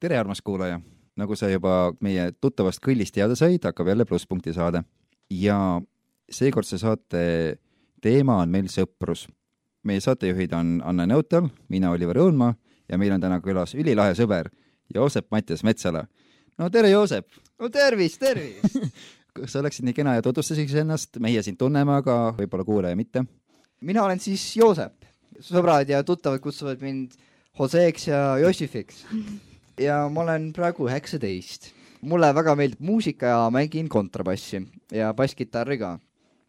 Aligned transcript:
tere, 0.00 0.18
armas 0.18 0.42
kuulaja! 0.42 0.80
nagu 1.18 1.34
sa 1.34 1.48
juba 1.50 1.90
meie 1.98 2.28
tuttavast 2.38 2.78
kõllist 2.78 3.16
teada 3.16 3.34
said, 3.34 3.64
hakkab 3.66 3.88
jälle 3.90 4.04
plusspunkti 4.06 4.52
saade. 4.54 4.84
ja 5.30 5.80
seekordse 6.30 6.78
saate 6.78 7.58
teema 8.02 8.36
on 8.42 8.50
meil 8.50 8.68
sõprus. 8.70 9.26
meie 9.82 10.00
saatejuhid 10.00 10.52
on 10.54 10.78
Anne 10.84 11.06
Neutal, 11.06 11.48
mina 11.68 11.90
Oliver 11.90 12.18
Õunmaa 12.18 12.54
ja 12.88 12.98
meil 12.98 13.12
on 13.12 13.20
täna 13.20 13.40
külas 13.40 13.74
ülilahe 13.74 14.14
sõber 14.14 14.50
Joosep 14.94 15.26
Mattias 15.30 15.64
Metsala. 15.64 16.06
no 16.58 16.70
tere, 16.70 16.90
Joosep! 16.90 17.26
no 17.58 17.68
tervist, 17.68 18.20
tervist 18.20 18.78
kas 19.34 19.52
sa 19.52 19.60
oleksid 19.60 19.84
nii 19.84 19.94
kena 19.94 20.14
ja 20.14 20.22
tutvustaksid 20.22 20.78
ennast, 20.84 21.18
meie 21.18 21.42
sind 21.42 21.58
tunneme, 21.58 21.98
aga 21.98 22.36
võib-olla 22.38 22.64
kuulaja 22.64 22.96
mitte? 22.96 23.24
mina 23.80 24.06
olen 24.06 24.22
siis 24.22 24.54
Joosep. 24.56 24.94
sõbrad 25.40 25.90
ja 25.90 26.04
tuttavad 26.04 26.38
kutsuvad 26.40 26.78
mind 26.86 27.18
Joseeks 27.58 28.06
ja 28.06 28.38
Jossifiks 28.38 29.02
ja 29.82 29.98
ma 30.12 30.24
olen 30.24 30.50
praegu 30.54 30.88
üheksateist. 30.88 31.72
mulle 32.00 32.30
väga 32.34 32.54
meeldib 32.54 32.80
muusika 32.80 33.26
ja 33.26 33.50
mängin 33.50 33.88
kontrabassi 33.88 34.62
ja 34.92 35.12
basskitarri 35.14 35.78
ka. 35.78 35.98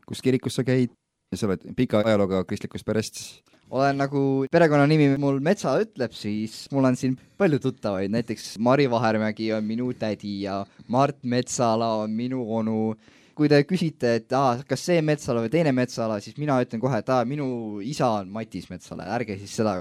kus 0.05 0.21
kirikus 0.21 0.55
sa 0.55 0.63
käid? 0.63 0.91
sa 1.35 1.45
oled 1.45 1.61
pika 1.77 2.01
ajalooga 2.05 2.43
kristlikust 2.43 2.85
perest? 2.85 3.21
olen 3.69 3.97
nagu 4.01 4.21
perekonnanimi 4.51 5.17
mul 5.21 5.39
Metsa 5.45 5.75
ütleb, 5.81 6.13
siis 6.17 6.65
mul 6.73 6.89
on 6.89 6.97
siin 6.97 7.15
palju 7.37 7.59
tuttavaid, 7.61 8.09
näiteks 8.11 8.57
Mari 8.57 8.89
Vahermägi 8.89 9.51
on 9.53 9.65
minu 9.65 9.91
tädi 9.93 10.41
ja 10.47 10.63
Mart 10.87 11.21
Metsala 11.23 11.95
on 12.03 12.11
minu 12.11 12.43
onu. 12.57 12.95
kui 13.39 13.47
te 13.47 13.61
küsite, 13.63 14.17
et 14.19 14.33
aa, 14.35 14.57
kas 14.67 14.81
see 14.83 14.99
Metsala 14.99 15.39
või 15.45 15.51
teine 15.53 15.71
Metsala, 15.71 16.17
siis 16.19 16.35
mina 16.35 16.57
ütlen 16.59 16.81
kohe, 16.81 16.97
et 16.99 17.07
aa, 17.07 17.23
minu 17.23 17.79
isa 17.79 18.09
on 18.17 18.27
Matis 18.27 18.67
Metsala, 18.67 19.05
ärge 19.15 19.37
siis 19.39 19.53
seda 19.55 19.77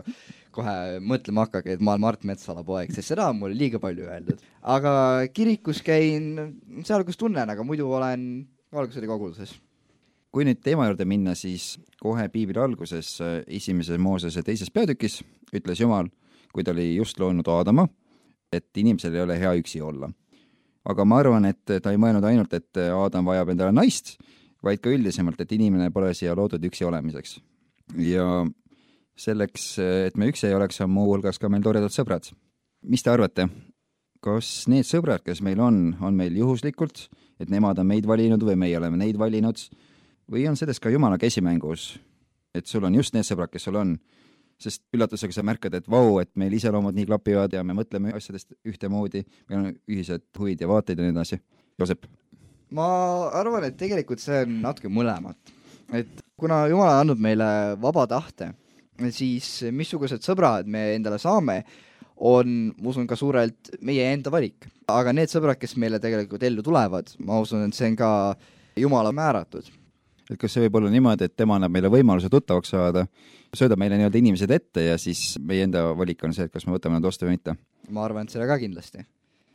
kohe 0.59 0.99
mõtlema 1.05 1.47
hakake, 1.47 1.77
et 1.77 1.83
ma 1.85 1.95
olen 1.95 2.05
Mart 2.05 2.27
Metsala 2.29 2.65
poeg, 2.67 2.91
sest 2.95 3.13
seda 3.13 3.29
on 3.31 3.39
mulle 3.43 3.57
liiga 3.59 3.81
palju 3.83 4.09
öeldud. 4.09 4.43
aga 4.75 4.93
kirikus 5.35 5.83
käin 5.87 6.35
seal, 6.87 7.05
kus 7.07 7.19
tunnen, 7.21 7.51
aga 7.51 7.65
muidu 7.67 7.89
olen 7.95 8.47
Valgusõri 8.75 9.09
koguduses. 9.09 9.55
kui 10.33 10.45
nüüd 10.45 10.61
teema 10.61 10.89
juurde 10.89 11.07
minna, 11.09 11.35
siis 11.35 11.79
kohe 12.03 12.29
piibli 12.29 12.61
alguses, 12.61 13.17
esimeses 13.47 13.99
Moosese 13.99 14.43
teises 14.45 14.71
peatükis 14.71 15.23
ütles 15.57 15.81
Jumal, 15.81 16.11
kui 16.53 16.65
ta 16.65 16.75
oli 16.75 16.95
just 16.97 17.19
loonud 17.21 17.49
Aadama, 17.49 17.87
et 18.53 18.69
inimesel 18.77 19.15
ei 19.17 19.25
ole 19.25 19.39
hea 19.41 19.55
üksi 19.61 19.83
olla. 19.83 20.11
aga 20.89 21.05
ma 21.05 21.19
arvan, 21.21 21.45
et 21.45 21.65
ta 21.83 21.93
ei 21.93 22.01
mõelnud 22.01 22.25
ainult, 22.25 22.53
et 22.55 22.77
Aadam 22.77 23.27
vajab 23.29 23.51
endale 23.53 23.73
naist, 23.73 24.17
vaid 24.65 24.81
ka 24.83 24.91
üldisemalt, 24.91 25.41
et 25.41 25.53
inimene 25.53 25.91
pole 25.95 26.13
siia 26.15 26.35
loodud 26.35 26.65
üksi 26.65 26.85
olemiseks. 26.85 27.39
ja 27.97 28.45
selleks, 29.19 29.71
et 30.09 30.19
me 30.19 30.29
üksi 30.31 30.49
ei 30.49 30.57
oleks, 30.57 30.81
on 30.85 30.93
muuhulgas 30.95 31.41
ka 31.41 31.51
meil 31.51 31.65
toredad 31.65 31.95
sõbrad. 31.95 32.31
mis 32.87 33.03
te 33.03 33.11
arvate, 33.11 33.49
kas 34.23 34.69
need 34.71 34.87
sõbrad, 34.87 35.25
kes 35.27 35.41
meil 35.43 35.61
on, 35.61 35.97
on 36.01 36.15
meil 36.15 36.37
juhuslikult, 36.39 37.09
et 37.43 37.51
nemad 37.51 37.79
on 37.79 37.87
meid 37.87 38.07
valinud 38.07 38.43
või 38.43 38.55
meie 38.59 38.77
oleme 38.79 39.01
neid 39.01 39.19
valinud, 39.19 39.59
või 40.31 40.47
on 40.49 40.57
selles 40.57 40.79
ka 40.79 40.93
jumala 40.93 41.19
käsimängus, 41.19 41.97
et 42.55 42.67
sul 42.67 42.87
on 42.87 42.95
just 42.95 43.15
need 43.15 43.27
sõbrad, 43.27 43.51
kes 43.51 43.67
sul 43.67 43.79
on, 43.81 43.97
sest 44.59 44.83
üllatusega 44.95 45.35
sa 45.35 45.45
märkad, 45.47 45.75
et 45.75 45.91
vau, 45.91 46.19
et 46.23 46.31
meil 46.39 46.55
iseloomud 46.55 46.95
nii 46.95 47.07
klapivad 47.11 47.53
ja 47.55 47.65
me 47.67 47.77
mõtleme 47.79 48.15
asjadest 48.15 48.55
ühtemoodi, 48.67 49.25
meil 49.51 49.61
on 49.61 49.77
ühised 49.91 50.25
huvid 50.39 50.63
ja 50.63 50.71
vaated 50.71 50.99
ja 50.99 51.07
nii 51.07 51.15
edasi. 51.17 51.43
Joosep? 51.79 52.09
ma 52.75 52.87
arvan, 53.33 53.65
et 53.65 53.79
tegelikult 53.81 54.21
see 54.21 54.43
on 54.45 54.59
natuke 54.67 54.91
mõlemat. 54.93 55.39
et 55.95 56.25
kuna 56.37 56.67
Jumal 56.69 56.91
on 56.91 57.03
andnud 57.03 57.23
meile 57.23 57.47
vaba 57.81 58.05
tahte 58.07 58.51
siis 59.15 59.49
missugused 59.75 60.25
sõbrad 60.25 60.69
me 60.71 60.95
endale 60.97 61.19
saame, 61.23 61.63
on, 62.19 62.55
ma 62.75 62.91
usun, 62.91 63.07
ka 63.07 63.17
suurelt 63.19 63.75
meie 63.87 64.07
enda 64.13 64.31
valik. 64.35 64.67
aga 64.89 65.13
need 65.13 65.31
sõbrad, 65.31 65.59
kes 65.61 65.77
meile 65.77 66.01
tegelikult 66.03 66.43
ellu 66.43 66.65
tulevad, 66.65 67.13
ma 67.27 67.41
usun, 67.43 67.67
et 67.69 67.77
see 67.77 67.93
on 67.93 67.99
ka 67.99 68.11
Jumala 68.79 69.13
määratud. 69.13 69.67
et 70.31 70.39
kas 70.39 70.53
see 70.53 70.65
võib 70.67 70.81
olla 70.81 70.91
niimoodi, 70.91 71.29
et 71.29 71.37
tema 71.37 71.57
annab 71.57 71.73
meile 71.73 71.91
võimaluse 71.93 72.31
tuttavaks 72.31 72.75
saada, 72.75 73.07
söödab 73.57 73.79
meile 73.81 73.99
nii-öelda 73.99 74.19
inimesed 74.19 74.51
ette 74.51 74.85
ja 74.91 74.99
siis 74.99 75.39
meie 75.41 75.65
enda 75.67 75.89
valik 75.97 76.25
on 76.25 76.35
see, 76.35 76.49
et 76.49 76.53
kas 76.53 76.67
me 76.67 76.75
võtame 76.77 76.99
nad 76.99 77.07
vastu 77.07 77.27
või 77.27 77.39
mitte? 77.39 77.57
ma 77.89 78.05
arvan, 78.05 78.27
et 78.27 78.35
seda 78.35 78.47
ka 78.51 78.59
kindlasti. 78.61 79.07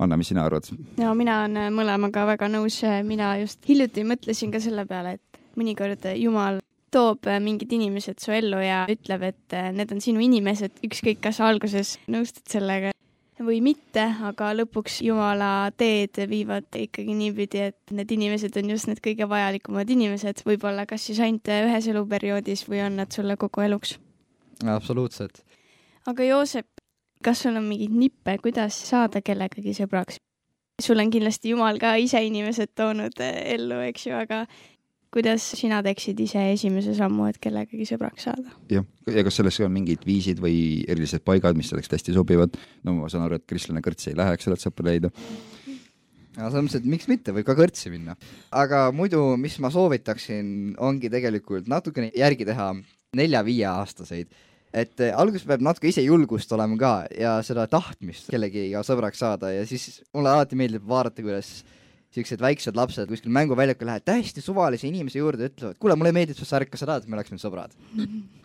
Anna, 0.01 0.17
mis 0.17 0.31
sina 0.31 0.45
arvad? 0.47 0.67
no 0.97 1.13
mina 1.17 1.43
olen 1.43 1.73
mõlemaga 1.75 2.25
väga 2.33 2.49
nõus, 2.49 2.81
mina 3.05 3.35
just 3.43 3.61
hiljuti 3.69 4.05
mõtlesin 4.07 4.53
ka 4.53 4.63
selle 4.63 4.87
peale, 4.89 5.17
et 5.19 5.41
mõnikord 5.59 6.07
Jumal 6.17 6.63
toob 6.93 7.27
äh, 7.29 7.39
mingid 7.43 7.73
inimesed 7.73 8.21
su 8.23 8.33
ellu 8.35 8.61
ja 8.63 8.83
ütleb, 8.91 9.29
et 9.33 9.55
äh, 9.57 9.71
need 9.75 9.91
on 9.93 10.01
sinu 10.03 10.23
inimesed, 10.23 10.81
ükskõik, 10.85 11.21
kas 11.23 11.39
sa 11.39 11.49
alguses 11.49 11.97
nõustud 12.11 12.45
sellega 12.51 12.93
või 13.43 13.59
mitte, 13.65 14.03
aga 14.23 14.51
lõpuks 14.55 14.99
Jumala 15.03 15.71
teed 15.77 16.19
viivad 16.29 16.67
ikkagi 16.77 17.15
niipidi, 17.17 17.63
et 17.71 17.93
need 17.95 18.11
inimesed 18.15 18.55
on 18.61 18.69
just 18.71 18.87
need 18.87 19.01
kõige 19.03 19.27
vajalikumad 19.29 19.89
inimesed, 19.89 20.43
võib-olla 20.47 20.85
kas 20.89 21.07
siis 21.09 21.21
ainult 21.23 21.49
ühes 21.51 21.89
eluperioodis 21.91 22.67
või 22.69 22.83
on 22.85 23.01
nad 23.01 23.11
sulle 23.11 23.37
kogu 23.41 23.65
eluks. 23.65 23.97
absoluutselt. 24.65 25.43
aga 26.07 26.29
Joosep, 26.29 26.69
kas 27.23 27.43
sul 27.43 27.57
on 27.57 27.67
mingeid 27.67 27.95
nippe, 27.97 28.37
kuidas 28.43 28.77
saada 28.89 29.21
kellegagi 29.21 29.73
sõbraks? 29.73 30.21
sul 30.81 30.99
on 30.99 31.11
kindlasti 31.13 31.49
Jumal 31.53 31.77
ka 31.79 31.95
ise 32.01 32.21
inimesed 32.25 32.73
toonud 32.75 33.19
äh, 33.21 33.53
ellu, 33.55 33.79
eks 33.89 34.07
ju, 34.07 34.15
aga 34.17 34.45
kuidas 35.13 35.45
sina 35.59 35.79
teeksid 35.85 36.19
ise 36.25 36.43
esimese 36.53 36.95
sammu, 36.97 37.27
et 37.29 37.39
kellegagi 37.41 37.87
sõbraks 37.87 38.27
saada? 38.27 38.53
jah, 38.71 38.85
ja 39.13 39.23
kas 39.25 39.39
selleks 39.39 39.61
on 39.65 39.73
mingid 39.73 40.05
viisid 40.07 40.41
või 40.43 40.83
erilised 40.89 41.25
paigad, 41.25 41.57
mis 41.57 41.69
selleks 41.71 41.91
hästi 41.93 42.15
sobivad? 42.17 42.57
no 42.87 42.97
ma 42.97 43.09
saan 43.11 43.27
aru, 43.27 43.39
et 43.39 43.47
kristlane 43.49 43.83
kõrtsi 43.85 44.11
ei 44.11 44.19
lähe, 44.19 44.37
eks 44.37 44.49
ole, 44.49 44.57
et 44.57 44.65
sõpra 44.65 44.87
leida. 44.89 45.11
no 46.37 46.47
selles 46.47 46.65
mõttes, 46.65 46.79
et 46.81 46.89
miks 46.95 47.09
mitte, 47.11 47.35
võib 47.35 47.47
ka 47.49 47.57
kõrtsi 47.59 47.93
minna. 47.93 48.17
aga 48.63 48.87
muidu, 48.95 49.21
mis 49.41 49.59
ma 49.63 49.71
soovitaksin, 49.73 50.73
ongi 50.81 51.11
tegelikult 51.13 51.69
natukene 51.71 52.09
järgi 52.17 52.49
teha 52.49 52.73
nelja-viieaastaseid 53.13 54.33
et 54.73 55.03
eh, 55.05 55.13
alguses 55.13 55.45
peab 55.45 55.61
natuke 55.61 55.91
ise 55.91 56.01
julgust 56.01 56.51
olema 56.55 56.77
ka 56.81 56.93
ja 57.13 57.37
seda 57.45 57.67
tahtmist 57.69 58.31
kellegiga 58.33 58.81
sõbraks 58.85 59.21
saada 59.21 59.53
ja 59.53 59.67
siis 59.69 60.01
mulle 60.15 60.33
alati 60.33 60.57
meeldib 60.57 60.87
vaadata, 60.89 61.21
kuidas 61.21 61.59
siuksed 62.13 62.41
väiksed 62.43 62.77
lapsed 62.77 63.09
kuskil 63.09 63.33
mänguväljakul 63.33 63.89
lähevad 63.89 64.05
täiesti 64.05 64.43
suvalise 64.43 64.87
inimese 64.89 65.21
juurde, 65.21 65.49
ütlevad, 65.49 65.77
kuule, 65.81 65.97
mulle 65.97 66.13
meeldib 66.15 66.37
su 66.37 66.45
särk, 66.47 66.69
kas 66.73 66.83
sa 66.83 66.89
tahad, 66.89 67.05
et 67.05 67.11
me 67.11 67.17
oleksime 67.17 67.41
sõbrad 67.41 67.73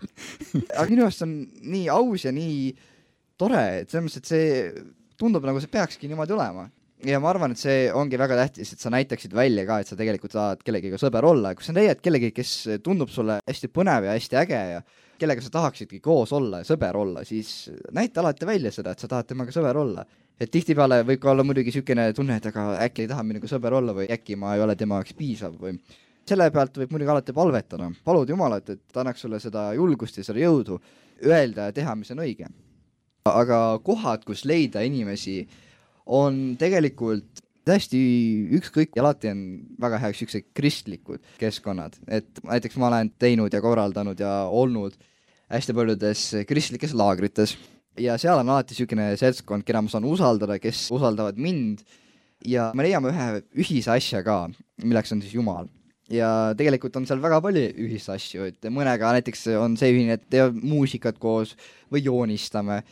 aga 0.79 0.89
minu 0.89 1.05
arust 1.05 1.25
on 1.27 1.35
nii 1.69 1.89
aus 1.93 2.25
ja 2.25 2.33
nii 2.35 2.73
tore, 3.39 3.65
et 3.83 3.93
selles 3.93 4.09
mõttes, 4.09 4.23
et 4.23 4.33
see 4.33 4.85
tundub 5.19 5.47
nagu 5.47 5.61
see 5.63 5.71
peakski 5.73 6.11
niimoodi 6.11 6.35
olema. 6.37 6.69
ja 7.07 7.21
ma 7.23 7.31
arvan, 7.31 7.55
et 7.55 7.61
see 7.61 7.89
ongi 7.95 8.19
väga 8.19 8.39
tähtis, 8.41 8.73
et 8.75 8.83
sa 8.83 8.91
näitaksid 8.91 9.35
välja 9.35 9.67
ka, 9.69 9.81
et 9.83 9.91
sa 9.91 9.99
tegelikult 9.99 10.35
tahad 10.35 10.65
kellegiga 10.67 10.99
sõber 11.01 11.27
olla, 11.29 11.55
kui 11.55 11.67
sa 11.67 11.75
leiad 11.77 12.01
kellegi, 12.03 12.33
kes 12.35 12.55
tundub 12.83 13.13
sulle 13.15 13.39
hästi 13.47 13.71
põnev 13.75 14.09
ja 14.09 14.17
hästi 14.17 14.41
äge 14.43 14.63
ja 14.73 14.81
kellega 15.19 15.43
sa 15.45 15.51
tahaksidki 15.51 16.01
koos 16.01 16.33
olla 16.33 16.63
ja 16.63 16.69
sõber 16.69 16.97
olla, 16.97 17.25
siis 17.27 17.71
näita 17.93 18.23
alati 18.23 18.47
välja 18.47 18.73
seda, 18.75 18.95
et 18.95 19.03
sa 19.03 19.11
tahad 19.11 19.29
temaga 19.29 19.55
sõber 19.55 19.77
olla 19.81 20.07
et 20.39 20.51
tihtipeale 20.55 21.01
võib 21.07 21.21
ka 21.23 21.33
olla 21.33 21.45
muidugi 21.47 21.73
niisugune 21.73 22.05
tunne, 22.15 22.37
et 22.39 22.47
aga 22.51 22.69
äkki 22.85 23.05
ei 23.05 23.11
taha 23.11 23.25
minuga 23.27 23.51
sõber 23.51 23.75
olla 23.81 23.95
või 23.97 24.07
äkki 24.15 24.37
ma 24.39 24.55
ei 24.55 24.63
ole 24.63 24.77
tema 24.79 25.01
jaoks 25.01 25.17
piisav 25.19 25.57
või 25.59 25.75
selle 26.29 26.49
pealt 26.55 26.77
võib 26.79 26.93
muidugi 26.93 27.13
alati 27.13 27.35
palvetada, 27.35 27.89
palud 28.05 28.31
Jumalat, 28.31 28.71
et 28.71 28.83
ta 28.93 29.03
annaks 29.03 29.25
sulle 29.25 29.41
seda 29.43 29.71
julgust 29.77 30.21
ja 30.21 30.27
seda 30.27 30.43
jõudu 30.43 30.79
öelda 31.25 31.71
ja 31.71 31.75
teha, 31.75 31.95
mis 31.99 32.13
on 32.15 32.23
õige. 32.23 32.51
aga 33.29 33.59
kohad, 33.85 34.25
kus 34.25 34.45
leida 34.49 34.81
inimesi, 34.87 35.43
on 36.07 36.57
tegelikult 36.61 37.43
täiesti 37.69 38.01
ükskõik 38.59 38.97
alati 39.01 39.31
on 39.33 39.45
väga 39.81 40.01
heaks 40.03 40.23
niisugused 40.23 40.49
kristlikud 40.57 41.23
keskkonnad, 41.41 41.99
et 42.09 42.41
näiteks 42.47 42.79
ma 42.81 42.89
olen 42.91 43.13
teinud 43.21 43.55
ja 43.55 43.61
korraldanud 43.65 44.21
ja 44.21 44.33
olnud 44.49 44.97
hästi 45.53 45.75
paljudes 45.77 46.25
kristlikes 46.49 46.95
laagrites. 46.97 47.57
Ja 47.99 48.15
seal 48.21 48.39
on 48.39 48.53
alati 48.53 48.75
niisugune 48.75 49.11
seltskond, 49.19 49.67
keda 49.67 49.83
ma 49.83 49.91
saan 49.91 50.07
usaldada, 50.07 50.59
kes 50.63 50.87
usaldavad 50.95 51.41
mind. 51.41 51.83
Ja 52.47 52.69
me 52.77 52.85
leiame 52.87 53.11
ühe 53.11 53.27
ühise 53.59 53.91
asja 53.97 54.23
ka, 54.23 54.45
milleks 54.85 55.11
on 55.15 55.25
siis 55.25 55.35
Jumal. 55.35 55.67
ja 56.09 56.55
tegelikult 56.57 56.95
on 56.97 57.05
seal 57.05 57.19
väga 57.21 57.41
palju 57.45 57.67
ühist 57.85 58.09
asju, 58.09 58.47
et 58.49 58.69
mõnega 58.73 59.11
näiteks 59.19 59.43
on 59.61 59.75
see 59.77 59.91
ühine, 59.93 60.15
et 60.17 60.23
teeme 60.31 60.55
muusikat 60.63 61.19
koos 61.21 61.57
või 61.93 62.05
joonistame. 62.07 62.83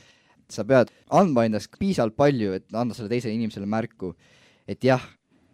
sa 0.50 0.62
pead 0.62 0.90
andma 1.11 1.43
endast 1.46 1.73
piisavalt 1.78 2.14
palju, 2.14 2.52
et 2.55 2.75
anda 2.75 2.94
selle 2.94 3.08
teisele 3.11 3.34
inimesele 3.34 3.67
märku, 3.67 4.12
et 4.68 4.84
jah, 4.84 5.02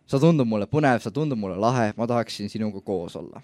sa 0.06 0.20
tundud 0.20 0.48
mulle 0.48 0.68
põnev, 0.70 1.02
sa 1.02 1.10
tundud 1.10 1.38
mulle 1.38 1.58
lahe, 1.60 1.92
ma 1.96 2.08
tahaksin 2.08 2.50
sinuga 2.52 2.80
koos 2.84 3.16
olla 3.16 3.42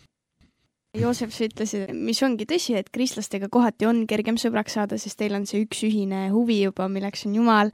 Joosep, 0.97 1.33
sa 1.35 1.45
ütlesid, 1.45 1.91
mis 1.93 2.19
ongi 2.25 2.47
tõsi, 2.49 2.73
et 2.79 2.87
kristlastega 2.89 3.51
kohati 3.53 3.85
on 3.87 4.07
kergem 4.09 4.39
sõbraks 4.41 4.79
saada, 4.79 4.97
sest 4.97 5.19
teil 5.21 5.37
on 5.37 5.45
see 5.47 5.61
üks 5.67 5.83
ühine 5.85 6.31
huvi 6.33 6.63
juba, 6.63 6.87
milleks 6.89 7.27
on 7.29 7.35
Jumal. 7.37 7.73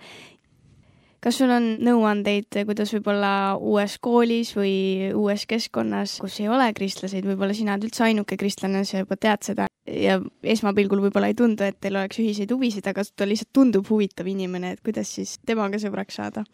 kas 1.22 1.38
sul 1.38 1.48
on 1.48 1.78
nõuandeid, 1.80 2.50
kuidas 2.66 2.90
võib-olla 2.92 3.54
uues 3.56 3.94
koolis 4.02 4.50
või 4.58 4.74
uues 5.14 5.46
keskkonnas, 5.48 6.18
kus 6.20 6.40
ei 6.42 6.50
ole 6.52 6.66
kristlaseid, 6.76 7.24
võib-olla 7.24 7.54
sina 7.56 7.78
oled 7.78 7.86
üldse 7.86 8.04
ainuke 8.04 8.36
kristlane, 8.36 8.82
sa 8.84 9.00
juba 9.00 9.16
tead 9.16 9.46
seda 9.46 9.70
ja 9.86 10.18
esmapilgul 10.42 11.06
võib-olla 11.06 11.30
ei 11.30 11.38
tundu, 11.38 11.64
et 11.64 11.78
teil 11.80 11.96
oleks 11.96 12.18
ühiseid 12.18 12.52
huvisid, 12.52 12.86
aga 12.90 13.06
ta 13.16 13.30
lihtsalt 13.30 13.54
tundub 13.56 13.88
huvitav 13.88 14.28
inimene, 14.28 14.74
et 14.74 14.84
kuidas 14.84 15.14
siis 15.16 15.38
temaga 15.46 15.80
sõbraks 15.80 16.18
saada? 16.20 16.44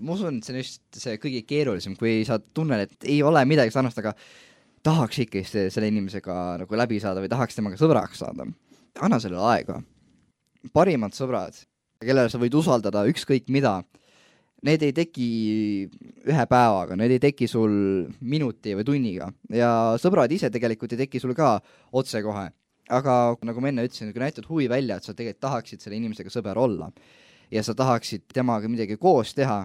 Ma 0.00 0.16
usun, 0.16 0.38
et 0.38 0.46
see 0.46 0.54
on 0.54 0.60
just 0.62 0.82
see 0.98 1.18
kõige 1.22 1.44
keerulisem, 1.46 1.94
kui 1.98 2.22
sa 2.26 2.38
tunned, 2.38 2.86
et 2.88 3.08
ei 3.10 3.20
ole 3.22 3.44
midagi 3.48 3.74
sarnast, 3.74 4.00
aga 4.02 4.14
tahaks 4.84 5.20
ikkagi 5.24 5.70
selle 5.72 5.88
inimesega 5.90 6.38
nagu 6.64 6.80
läbi 6.80 6.98
saada 7.02 7.22
või 7.24 7.30
tahaks 7.32 7.56
temaga 7.56 7.78
sõbraks 7.80 8.20
saada. 8.24 8.46
anna 9.00 9.20
sellele 9.20 9.46
aega. 9.50 9.80
parimad 10.72 11.14
sõbrad 11.14 11.56
kellele 12.04 12.30
sa 12.30 12.40
võid 12.40 12.54
usaldada 12.58 13.04
ükskõik 13.10 13.48
mida, 13.52 13.78
need 14.64 14.82
ei 14.86 14.94
teki 14.96 15.28
ühe 16.24 16.46
päevaga, 16.48 16.96
need 16.96 17.16
ei 17.16 17.22
teki 17.22 17.48
sul 17.50 17.74
minuti 18.20 18.74
või 18.76 18.86
tunniga 18.88 19.28
ja 19.52 19.70
sõbrad 20.00 20.32
ise 20.32 20.50
tegelikult 20.52 20.94
ei 20.94 21.04
teki 21.04 21.20
sul 21.20 21.34
ka 21.36 21.58
otsekohe. 21.92 22.50
aga 22.88 23.12
nagu 23.40 23.60
ma 23.60 23.70
enne 23.70 23.84
ütlesin, 23.86 24.10
kui 24.12 24.20
näitad 24.20 24.44
huvi 24.48 24.68
välja, 24.68 24.96
et 24.96 25.04
sa 25.04 25.14
tegelikult 25.14 25.40
tahaksid 25.40 25.80
selle 25.80 25.96
inimesega 25.96 26.28
sõber 26.28 26.58
olla 26.60 26.90
ja 27.50 27.62
sa 27.62 27.74
tahaksid 27.74 28.26
temaga 28.32 28.68
midagi 28.68 28.98
koos 29.00 29.32
teha 29.34 29.64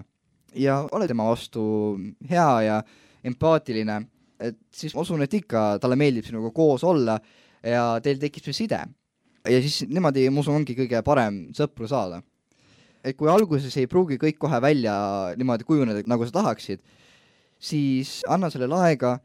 ja 0.54 0.80
ole 0.92 1.08
tema 1.08 1.28
vastu 1.28 1.62
hea 2.30 2.48
ja 2.66 2.80
empaatiline, 3.24 4.00
et 4.40 4.58
siis 4.72 4.94
ma 4.96 5.04
usun, 5.04 5.22
et 5.22 5.34
ikka 5.34 5.78
talle 5.80 5.98
meeldib 6.00 6.24
sinuga 6.26 6.50
koos 6.54 6.84
olla 6.84 7.18
ja 7.62 8.00
teil 8.02 8.18
tekib 8.18 8.44
see 8.44 8.64
side. 8.64 8.80
ja 9.44 9.60
siis 9.60 9.84
niimoodi, 9.88 10.28
ma 10.30 10.40
usun, 10.40 10.60
ongi 10.60 10.76
kõige 10.76 11.02
parem 11.04 11.46
sõpru 11.56 11.88
saada 11.88 12.22
et 13.04 13.16
kui 13.16 13.30
alguses 13.32 13.74
ei 13.80 13.88
pruugi 13.90 14.18
kõik 14.20 14.38
kohe 14.40 14.60
välja 14.62 14.94
niimoodi 15.38 15.66
kujuneda, 15.68 16.02
nagu 16.10 16.26
sa 16.26 16.36
tahaksid, 16.40 16.82
siis 17.60 18.20
anna 18.28 18.50
sellele 18.52 18.76
aega 18.84 19.16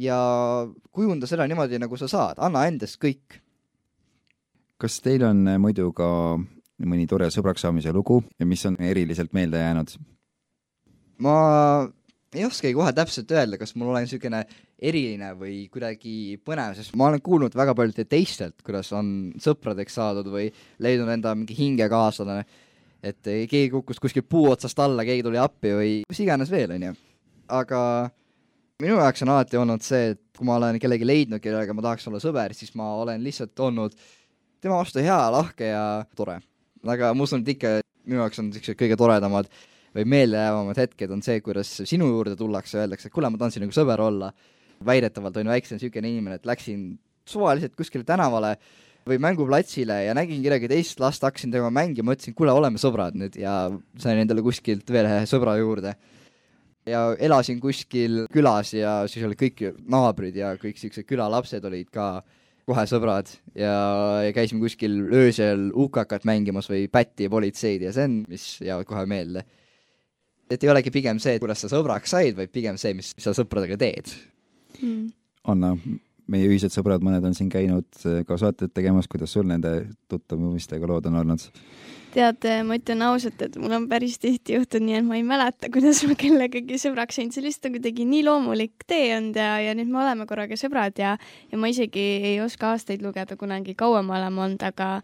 ja 0.00 0.18
kujunda 0.92 1.28
seda 1.30 1.46
niimoodi, 1.48 1.80
nagu 1.80 1.98
sa 2.00 2.10
saad, 2.10 2.40
anna 2.42 2.66
endast 2.68 3.00
kõik. 3.02 3.40
kas 4.78 4.98
teil 5.00 5.22
on 5.24 5.46
muidu 5.62 5.92
ka 5.96 6.06
mõni 6.84 7.06
tore 7.08 7.30
sõbraks 7.30 7.62
saamise 7.64 7.92
lugu 7.94 8.20
mis 8.44 8.64
on 8.66 8.76
eriliselt 8.82 9.32
meelde 9.32 9.62
jäänud? 9.62 9.94
Ma 11.22 11.36
ei 12.34 12.44
oskagi 12.46 12.74
kohe 12.74 12.92
täpselt 12.96 13.30
öelda, 13.30 13.58
kas 13.60 13.74
mul 13.78 13.92
olen 13.92 14.06
niisugune 14.06 14.42
eriline 14.84 15.30
või 15.38 15.68
kuidagi 15.72 16.36
põnev, 16.44 16.74
sest 16.78 16.96
ma 16.98 17.08
olen 17.08 17.22
kuulnud 17.24 17.54
väga 17.54 17.76
paljudelt 17.78 18.10
teistelt, 18.10 18.56
kuidas 18.66 18.90
on 18.96 19.32
sõpradeks 19.40 20.00
saadud 20.00 20.28
või 20.32 20.48
leidnud 20.82 21.12
enda 21.14 21.34
mingi 21.38 21.56
hingekaaslane 21.58 22.42
et 23.04 23.20
keegi 23.22 23.68
kukkus 23.72 24.00
kuskilt 24.00 24.28
puu 24.30 24.48
otsast 24.50 24.78
alla, 24.80 25.04
keegi 25.04 25.24
tuli 25.26 25.40
appi 25.40 25.72
või 25.76 25.94
mis 26.08 26.20
iganes 26.24 26.50
veel, 26.52 26.72
onju. 26.76 26.92
aga 27.52 27.80
minu 28.82 28.98
jaoks 28.98 29.24
on 29.26 29.32
alati 29.34 29.60
olnud 29.60 29.84
see, 29.84 30.14
et 30.14 30.22
kui 30.38 30.48
ma 30.48 30.56
olen 30.58 30.80
kellegi 30.82 31.06
leidnud, 31.06 31.42
kellega 31.44 31.76
ma 31.76 31.84
tahaks 31.84 32.08
olla 32.10 32.20
sõber, 32.22 32.56
siis 32.56 32.74
ma 32.78 32.94
olen 33.02 33.22
lihtsalt 33.24 33.60
olnud 33.66 33.96
tema 34.64 34.80
vastu 34.80 35.04
hea, 35.04 35.20
lahke 35.34 35.68
ja 35.68 35.84
tore. 36.16 36.40
aga 36.84 37.12
ma 37.14 37.28
usun, 37.28 37.44
et 37.44 37.54
ikka 37.54 37.76
minu 38.04 38.22
jaoks 38.22 38.40
on 38.40 38.50
niisugused 38.50 38.80
kõige 38.80 38.98
toredamad 39.00 39.50
või 39.94 40.04
meeldejäävamad 40.10 40.80
hetked 40.82 41.12
on 41.14 41.22
see, 41.22 41.40
kuidas 41.44 41.70
sinu 41.86 42.08
juurde 42.10 42.34
tullakse, 42.38 42.80
öeldakse, 42.82 43.08
et 43.08 43.14
kuule, 43.14 43.30
ma 43.30 43.40
tahan 43.40 43.54
sinuga 43.54 43.76
sõber 43.76 44.02
olla. 44.02 44.32
väidetavalt 44.84 45.36
on 45.38 45.46
ju 45.46 45.52
väiksem 45.52 45.78
niisugune 45.78 46.08
inimene, 46.10 46.34
et 46.34 46.46
läksin 46.46 46.98
suvaliselt 47.24 47.76
kuskile 47.78 48.04
tänavale 48.04 48.56
või 49.08 49.20
mänguplatsile 49.22 50.00
ja 50.06 50.14
nägin 50.16 50.42
kedagi 50.42 50.68
teist 50.68 51.00
last, 51.00 51.22
hakkasin 51.24 51.52
temaga 51.52 51.70
mängima, 51.72 52.10
mõtlesin, 52.10 52.34
kuule, 52.36 52.52
oleme 52.52 52.80
sõbrad 52.80 53.16
nüüd 53.16 53.36
ja 53.38 53.70
sain 54.00 54.20
endale 54.20 54.42
kuskilt 54.44 54.90
veel 54.90 55.08
ühe 55.08 55.24
sõbra 55.30 55.56
juurde. 55.60 55.94
ja 56.84 57.14
elasin 57.16 57.60
kuskil 57.60 58.26
külas 58.32 58.74
ja 58.74 59.06
siis 59.08 59.24
olid 59.24 59.38
kõik 59.40 59.62
naabrid 59.88 60.36
ja 60.36 60.50
kõik 60.60 60.76
siuksed 60.76 61.06
külalapsed 61.08 61.64
olid 61.64 61.88
ka 61.88 62.22
kohe 62.68 62.84
sõbrad 62.88 63.30
ja, 63.56 63.72
ja 64.24 64.32
käisime 64.36 64.60
kuskil 64.60 64.98
öösel 65.12 65.70
UK-kat 65.72 66.24
mängimas 66.28 66.68
või 66.68 66.88
pätti 66.92 67.24
ja 67.24 67.32
politseid 67.32 67.86
ja 67.86 67.92
see 67.92 68.08
on, 68.08 68.18
mis 68.28 68.46
jäävad 68.64 68.88
kohe 68.88 69.04
meelde. 69.08 69.44
Et 70.50 70.64
ei 70.64 70.72
olegi 70.72 70.92
pigem 70.94 71.20
see, 71.22 71.38
kuidas 71.42 71.64
sa 71.64 71.70
sõbraks 71.72 72.14
said, 72.16 72.36
vaid 72.38 72.52
pigem 72.54 72.78
see, 72.80 72.94
mis 72.96 73.14
sa 73.20 73.34
sõpradega 73.36 73.78
teed. 73.80 74.12
Mm.. 74.80 75.08
Anna, 75.52 75.74
meie 76.30 76.48
ühised 76.48 76.72
sõbrad, 76.72 77.04
mõned 77.04 77.24
on 77.28 77.36
siin 77.36 77.50
käinud 77.52 77.86
eh, 78.08 78.22
ka 78.28 78.38
saateid 78.40 78.72
tegemas, 78.74 79.08
kuidas 79.10 79.34
sul 79.34 79.46
nende 79.48 79.74
tuttavumistega 80.12 80.88
lood 80.88 81.10
on 81.10 81.20
olnud? 81.24 81.50
tead, 82.14 82.46
ma 82.62 82.76
ütlen 82.78 83.02
ausalt, 83.02 83.40
et 83.42 83.56
mul 83.58 83.72
on 83.74 83.86
päris 83.90 84.20
tihti 84.22 84.54
juhtunud 84.54 84.86
nii, 84.86 84.98
et 85.00 85.06
ma 85.06 85.16
ei 85.18 85.24
mäleta, 85.26 85.66
kuidas 85.74 86.04
ma 86.06 86.14
kellegagi 86.18 86.78
sõbraks 86.78 87.18
sain, 87.18 87.32
see 87.34 87.42
lihtsalt 87.42 87.70
on 87.70 87.74
kuidagi 87.78 88.06
nii 88.06 88.22
loomulik 88.28 88.86
tee 88.86 89.08
olnud 89.16 89.38
ja, 89.40 89.56
ja 89.64 89.72
nüüd 89.74 89.90
me 89.90 89.98
oleme 90.04 90.28
korraga 90.30 90.58
sõbrad 90.60 91.00
ja, 91.00 91.16
ja 91.50 91.58
ma 91.58 91.70
isegi 91.72 92.04
ei 92.30 92.36
oska 92.44 92.70
aastaid 92.74 93.02
lugeda, 93.02 93.34
kunagi 93.40 93.74
kaua 93.78 94.04
me 94.06 94.14
oleme 94.18 94.46
olnud, 94.46 94.62
aga 94.62 95.00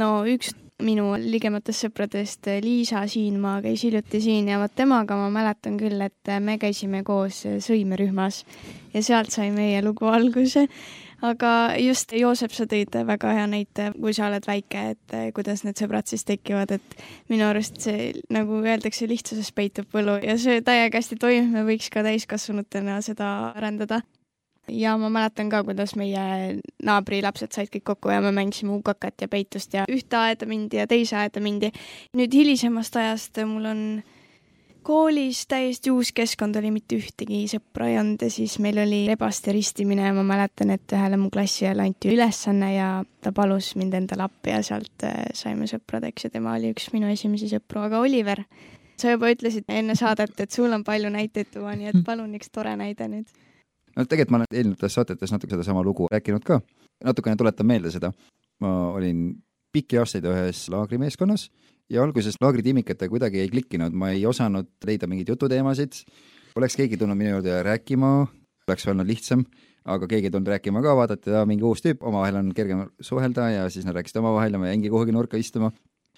no 0.00 0.10
üks 0.28 0.52
minu 0.84 1.14
ligematest 1.20 1.86
sõpradest, 1.86 2.48
Liisa 2.62 3.04
Siinmaa, 3.10 3.60
käis 3.64 3.84
hiljuti 3.86 4.20
siin 4.22 4.50
ja 4.52 4.60
vot 4.62 4.74
temaga 4.76 5.16
ma 5.18 5.30
mäletan 5.32 5.78
küll, 5.80 6.00
et 6.04 6.32
me 6.44 6.58
käisime 6.60 7.02
koos 7.06 7.42
sõimerühmas 7.64 8.42
ja 8.94 9.02
sealt 9.02 9.34
sai 9.34 9.50
meie 9.54 9.82
lugu 9.84 10.10
alguse. 10.10 10.68
aga 11.24 11.50
just, 11.80 12.12
Joosep, 12.12 12.52
sa 12.52 12.66
tõid 12.68 12.96
väga 13.08 13.30
hea 13.32 13.46
näite, 13.48 13.86
kui 13.96 14.12
sa 14.12 14.26
oled 14.26 14.44
väike, 14.44 14.82
et 14.92 15.14
kuidas 15.34 15.62
need 15.64 15.80
sõbrad 15.80 16.10
siis 16.10 16.26
tekivad, 16.28 16.74
et 16.76 16.98
minu 17.32 17.46
arust 17.48 17.80
see, 17.80 18.10
nagu 18.34 18.60
öeldakse, 18.60 19.08
lihtsuses 19.08 19.48
peitub 19.56 19.88
võlu 19.94 20.18
ja 20.20 20.36
see 20.36 20.60
täiega 20.60 21.00
hästi 21.00 21.16
toimib, 21.16 21.54
me 21.54 21.64
võiks 21.64 21.88
ka 21.88 22.04
täiskasvanutena 22.04 23.00
seda 23.06 23.30
arendada 23.54 24.02
ja 24.68 24.96
ma 24.98 25.10
mäletan 25.12 25.50
ka, 25.52 25.62
kuidas 25.64 25.94
meie 26.00 26.58
naabrilapsed 26.84 27.52
said 27.52 27.70
kõik 27.72 27.84
kokku 27.92 28.12
ja 28.12 28.20
me 28.24 28.32
mängisime 28.32 28.72
hukakat 28.72 29.26
ja 29.26 29.28
peitust 29.28 29.74
ja 29.76 29.84
ühte 29.90 30.18
aeda 30.18 30.48
mindi 30.48 30.80
ja 30.80 30.86
teise 30.90 31.16
aeda 31.20 31.40
mindi. 31.44 31.72
nüüd 32.16 32.34
hilisemast 32.34 32.96
ajast 32.96 33.42
mul 33.48 33.70
on 33.70 33.80
koolis 34.84 35.46
täiesti 35.48 35.90
uus 35.90 36.12
keskkond 36.12 36.56
oli, 36.60 36.70
mitte 36.74 36.98
ühtegi 37.00 37.44
sõpra 37.48 37.88
ei 37.88 37.98
olnud 38.00 38.24
ja 38.24 38.30
siis 38.32 38.58
meil 38.62 38.78
oli 38.82 39.04
rebaste 39.08 39.52
ristimine 39.56 40.04
ja 40.04 40.12
ma 40.16 40.24
mäletan, 40.28 40.74
et 40.74 40.92
ühele 40.92 41.18
mu 41.20 41.30
klassiõele 41.32 41.86
anti 41.88 42.12
ülesanne 42.12 42.70
ja 42.74 42.88
ta 43.24 43.32
palus 43.32 43.72
mind 43.80 43.96
endale 44.00 44.26
appi 44.26 44.52
ja 44.52 44.60
sealt 44.66 45.06
äh, 45.08 45.24
saime 45.36 45.68
sõpradeks 45.70 46.28
ja 46.28 46.34
tema 46.34 46.56
oli 46.58 46.74
üks 46.74 46.90
minu 46.92 47.08
esimesi 47.12 47.48
sõpru, 47.52 47.86
aga 47.86 48.02
Oliver, 48.04 48.44
sa 49.00 49.14
juba 49.14 49.32
ütlesid 49.32 49.68
enne 49.72 49.96
saadet, 49.96 50.36
et 50.40 50.52
sul 50.52 50.72
on 50.72 50.84
palju 50.84 51.12
näiteid 51.16 51.54
tuua, 51.56 51.72
nii 51.80 51.92
et 51.94 52.04
palun 52.08 52.36
üks 52.36 52.52
tore 52.52 52.76
näide 52.80 53.08
nüüd 53.08 53.32
no 53.96 54.04
tegelikult 54.04 54.34
ma 54.34 54.42
olen 54.42 54.58
eelnevates 54.60 54.96
saadetes 54.98 55.32
natuke 55.34 55.54
sedasama 55.56 55.82
lugu 55.86 56.08
rääkinud 56.12 56.44
ka, 56.46 56.60
natukene 57.04 57.36
tuletan 57.40 57.66
meelde 57.66 57.92
seda. 57.94 58.12
ma 58.62 58.70
olin 58.94 59.34
pikki 59.74 59.98
aastaid 59.98 60.26
ühes 60.30 60.68
laagrimeeskonnas 60.70 61.48
ja 61.90 62.02
alguses 62.04 62.38
laagritiimikatega 62.40 63.10
kuidagi 63.10 63.42
ei 63.42 63.50
klikkinud, 63.52 63.92
ma 63.92 64.12
ei 64.14 64.24
osanud 64.26 64.70
leida 64.86 65.08
mingeid 65.10 65.34
jututeemasid. 65.34 66.04
oleks 66.56 66.76
keegi 66.78 66.96
tulnud 66.96 67.18
minu 67.18 67.34
juurde 67.34 67.62
rääkima, 67.66 68.10
oleks 68.68 68.86
olnud 68.88 69.08
lihtsam, 69.10 69.44
aga 69.84 70.06
keegi 70.08 70.30
ei 70.30 70.34
tulnud 70.34 70.52
rääkima 70.54 70.82
ka, 70.82 70.94
vaadati, 70.96 71.34
mingi 71.50 71.66
uus 71.66 71.82
tüüp, 71.84 72.02
omavahel 72.06 72.38
on 72.40 72.52
kergem 72.56 72.86
suhelda 73.00 73.50
ja 73.50 73.64
siis 73.70 73.86
nad 73.86 73.96
rääkisid 73.98 74.22
omavahel 74.22 74.54
ja 74.54 74.62
ma 74.62 74.70
jäingi 74.70 74.92
kuhugi 74.92 75.12
nurka 75.12 75.36
istuma. 75.36 75.72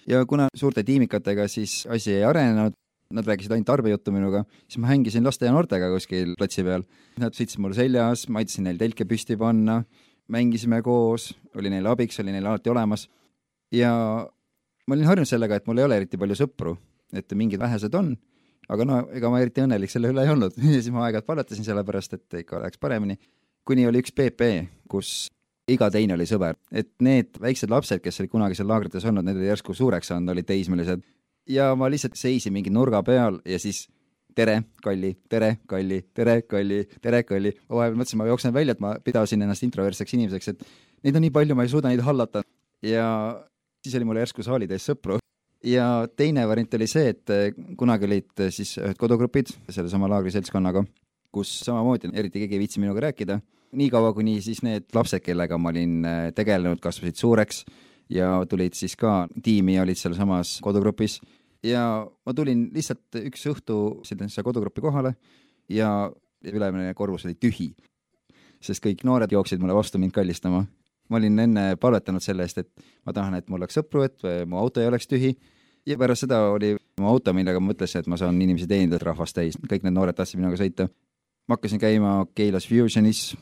ja 0.07 0.25
kuna 0.25 0.47
suurte 0.55 0.83
tiimikatega 0.83 1.47
siis 1.51 1.87
asi 1.91 2.13
ei 2.13 2.23
arenenud, 2.23 2.77
nad 3.13 3.27
rääkisid 3.27 3.53
ainult 3.55 3.69
tarbejuttu 3.69 4.11
minuga, 4.11 4.43
siis 4.67 4.81
ma 4.83 4.91
hängisin 4.91 5.25
laste 5.25 5.47
ja 5.47 5.53
noortega 5.55 5.89
kuskil 5.93 6.33
platsi 6.39 6.65
peal. 6.67 6.83
Nad 7.21 7.35
sõitsid 7.37 7.61
mul 7.63 7.75
seljas, 7.77 8.27
ma 8.31 8.43
aitasin 8.43 8.67
neil 8.67 8.79
telke 8.81 9.07
püsti 9.07 9.37
panna, 9.39 9.81
mängisime 10.33 10.81
koos, 10.83 11.31
oli 11.57 11.71
neile 11.71 11.91
abiks, 11.93 12.19
oli 12.23 12.35
neil 12.35 12.45
alati 12.45 12.73
olemas. 12.73 13.07
ja 13.71 13.91
ma 14.87 14.95
olin 14.95 15.07
harjunud 15.07 15.27
sellega, 15.27 15.59
et 15.59 15.67
mul 15.67 15.81
ei 15.81 15.87
ole 15.87 16.01
eriti 16.01 16.19
palju 16.19 16.37
sõpru, 16.39 16.75
et 17.15 17.33
mingid 17.35 17.59
vähesed 17.59 17.95
on, 17.99 18.13
aga 18.71 18.87
no 18.87 18.99
ega 19.15 19.31
ma 19.31 19.41
eriti 19.43 19.63
õnnelik 19.63 19.91
selle 19.91 20.11
üle 20.11 20.23
ei 20.23 20.31
olnud 20.31 20.55
ja 20.63 20.75
siis 20.75 20.91
ma 20.91 21.05
aeg-ajalt 21.07 21.27
palvetasin 21.27 21.67
selle 21.67 21.83
pärast, 21.87 22.15
et 22.15 22.41
ikka 22.43 22.61
läheks 22.63 22.79
paremini. 22.79 23.17
kuni 23.67 23.87
oli 23.87 23.99
üks 24.03 24.13
PP, 24.15 24.67
kus 24.87 25.27
iga 25.67 25.89
teine 25.91 26.15
oli 26.15 26.27
sõber, 26.27 26.55
et 26.71 26.93
need 27.03 27.39
väiksed 27.43 27.71
lapsed, 27.71 27.99
kes 28.03 28.21
olid 28.21 28.31
kunagi 28.31 28.55
seal 28.55 28.69
laagrites 28.71 29.03
olnud, 29.07 29.27
need 29.27 29.39
olid 29.39 29.51
järsku 29.51 29.75
suureks 29.75 30.11
saanud, 30.11 30.31
olid 30.31 30.47
teismelised 30.47 31.03
ja 31.49 31.71
ma 31.79 31.89
lihtsalt 31.91 32.17
seisin 32.19 32.55
mingi 32.55 32.71
nurga 32.73 33.01
peal 33.05 33.39
ja 33.47 33.59
siis 33.61 33.85
tere, 34.37 34.59
Kalli, 34.83 35.13
tere, 35.29 35.57
Kalli, 35.67 36.01
tere, 36.13 36.41
Kalli, 36.45 36.83
tere, 37.01 37.23
Kalli. 37.25 37.53
ma 37.69 37.79
vahepeal 37.79 38.01
mõtlesin, 38.01 38.19
ma 38.21 38.27
jooksen 38.29 38.53
välja, 38.53 38.75
et 38.75 38.83
ma 38.83 38.93
pidasin 39.03 39.41
ennast 39.41 39.65
introvertseks 39.65 40.13
inimeseks, 40.13 40.51
et 40.53 40.67
neid 41.07 41.17
on 41.17 41.25
nii 41.25 41.33
palju, 41.33 41.57
ma 41.57 41.65
ei 41.65 41.71
suuda 41.71 41.89
neid 41.89 42.03
hallata. 42.05 42.43
ja 42.85 43.07
siis 43.81 43.95
oli 43.97 44.05
mul 44.05 44.21
järsku 44.21 44.45
saali 44.45 44.67
täis 44.69 44.85
sõpru. 44.85 45.17
ja 45.63 46.07
teine 46.15 46.45
variant 46.47 46.73
oli 46.77 46.87
see, 46.87 47.15
et 47.15 47.57
kunagi 47.77 48.05
olid 48.05 48.45
siis 48.53 48.77
ühed 48.77 48.97
kodugrupid 48.97 49.55
sellesama 49.69 50.09
laagri 50.11 50.31
seltskonnaga, 50.35 50.85
kus 51.33 51.59
samamoodi 51.65 52.13
eriti 52.13 52.43
keegi 52.43 52.59
ei 52.59 52.65
viitsi 52.65 52.83
minuga 52.83 53.07
rääkida. 53.09 53.41
niikaua, 53.71 54.13
kuni 54.13 54.41
siis 54.41 54.61
need 54.61 54.85
lapsed, 54.93 55.23
kellega 55.25 55.57
ma 55.57 55.73
olin 55.73 56.05
tegelenud, 56.35 56.79
kasvasid 56.79 57.17
suureks 57.17 57.65
ja 58.09 58.45
tulid 58.49 58.77
siis 58.77 58.95
ka 58.95 59.27
tiimi 59.43 59.75
ja 59.75 59.83
olid 59.83 59.99
sealsamas 59.99 60.59
kodugrupis, 60.63 61.19
ja 61.63 61.83
ma 62.25 62.33
tulin 62.33 62.69
lihtsalt 62.73 63.19
üks 63.23 63.45
õhtu 63.51 63.77
sellesse 64.07 64.43
kodugruppi 64.43 64.81
kohale 64.81 65.15
ja 65.69 66.11
ülemine 66.45 66.93
korrus 66.93 67.25
oli 67.25 67.35
tühi. 67.35 67.73
sest 68.61 68.81
kõik 68.83 69.03
noored 69.05 69.31
jooksid 69.31 69.61
mulle 69.61 69.73
vastu 69.73 69.97
mind 69.97 70.11
kallistama. 70.11 70.65
ma 71.09 71.17
olin 71.17 71.39
enne 71.39 71.75
palvetanud 71.75 72.21
selle 72.21 72.43
eest, 72.43 72.57
et 72.57 72.69
ma 73.05 73.13
tahan, 73.13 73.35
et 73.35 73.49
mul 73.49 73.61
oleks 73.61 73.77
sõpru, 73.77 74.03
et 74.03 74.45
mu 74.45 74.57
auto 74.57 74.81
ei 74.81 74.87
oleks 74.87 75.07
tühi 75.07 75.35
ja 75.87 75.97
pärast 75.97 76.25
seda 76.25 76.41
oli 76.51 76.75
mu 76.99 77.07
auto, 77.07 77.33
millega 77.33 77.59
ma 77.59 77.71
mõtlesin, 77.71 78.03
et 78.03 78.07
ma 78.07 78.17
saan 78.17 78.41
inimesi 78.41 78.67
teenindada 78.67 79.05
rahvast 79.05 79.35
täis, 79.35 79.57
kõik 79.57 79.85
need 79.85 79.95
noored 79.95 80.15
tahtsid 80.15 80.39
minuga 80.39 80.59
sõita. 80.59 80.89
ma 81.47 81.55
hakkasin 81.55 81.79
käima 81.79 82.25
Keilas 82.35 82.67
Fusionis 82.67 83.35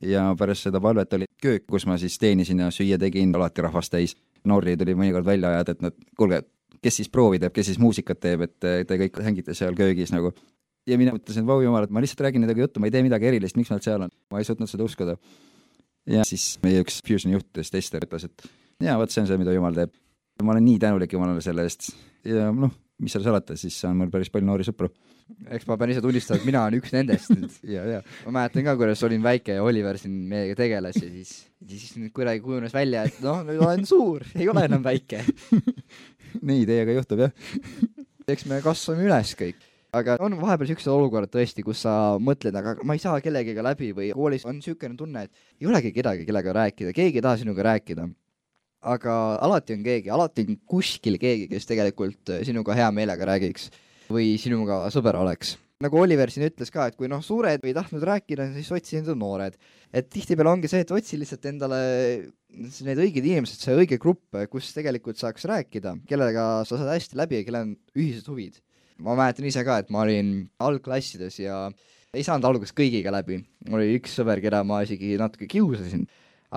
ja 0.00 0.34
pärast 0.38 0.66
seda 0.66 0.80
palvet 0.80 1.12
oli 1.12 1.24
köök, 1.42 1.66
kus 1.66 1.86
ma 1.86 1.96
siis 1.98 2.18
teenisin 2.18 2.60
ja 2.60 2.70
süüa 2.70 2.98
tegin, 2.98 3.34
alati 3.34 3.62
rahvast 3.62 3.92
täis. 3.92 4.16
noori 4.44 4.76
tuli 4.76 4.94
mõnikord 4.94 5.24
välja 5.24 5.48
ajada, 5.48 5.72
et 5.72 5.80
nad, 5.82 5.94
kuulge, 6.16 6.42
kes 6.82 7.00
siis 7.00 7.10
proovi 7.12 7.40
teeb, 7.42 7.54
kes 7.56 7.70
siis 7.70 7.80
muusikat 7.82 8.20
teeb, 8.22 8.46
et 8.46 8.56
te 8.60 9.00
kõik 9.04 9.20
hängite 9.24 9.56
seal 9.56 9.76
köögis 9.78 10.12
nagu. 10.14 10.32
ja 10.86 10.98
mina 10.98 11.14
mõtlesin, 11.16 11.42
et 11.42 11.48
vau 11.48 11.60
jumal, 11.62 11.86
et 11.86 11.92
ma 11.94 12.02
lihtsalt 12.02 12.22
räägin 12.26 12.44
nendega 12.44 12.62
juttu, 12.66 12.80
ma 12.80 12.90
ei 12.90 12.94
tee 12.94 13.02
midagi 13.06 13.26
erilist, 13.26 13.58
miks 13.58 13.72
nad 13.74 13.82
seal 13.84 14.06
on, 14.06 14.12
ma 14.30 14.42
ei 14.42 14.48
suutnud 14.48 14.70
seda 14.70 14.86
uskuda. 14.86 15.16
ja 16.06 16.24
siis 16.28 16.56
meie 16.62 16.82
üks 16.84 17.00
Fusioni 17.06 17.38
juhtidest, 17.38 17.74
Ester, 17.74 18.06
ütles, 18.06 18.28
et 18.28 18.48
jaa, 18.82 18.98
vot 19.00 19.12
see 19.12 19.24
on 19.24 19.30
see, 19.30 19.38
mida 19.40 19.54
jumal 19.56 19.74
teeb. 19.76 19.94
ma 20.42 20.52
olen 20.52 20.66
nii 20.68 20.78
tänulik 20.82 21.12
Jumalale 21.12 21.40
selle 21.44 21.64
eest 21.64 21.90
ja 22.26 22.50
noh, 22.52 22.72
mis 23.02 23.12
seal 23.12 23.24
salata, 23.26 23.56
siis 23.60 23.76
on 23.88 23.98
mul 24.00 24.10
päris 24.12 24.30
palju 24.32 24.46
noori 24.48 24.64
sõpru. 24.66 24.88
eks 25.52 25.66
ma 25.66 25.76
pean 25.78 25.90
ise 25.90 26.02
tunnistama, 26.04 26.38
et 26.38 26.46
mina 26.48 26.62
olen 26.64 26.78
üks 26.78 26.92
nendest 26.94 27.32
nüüd 27.34 27.56
ja, 27.74 27.84
ja 27.96 28.00
ma 28.26 28.38
mäletan 28.38 28.66
ka, 28.66 28.76
kuidas 28.78 29.02
olin 29.06 29.24
väike 29.24 29.58
ja 29.58 29.64
Oliver 29.66 29.98
siin 30.00 30.14
meiega 30.30 30.56
tegeles 30.58 31.00
ja 31.00 31.08
siis, 31.08 31.32
siis 31.66 31.96
nüüd 31.98 32.12
kuidagi 32.16 32.44
kujunes 32.44 32.74
välja, 32.76 33.04
et 33.08 33.18
noh, 33.24 33.42
nüüd 33.46 33.60
olen 33.60 33.84
suur, 33.88 34.24
ei 34.38 34.48
ole 34.52 34.66
enam 34.68 34.84
väike. 34.86 35.24
nii 36.42 36.66
teiega 36.68 36.98
juhtub 36.98 37.24
jah. 37.26 37.32
eks 38.28 38.46
me 38.50 38.60
kasvame 38.64 39.06
üles 39.06 39.34
kõik 39.38 39.64
aga 39.96 40.16
on 40.24 40.36
vahepeal 40.40 40.70
siuksed 40.70 40.92
olukorrad 40.92 41.30
tõesti, 41.32 41.64
kus 41.64 41.82
sa 41.86 41.94
mõtled, 42.22 42.56
aga 42.58 42.76
ma 42.86 42.96
ei 42.96 43.02
saa 43.02 43.20
kellegagi 43.24 43.64
läbi 43.64 43.90
või 43.96 44.10
koolis 44.16 44.46
on 44.48 44.58
niisugune 44.58 44.98
tunne, 44.98 45.26
et 45.26 45.62
ei 45.62 45.68
olegi 45.70 45.92
kedagi, 45.94 46.26
kellega 46.28 46.54
rääkida, 46.56 46.94
keegi 46.96 47.20
ei 47.20 47.24
taha 47.24 47.40
sinuga 47.42 47.68
rääkida. 47.70 48.08
aga 48.86 49.12
alati 49.42 49.74
on 49.74 49.82
keegi, 49.82 50.10
alati 50.14 50.44
on 50.46 50.58
kuskil 50.66 51.16
keegi, 51.18 51.48
kes 51.50 51.66
tegelikult 51.66 52.34
sinuga 52.46 52.74
hea 52.76 52.90
meelega 52.94 53.24
räägiks 53.32 53.70
või 54.12 54.36
sinuga 54.38 54.84
sõber 54.94 55.16
oleks 55.18 55.56
nagu 55.84 55.98
Oliver 56.00 56.30
siin 56.32 56.46
ütles 56.48 56.70
ka, 56.72 56.86
et 56.88 56.96
kui 56.96 57.10
noh, 57.10 57.20
suured 57.24 57.64
ei 57.66 57.74
tahtnud 57.76 58.04
rääkida, 58.08 58.48
siis 58.54 58.70
otsi 58.72 59.00
endale 59.00 59.18
noored. 59.20 59.58
et 59.92 60.08
tihtipeale 60.12 60.54
ongi 60.54 60.70
see, 60.72 60.84
et 60.84 60.92
otsi 60.94 61.18
lihtsalt 61.20 61.50
endale 61.52 61.80
need 62.56 63.02
õiged 63.02 63.24
inimesed, 63.24 63.60
see 63.60 63.76
õige 63.76 63.98
grupp, 64.00 64.36
kus 64.48 64.72
tegelikult 64.72 65.20
saaks 65.20 65.44
rääkida, 65.48 65.98
kellega 66.08 66.64
sa 66.64 66.78
saad 66.78 66.94
hästi 66.94 67.20
läbi 67.20 67.42
ja 67.42 67.48
kellel 67.48 67.68
on 67.68 67.76
ühised 67.96 68.30
huvid 68.32 68.62
ma 69.02 69.16
mäletan 69.16 69.46
ise 69.48 69.64
ka, 69.66 69.80
et 69.82 69.90
ma 69.92 70.04
olin 70.04 70.30
algklassides 70.62 71.40
ja 71.42 71.66
ei 72.16 72.24
saanud 72.24 72.46
alguses 72.48 72.74
kõigiga 72.76 73.12
läbi. 73.12 73.42
mul 73.68 73.82
oli 73.82 73.98
üks 73.98 74.16
sõber, 74.16 74.40
keda 74.44 74.62
ma 74.64 74.82
isegi 74.86 75.16
natuke 75.20 75.48
kiusasin, 75.50 76.06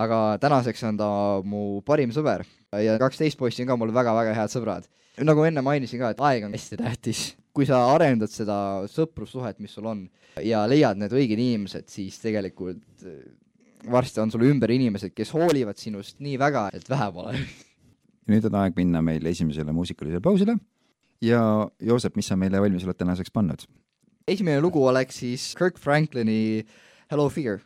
aga 0.00 0.38
tänaseks 0.40 0.86
on 0.88 1.00
ta 1.00 1.10
mu 1.44 1.82
parim 1.86 2.14
sõber 2.16 2.46
ja 2.84 2.96
kaks 3.02 3.20
teist 3.20 3.40
poissi 3.40 3.64
on 3.64 3.72
ka 3.72 3.76
mul 3.80 3.92
väga-väga 3.92 4.36
head 4.36 4.54
sõbrad. 4.54 4.88
nagu 5.20 5.44
enne 5.44 5.64
mainisin 5.64 6.00
ka, 6.00 6.14
et 6.14 6.24
aeg 6.30 6.48
on 6.48 6.56
hästi 6.56 6.80
tähtis. 6.80 7.24
Kui 7.56 7.66
sa 7.68 7.82
arendad 7.94 8.32
seda 8.32 8.56
sõprussuhet, 8.90 9.58
mis 9.62 9.74
sul 9.76 9.88
on 9.90 10.04
ja 10.44 10.62
leiad 10.70 11.00
need 11.00 11.14
õiged 11.14 11.40
inimesed, 11.40 11.88
siis 11.90 12.20
tegelikult 12.22 13.06
äh, 13.06 13.22
varsti 13.90 14.22
on 14.22 14.32
sul 14.32 14.46
ümber 14.48 14.72
inimesed, 14.74 15.14
kes 15.16 15.32
hoolivad 15.34 15.80
sinust 15.80 16.20
nii 16.22 16.36
väga, 16.40 16.68
et 16.76 16.86
vähe 16.90 17.10
pole. 17.14 17.34
nüüd 18.30 18.46
on 18.46 18.60
aeg 18.62 18.76
minna 18.78 19.02
meil 19.02 19.24
esimesele 19.26 19.74
muusikalisele 19.74 20.22
pausile 20.22 20.56
ja 21.24 21.42
Joosep, 21.82 22.16
mis 22.16 22.30
sa 22.30 22.38
meile 22.38 22.60
valmis 22.62 22.86
oled 22.86 22.98
tänaseks 23.00 23.32
pannud? 23.34 23.66
esimene 24.30 24.60
lugu 24.62 24.82
oleks 24.86 25.20
siis 25.22 25.50
Kirk 25.58 25.78
Franklini 25.78 26.64
Hello 27.10 27.28
Fear. 27.28 27.58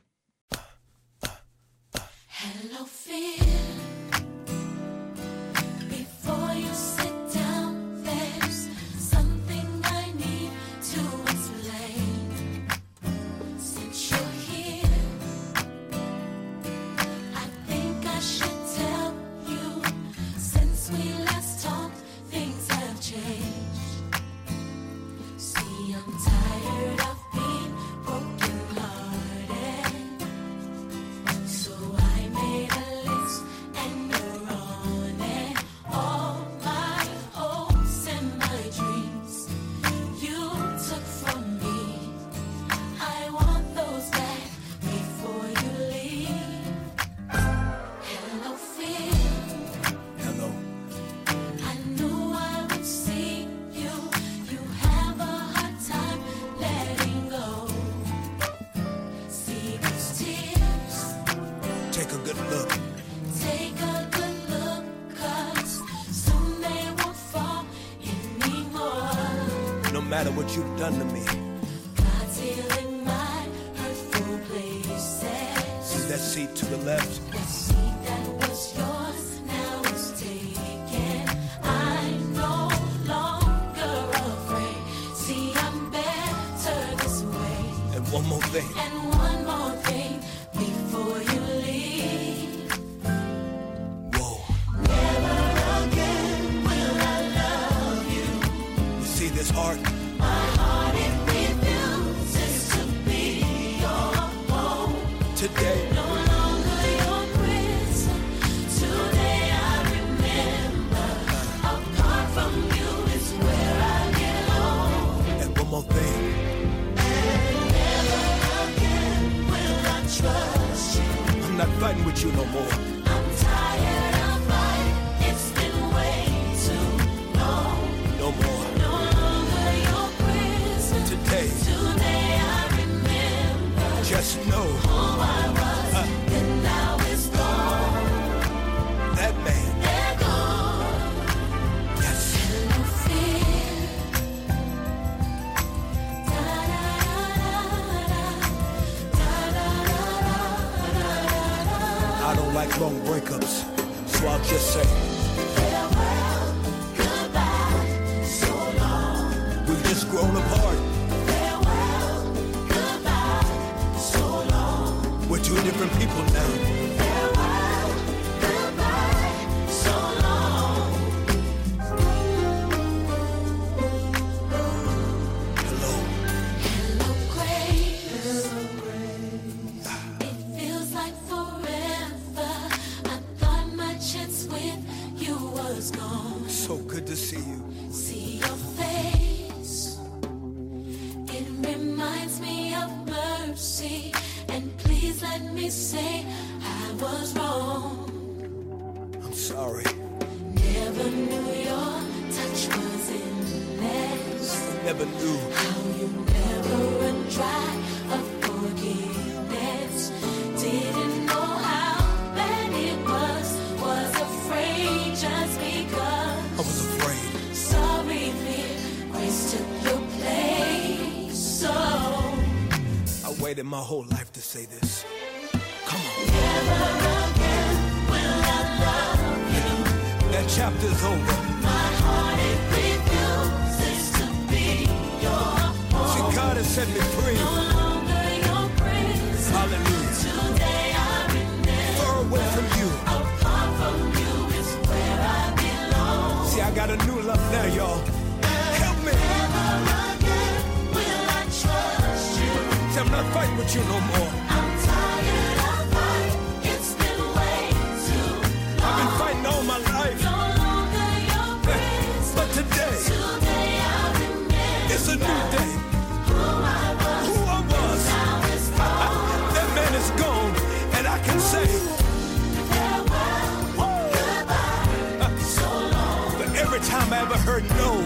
I 277.14 277.18
ever 277.22 277.38
heard 277.38 277.62
no, 277.70 278.02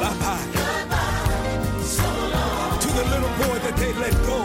bye-bye. 0.00 0.46
so. 1.82 2.08
To 2.80 2.88
the 2.98 3.04
little 3.12 3.32
boy 3.44 3.56
that 3.64 3.76
they 3.76 3.92
let 3.94 4.12
go, 4.24 4.38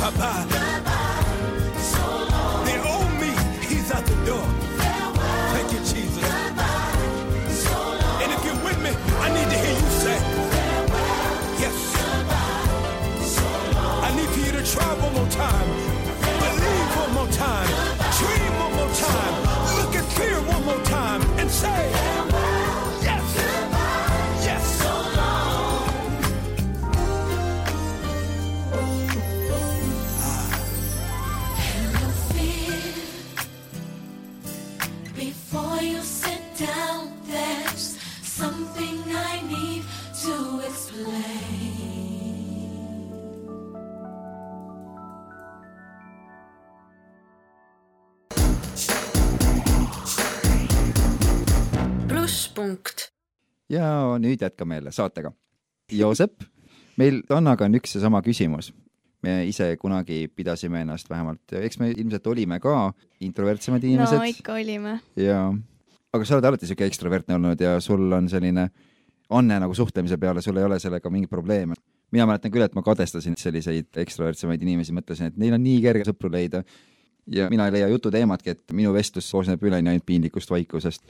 bye-bye. 0.00 0.46
goodbye, 0.48 1.24
so. 1.92 2.04
The 2.64 2.76
old 2.92 3.12
me, 3.20 3.30
he's 3.68 3.90
out 3.92 4.04
the 4.06 4.16
door. 4.24 4.46
Farewell, 4.80 5.52
Thank 5.54 5.68
you, 5.72 5.80
Jesus. 5.80 6.24
so. 7.64 7.76
And 8.22 8.32
if 8.32 8.40
you're 8.44 8.62
with 8.64 8.78
me, 8.82 8.90
I 9.20 9.28
need 9.36 9.48
to 9.52 9.58
hear 9.64 9.76
you 9.76 9.90
say, 10.04 10.16
Farewell, 10.54 11.60
yes. 11.60 11.76
goodbye. 11.94 14.06
I 14.06 14.08
need 14.16 14.28
for 14.30 14.40
you 14.40 14.52
to 14.52 14.62
try 14.72 14.88
one 15.04 15.12
more 15.12 15.28
time. 15.30 15.68
Ja 53.70 54.18
nüüd 54.18 54.42
jätkame 54.42 54.78
jälle 54.80 54.92
saatega. 54.92 55.32
Joosep, 55.92 56.44
meil 56.96 57.22
Annaga 57.32 57.64
on 57.68 57.78
üks 57.78 57.96
ja 57.96 58.00
sama 58.04 58.22
küsimus. 58.22 58.72
me 59.22 59.48
ise 59.48 59.76
kunagi 59.76 60.28
pidasime 60.30 60.84
ennast 60.84 61.08
vähemalt, 61.10 61.52
eks 61.52 61.80
me 61.80 61.90
ilmselt 61.90 62.26
olime 62.26 62.60
ka 62.62 62.92
introvertsemad 63.20 63.82
inimesed 63.82 64.14
no 64.14 64.28
ikka 64.30 64.54
olime. 64.54 65.00
ja 65.16 65.40
aga 66.12 66.24
sa 66.24 66.36
oled 66.36 66.46
alati 66.46 66.68
siuke 66.68 66.86
ekstrovertne 66.86 67.34
olnud 67.34 67.60
ja 67.60 67.80
sul 67.80 68.12
on 68.12 68.28
selline 68.30 68.68
anne 69.30 69.58
nagu 69.60 69.74
suhtlemise 69.74 70.20
peale, 70.22 70.42
sul 70.42 70.56
ei 70.56 70.64
ole 70.64 70.78
sellega 70.78 71.10
mingit 71.10 71.30
probleemi. 71.30 71.74
mina 72.10 72.26
mäletan 72.26 72.52
küll, 72.52 72.64
et 72.64 72.74
ma 72.74 72.82
kadestasin 72.82 73.34
selliseid 73.36 73.98
ekstrovertsemaid 74.00 74.62
inimesi, 74.62 74.94
mõtlesin, 74.96 75.28
et 75.28 75.36
neil 75.36 75.52
on 75.52 75.60
nii 75.62 75.82
kerge 75.82 76.06
sõpru 76.08 76.30
leida. 76.32 76.62
ja 77.26 77.50
mina 77.50 77.66
ei 77.66 77.72
leia 77.72 77.88
jututeematki, 77.88 78.50
et 78.50 78.72
minu 78.72 78.92
vestlus 78.92 79.30
koosneb 79.32 79.62
üleni 79.62 79.90
ainult 79.90 80.06
piinlikust 80.06 80.50
vaikusest. 80.50 81.02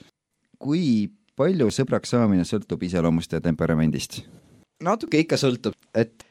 kui 0.59 1.11
palju 1.39 1.71
sõbraks 1.75 2.15
saamine 2.15 2.47
sõltub 2.49 2.83
iseloomust 2.89 3.37
ja 3.37 3.43
temperamendist? 3.45 4.23
natuke 4.85 5.19
ikka 5.25 5.39
sõltub, 5.41 5.75
et 5.99 6.23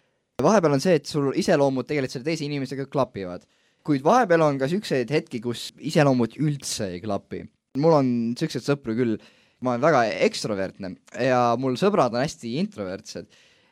vahepeal 0.44 0.78
on 0.78 0.84
see, 0.84 0.96
et 1.00 1.10
sul 1.10 1.34
iseloomud 1.36 1.88
tegelikult 1.88 2.14
selle 2.16 2.28
teise 2.28 2.46
inimesega 2.48 2.86
klapivad. 2.92 3.48
kuid 3.88 4.04
vahepeal 4.04 4.44
on 4.44 4.60
ka 4.60 4.68
siukseid 4.68 5.12
hetki, 5.12 5.40
kus 5.44 5.72
iseloomud 5.80 6.38
üldse 6.44 6.92
ei 6.94 7.02
klapi. 7.04 7.44
mul 7.84 7.98
on 7.98 8.08
siukseid 8.40 8.64
sõpru 8.64 8.96
küll, 8.98 9.18
ma 9.62 9.74
olen 9.74 9.84
väga 9.84 10.06
ekstrovertne 10.28 10.96
ja 11.24 11.42
mul 11.60 11.78
sõbrad 11.80 12.16
on 12.16 12.24
hästi 12.24 12.56
introvertsed. 12.62 13.28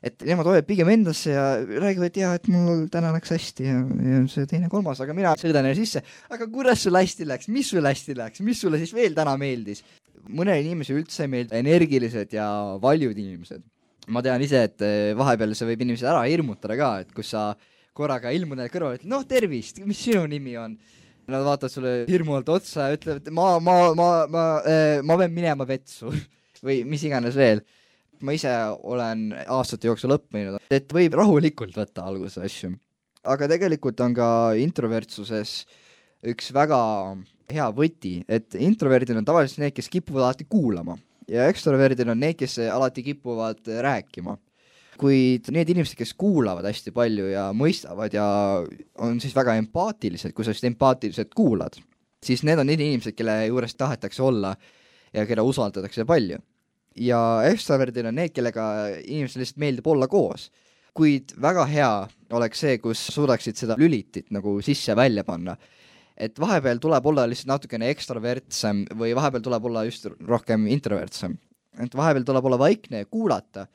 et 0.06 0.22
nemad 0.28 0.46
hoiavad 0.46 0.68
pigem 0.68 0.90
endasse 0.92 1.32
ja 1.32 1.46
räägivad, 1.66 2.12
et 2.12 2.18
jaa, 2.20 2.34
et 2.36 2.48
mul 2.52 2.88
täna 2.92 3.14
läks 3.16 3.32
hästi 3.32 3.70
ja, 3.70 3.78
ja 4.12 4.24
see 4.32 4.50
teine-kolmas, 4.50 5.00
aga 5.02 5.16
mina 5.18 5.36
sõidan 5.40 5.64
neile 5.68 5.80
sisse. 5.80 6.04
aga 6.30 6.48
kuidas 6.52 6.84
sul 6.84 7.00
hästi 7.00 7.28
läks, 7.32 7.48
mis 7.48 7.72
sul 7.72 7.88
hästi 7.88 8.18
läks, 8.20 8.44
mis 8.44 8.60
sulle 8.62 8.82
siis 8.82 8.94
veel 8.96 9.16
täna 9.16 9.38
meeldis? 9.40 9.84
Mõnele 10.30 10.64
inimesele 10.64 11.04
üldse 11.04 11.26
ei 11.26 11.32
meeldi 11.32 11.58
energilised 11.60 12.34
ja 12.36 12.50
valjud 12.82 13.18
inimesed 13.18 13.64
ma 14.08 14.22
tean 14.26 14.44
ise, 14.46 14.66
et 14.70 14.84
eh, 14.86 15.14
vahepeal 15.18 15.56
see 15.58 15.70
võib 15.72 15.86
inimesi 15.86 16.06
ära 16.08 16.26
hirmutada 16.28 16.78
ka, 16.80 16.92
et 17.06 17.14
kus 17.16 17.32
sa 17.34 17.48
korraga 17.96 18.34
ilmud 18.36 18.60
neile 18.60 18.72
kõrvale, 18.74 19.00
ütled 19.00 19.12
noh, 19.12 19.24
tervist, 19.28 19.80
mis 19.88 20.02
sinu 20.08 20.26
nimi 20.30 20.56
on? 20.60 20.76
Nad 21.32 21.42
vaatavad 21.42 21.74
sulle 21.74 21.94
hirmuvalt 22.06 22.50
otsa 22.54 22.92
ja 22.92 22.98
ütlevad, 23.00 23.32
ma, 23.34 23.56
ma, 23.64 23.76
ma, 23.98 24.10
ma, 24.30 24.44
ma 25.02 25.18
pean 25.18 25.34
minema 25.34 25.66
vetsu 25.66 26.12
või 26.66 26.84
mis 26.86 27.06
iganes 27.08 27.38
veel. 27.38 27.64
ma 28.26 28.36
ise 28.36 28.52
olen 28.88 29.32
aastate 29.52 29.90
jooksul 29.90 30.14
õppinud, 30.16 30.60
et 30.72 30.94
võib 30.94 31.18
rahulikult 31.18 31.76
võtta 31.78 32.06
alguses 32.06 32.38
asju. 32.46 32.76
aga 33.26 33.50
tegelikult 33.50 34.00
on 34.06 34.14
ka 34.14 34.28
introvertsuses 34.62 35.64
üks 36.30 36.54
väga 36.54 36.80
hea 37.52 37.66
võti, 37.76 38.18
et 38.28 38.56
introverdid 38.58 39.18
on 39.18 39.26
tavaliselt 39.28 39.62
need, 39.64 39.76
kes 39.76 39.90
kipuvad 39.94 40.30
alati 40.30 40.48
kuulama 40.50 40.98
ja 41.32 41.48
ekstroverdid 41.50 42.10
on 42.10 42.20
need, 42.22 42.38
kes 42.40 42.60
alati 42.72 43.04
kipuvad 43.06 43.66
rääkima. 43.66 44.38
kuid 44.96 45.50
need 45.52 45.68
inimesed, 45.74 45.98
kes 46.00 46.14
kuulavad 46.16 46.64
hästi 46.64 46.94
palju 46.96 47.26
ja 47.28 47.50
mõistavad 47.52 48.14
ja 48.16 48.26
on 49.04 49.18
siis 49.20 49.34
väga 49.36 49.58
empaatilised, 49.60 50.32
kui 50.32 50.46
sa 50.48 50.54
just 50.54 50.64
empaatiliselt 50.64 51.34
kuulad, 51.36 51.76
siis 52.24 52.46
need 52.48 52.62
on 52.62 52.70
need 52.72 52.80
inimesed, 52.80 53.12
kelle 53.12 53.42
juures 53.50 53.76
tahetakse 53.76 54.24
olla 54.24 54.54
ja 55.12 55.26
keda 55.28 55.44
usaldatakse 55.44 56.06
palju. 56.08 56.40
ja 56.96 57.20
ekstroverdid 57.44 58.06
on 58.06 58.16
need, 58.16 58.32
kellega 58.32 58.88
inimestel 59.04 59.44
lihtsalt 59.44 59.60
meeldib 59.60 59.88
olla 59.88 60.08
koos. 60.08 60.52
kuid 60.94 61.34
väga 61.42 61.66
hea 61.66 62.08
oleks 62.32 62.60
see, 62.60 62.78
kus 62.78 63.02
suudaksid 63.12 63.58
seda 63.60 63.76
lülitit 63.78 64.32
nagu 64.32 64.62
sisse-välja 64.64 65.24
panna 65.28 65.58
et 66.18 66.40
vahepeal 66.40 66.80
tuleb 66.82 67.08
olla 67.12 67.26
lihtsalt 67.28 67.52
natukene 67.52 67.90
ekstrovertsem 67.92 68.86
või 68.98 69.16
vahepeal 69.18 69.44
tuleb 69.44 69.66
olla 69.70 69.84
just 69.88 70.08
rohkem 70.28 70.68
introvertsem. 70.72 71.38
et 71.80 71.96
vahepeal 71.96 72.24
tuleb 72.24 72.46
olla 72.46 72.60
vaikne 72.60 73.04
ja 73.04 73.06
kuulata 73.06 73.68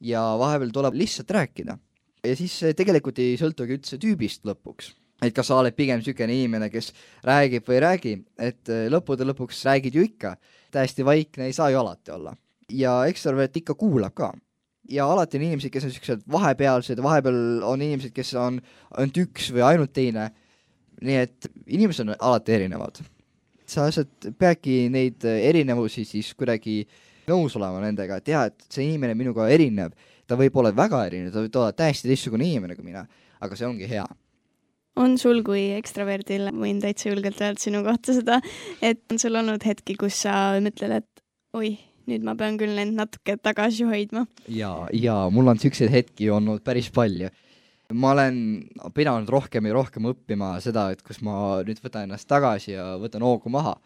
ja 0.00 0.22
vahepeal 0.38 0.70
tuleb 0.72 0.94
lihtsalt 0.94 1.30
rääkida. 1.30 1.78
ja 2.24 2.36
siis 2.36 2.60
tegelikult 2.76 3.18
ei 3.18 3.36
sõltugi 3.36 3.76
üldse 3.76 3.98
tüübist 3.98 4.44
lõpuks. 4.44 4.94
et 5.22 5.34
kas 5.34 5.46
sa 5.46 5.60
oled 5.60 5.76
pigem 5.76 6.00
niisugune 6.00 6.32
inimene, 6.32 6.70
kes 6.70 6.92
räägib 7.24 7.68
või 7.68 7.74
ei 7.74 7.80
räägi, 7.80 8.16
et 8.38 8.68
eh, 8.68 8.88
lõppude 8.88 9.28
lõpuks 9.28 9.64
räägid 9.68 9.94
ju 9.94 10.02
ikka. 10.02 10.36
täiesti 10.70 11.04
vaikne 11.04 11.46
ei 11.46 11.52
saa 11.52 11.70
ju 11.70 11.78
alati 11.78 12.10
olla. 12.10 12.36
ja 12.72 13.04
ekstrovert 13.06 13.56
ikka 13.56 13.74
kuulab 13.74 14.14
ka 14.14 14.32
ja 14.88 15.06
alati 15.12 15.36
on 15.36 15.42
inimesed, 15.42 15.70
kes 15.70 15.84
on 15.84 15.92
siuksed 15.92 16.26
vahepealsed, 16.32 17.02
vahepeal 17.02 17.62
on 17.66 17.82
inimesed, 17.82 18.14
kes 18.14 18.34
on 18.34 18.60
ainult 18.96 19.16
üks 19.18 19.50
või 19.52 19.64
ainult 19.66 19.92
teine 19.92 20.30
nii 21.04 21.18
et 21.24 21.50
inimesed 21.66 22.06
on 22.06 22.16
alati 22.18 22.56
erinevad. 22.56 23.02
sa 23.66 23.88
lihtsalt 23.88 24.28
peadki 24.38 24.86
neid 24.92 25.24
erinevusi 25.26 26.04
siis 26.06 26.28
kuidagi 26.38 26.84
nõus 27.26 27.56
olema 27.58 27.80
nendega, 27.82 28.20
et 28.20 28.30
jaa, 28.30 28.44
et 28.50 28.68
see 28.70 28.86
inimene 28.86 29.16
minuga 29.18 29.48
erineb, 29.50 29.96
ta 30.26 30.38
võib 30.38 30.54
olla 30.60 30.72
väga 30.74 31.02
erinev, 31.08 31.32
ta 31.34 31.42
võib 31.42 31.58
olla 31.58 31.74
täiesti 31.76 32.10
teistsugune 32.10 32.46
inimene 32.46 32.76
kui 32.78 32.86
mina, 32.86 33.04
aga 33.42 33.58
see 33.58 33.66
ongi 33.68 33.88
hea. 33.90 34.06
on 34.96 35.18
sul 35.20 35.42
kui 35.44 35.68
ekstraverdil, 35.76 36.48
võin 36.56 36.80
täitsa 36.80 37.10
julgelt 37.10 37.40
öelda 37.42 37.60
sinu 37.60 37.82
kohta 37.86 38.14
seda, 38.16 38.40
et 38.80 39.02
on 39.12 39.20
sul 39.20 39.36
olnud 39.36 39.66
hetki, 39.66 39.98
kus 39.98 40.22
sa 40.24 40.56
mõtled, 40.62 41.02
et 41.02 41.58
oih, 41.58 41.80
nüüd 42.06 42.24
ma 42.26 42.36
pean 42.38 42.56
küll 42.60 42.78
end 42.78 42.96
natuke 42.98 43.36
tagasi 43.42 43.88
hoidma? 43.88 44.26
ja, 44.48 44.72
ja 44.94 45.18
mul 45.32 45.52
on 45.52 45.60
siukseid 45.62 45.92
hetki 45.92 46.30
olnud 46.30 46.62
päris 46.66 46.90
palju. 46.94 47.32
Ma 47.94 48.12
olen 48.14 48.38
pidanud 48.94 49.28
rohkem 49.30 49.68
ja 49.68 49.76
rohkem 49.76 50.08
õppima 50.10 50.56
seda, 50.62 50.88
et 50.94 51.02
kus 51.06 51.20
ma 51.22 51.62
nüüd 51.66 51.80
võtan 51.84 52.06
ennast 52.06 52.28
tagasi 52.30 52.74
ja 52.74 52.94
võtan 53.00 53.22
hoogu 53.22 53.52
maha. 53.52 53.76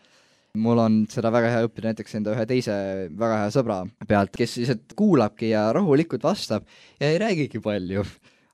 mul 0.59 0.79
on 0.83 0.95
seda 1.07 1.31
väga 1.31 1.51
hea 1.53 1.67
õppida 1.69 1.93
näiteks 1.93 2.17
enda 2.19 2.33
ühe 2.35 2.45
teise 2.47 2.73
väga 3.15 3.37
hea 3.45 3.51
sõbra 3.55 3.85
pealt, 4.09 4.33
kes 4.35 4.57
lihtsalt 4.59 4.97
kuulabki 4.99 5.53
ja 5.53 5.69
rahulikult 5.73 6.25
vastab 6.27 6.65
ja 6.99 7.11
ei 7.11 7.19
räägigi 7.19 7.61
palju. 7.63 8.05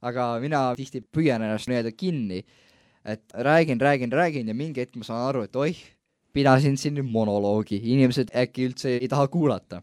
aga 0.03 0.39
mina 0.41 0.75
tihti 0.77 1.01
püüan 1.01 1.43
ennast 1.43 1.69
nii-öelda 1.69 1.93
kinni, 1.97 2.45
et 3.05 3.23
räägin, 3.33 3.81
räägin, 3.81 4.13
räägin 4.13 4.49
ja 4.49 4.55
mingi 4.55 4.81
hetk 4.81 4.97
ma 4.97 5.05
saan 5.05 5.29
aru, 5.29 5.43
et 5.47 5.57
oih, 5.57 5.79
pidasin 6.37 6.77
siin 6.77 6.99
nüüd 6.99 7.09
monoloogi, 7.11 7.81
inimesed 7.81 8.35
äkki 8.37 8.69
üldse 8.69 8.99
ei 8.99 9.09
taha 9.09 9.29
kuulata. 9.33 9.81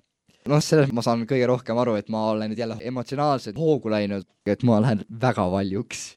Noh, 0.49 0.63
sellest 0.63 0.93
ma 0.95 1.03
saan 1.05 1.25
kõige 1.29 1.47
rohkem 1.49 1.79
aru, 1.79 1.95
et 1.99 2.09
ma 2.13 2.27
olen 2.31 2.51
nüüd 2.51 2.61
jälle 2.61 2.77
emotsionaalselt 2.89 3.57
hoogu 3.59 3.91
läinud, 3.93 4.27
et 4.49 4.63
ma 4.67 4.81
lähen 4.83 5.03
väga 5.21 5.47
valjuks. 5.51 6.13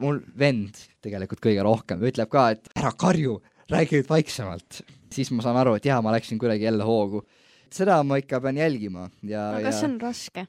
mul 0.00 0.22
vend 0.38 0.78
tegelikult 1.04 1.42
kõige 1.44 1.62
rohkem 1.62 2.00
ütleb 2.08 2.30
ka, 2.32 2.50
et 2.54 2.70
ära 2.74 2.92
karju, 2.96 3.40
räägi 3.70 4.00
nüüd 4.00 4.08
vaiksemalt. 4.08 4.82
siis 5.12 5.30
ma 5.30 5.42
saan 5.42 5.56
aru, 5.56 5.74
et 5.76 5.84
jaa, 5.84 6.00
ma 6.02 6.12
läksin 6.12 6.38
kuidagi 6.38 6.64
jälle 6.64 6.84
hoogu. 6.84 7.24
seda 7.70 8.02
ma 8.02 8.16
ikka 8.16 8.40
pean 8.40 8.56
jälgima 8.56 9.10
ja 9.22 9.50
aga 9.50 9.68
kas 9.68 9.80
see 9.80 9.88
on 9.88 10.00
raske? 10.00 10.46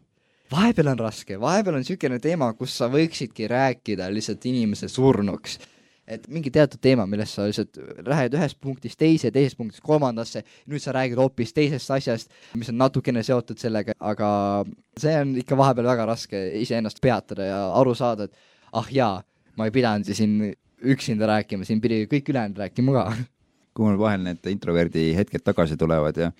vahepeal 0.51 0.91
on 0.91 0.99
raske, 0.99 1.39
vahepeal 1.39 1.77
on 1.77 1.83
niisugune 1.83 2.19
teema, 2.19 2.51
kus 2.53 2.75
sa 2.77 2.89
võiksidki 2.91 3.47
rääkida 3.47 4.09
lihtsalt 4.11 4.45
inimese 4.45 4.89
surnuks. 4.91 5.57
Et 6.11 6.27
mingi 6.31 6.51
teatud 6.53 6.81
teema, 6.83 7.05
millest 7.09 7.37
sa 7.37 7.47
lihtsalt 7.47 7.79
lähed 8.07 8.35
ühest 8.37 8.59
punktist 8.63 8.99
teise, 8.99 9.31
teisest 9.33 9.57
punktist 9.59 9.83
kolmandasse, 9.85 10.43
nüüd 10.71 10.83
sa 10.83 10.93
räägid 10.95 11.19
hoopis 11.21 11.53
teisest 11.55 11.91
asjast, 11.95 12.31
mis 12.59 12.71
on 12.71 12.79
natukene 12.81 13.23
seotud 13.25 13.59
sellega, 13.61 13.95
aga 13.99 14.29
see 14.99 15.13
on 15.21 15.35
ikka 15.41 15.57
vahepeal 15.59 15.91
väga 15.93 16.07
raske 16.11 16.41
iseennast 16.61 17.01
peatada 17.03 17.47
ja 17.47 17.61
aru 17.79 17.95
saada, 17.97 18.27
et 18.27 18.75
ah 18.77 18.89
jaa, 18.91 19.21
ma 19.57 19.67
ei 19.67 19.75
pidanud 19.75 20.07
ju 20.07 20.17
siin 20.17 20.37
üksinda 20.91 21.29
rääkima, 21.29 21.67
siin 21.67 21.81
pidi 21.83 22.03
kõik 22.11 22.33
ülejäänud 22.33 22.59
rääkima 22.65 22.97
ka. 22.97 23.05
kui 23.75 23.87
mul 23.87 23.99
vahel 24.01 24.25
need 24.25 24.51
introverdi 24.51 25.11
hetked 25.15 25.45
tagasi 25.47 25.77
tulevad 25.79 26.17
ja 26.19 26.31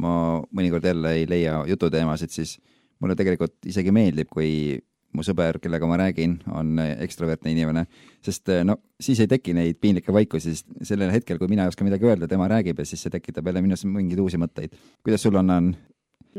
ma 0.00 0.40
mõnikord 0.54 0.86
jälle 0.86 1.14
ei 1.18 1.26
leia 1.30 1.60
jututeemasid, 1.70 2.32
siis 2.34 2.56
mulle 3.00 3.16
tegelikult 3.18 3.56
isegi 3.70 3.92
meeldib, 3.94 4.28
kui 4.32 4.78
mu 5.16 5.24
sõber, 5.26 5.58
kellega 5.62 5.88
ma 5.90 5.96
räägin, 5.98 6.36
on 6.54 6.78
ekstravertne 6.78 7.50
inimene, 7.50 7.86
sest 8.22 8.52
no 8.64 8.76
siis 9.00 9.20
ei 9.24 9.30
teki 9.30 9.54
neid 9.56 9.80
piinlikke 9.82 10.14
vaikusi, 10.14 10.54
sest 10.54 10.90
sellel 10.92 11.10
hetkel, 11.14 11.38
kui 11.40 11.50
mina 11.50 11.66
ei 11.66 11.72
oska 11.72 11.86
midagi 11.86 12.06
öelda, 12.06 12.28
tema 12.30 12.46
räägib 12.50 12.78
ja 12.78 12.86
siis 12.86 13.02
see 13.02 13.10
tekitab 13.10 13.50
jälle 13.50 13.64
minus 13.64 13.82
mingeid 13.88 14.22
uusi 14.22 14.38
mõtteid. 14.38 14.76
kuidas 15.02 15.26
sul 15.26 15.40
on, 15.40 15.50
on? 15.50 15.72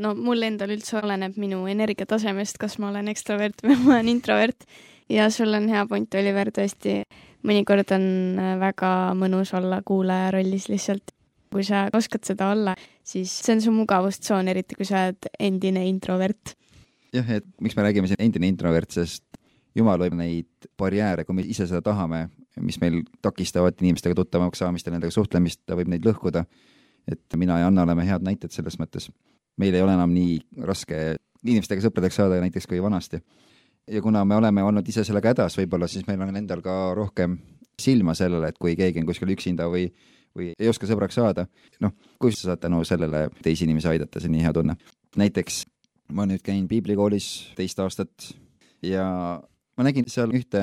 no 0.00 0.14
mul 0.16 0.46
endal 0.46 0.72
üldse 0.72 0.96
oleneb 1.02 1.36
minu 1.40 1.66
energiatasemest, 1.68 2.58
kas 2.60 2.78
ma 2.80 2.88
olen 2.92 3.12
ekstravert 3.12 3.64
või 3.66 3.76
ma 3.82 3.96
olen 3.96 4.12
introvert 4.14 4.64
ja 5.12 5.30
sul 5.30 5.54
on 5.54 5.68
hea 5.68 5.84
point, 5.88 6.14
Oliver, 6.14 6.50
tõesti, 6.54 7.02
mõnikord 7.46 7.92
on 7.96 8.06
äh, 8.40 8.54
väga 8.60 8.92
mõnus 9.18 9.52
olla 9.56 9.82
kuulaja 9.84 10.32
rollis 10.36 10.68
lihtsalt. 10.72 11.14
kui 11.52 11.66
sa 11.68 11.82
oskad 11.92 12.24
seda 12.24 12.46
olla, 12.48 12.72
siis 13.04 13.28
see 13.44 13.52
on 13.52 13.58
su 13.60 13.72
mugavustsoon, 13.76 14.46
eriti 14.48 14.72
kui 14.72 14.86
sa 14.88 15.02
oled 15.04 15.26
endine 15.36 15.82
introvert. 15.84 16.54
Jah, 17.12 17.30
et 17.38 17.46
miks 17.60 17.76
me 17.76 17.86
räägime 17.86 18.10
siin 18.10 18.20
endine 18.22 18.48
introvert, 18.50 18.90
sest 18.90 19.24
jumal 19.76 20.00
võib 20.00 20.16
neid 20.18 20.68
barjääre, 20.78 21.24
kui 21.24 21.36
me 21.36 21.44
ise 21.46 21.66
seda 21.68 21.82
tahame, 21.84 22.26
mis 22.60 22.78
meil 22.82 23.02
takistavad 23.24 23.78
inimestega 23.80 24.16
tuttavamaks 24.18 24.60
saamist 24.62 24.86
ja 24.86 24.94
nendega 24.94 25.14
suhtlemist, 25.14 25.62
ta 25.66 25.78
võib 25.78 25.90
neid 25.92 26.06
lõhkuda. 26.06 26.44
et 27.08 27.34
mina 27.36 27.58
ja 27.58 27.66
Anna 27.66 27.82
oleme 27.82 28.04
head 28.06 28.22
näited 28.22 28.52
selles 28.52 28.78
mõttes. 28.78 29.10
meil 29.56 29.74
ei 29.74 29.82
ole 29.82 29.92
enam 29.92 30.12
nii 30.12 30.40
raske 30.62 31.16
inimestega 31.44 31.82
sõpradeks 31.82 32.16
saada 32.16 32.40
näiteks 32.40 32.66
kui 32.66 32.82
vanasti. 32.82 33.20
ja 33.90 34.02
kuna 34.02 34.24
me 34.24 34.36
oleme 34.36 34.62
olnud 34.62 34.88
ise 34.88 35.04
sellega 35.04 35.28
hädas 35.28 35.58
võib-olla, 35.58 35.88
siis 35.88 36.06
meil 36.06 36.20
on 36.20 36.36
endal 36.36 36.62
ka 36.62 36.94
rohkem 36.94 37.38
silma 37.80 38.14
sellele, 38.14 38.48
et 38.48 38.58
kui 38.58 38.76
keegi 38.76 39.00
on 39.00 39.06
kuskil 39.06 39.28
üksinda 39.28 39.66
või, 39.66 39.88
või 40.36 40.52
ei 40.58 40.68
oska 40.68 40.86
sõbraks 40.86 41.14
saada, 41.14 41.46
noh, 41.80 41.92
kui 42.20 42.32
sa 42.32 42.52
saad 42.52 42.60
tänu 42.60 42.84
sellele 42.84 43.28
teisi 43.42 43.64
inimesi 43.64 43.88
aidata, 43.88 44.20
see 44.20 44.28
on 44.28 44.36
nii 44.36 44.44
hea 44.44 44.52
tunne. 44.52 44.76
näiteks 45.16 45.64
ma 46.12 46.26
nüüd 46.28 46.42
käin 46.44 46.66
piiblikoolis 46.68 47.28
teist 47.56 47.78
aastat 47.82 48.32
ja 48.84 49.04
ma 49.76 49.86
nägin 49.86 50.08
seal 50.10 50.32
ühte 50.36 50.62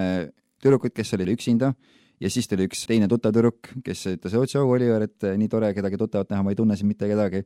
tüdrukut, 0.62 0.93
kes 0.95 1.13
oli 1.17 1.33
üksinda 1.33 1.73
ja 2.19 2.29
siis 2.31 2.47
tuli 2.49 2.67
üks 2.67 2.83
teine 2.89 3.07
tuttav 3.12 3.33
tüdruk, 3.35 3.71
kes 3.85 4.05
ütles, 4.13 4.35
oo 4.35 4.45
tšau, 4.45 4.67
Oliver, 4.69 5.07
et 5.07 5.27
nii 5.39 5.49
tore 5.51 5.71
kedagi 5.75 5.99
tuttavat 5.99 6.33
näha, 6.33 6.43
ma 6.45 6.53
ei 6.53 6.59
tunne 6.59 6.77
siin 6.77 6.89
mitte 6.91 7.07
kedagi. 7.09 7.43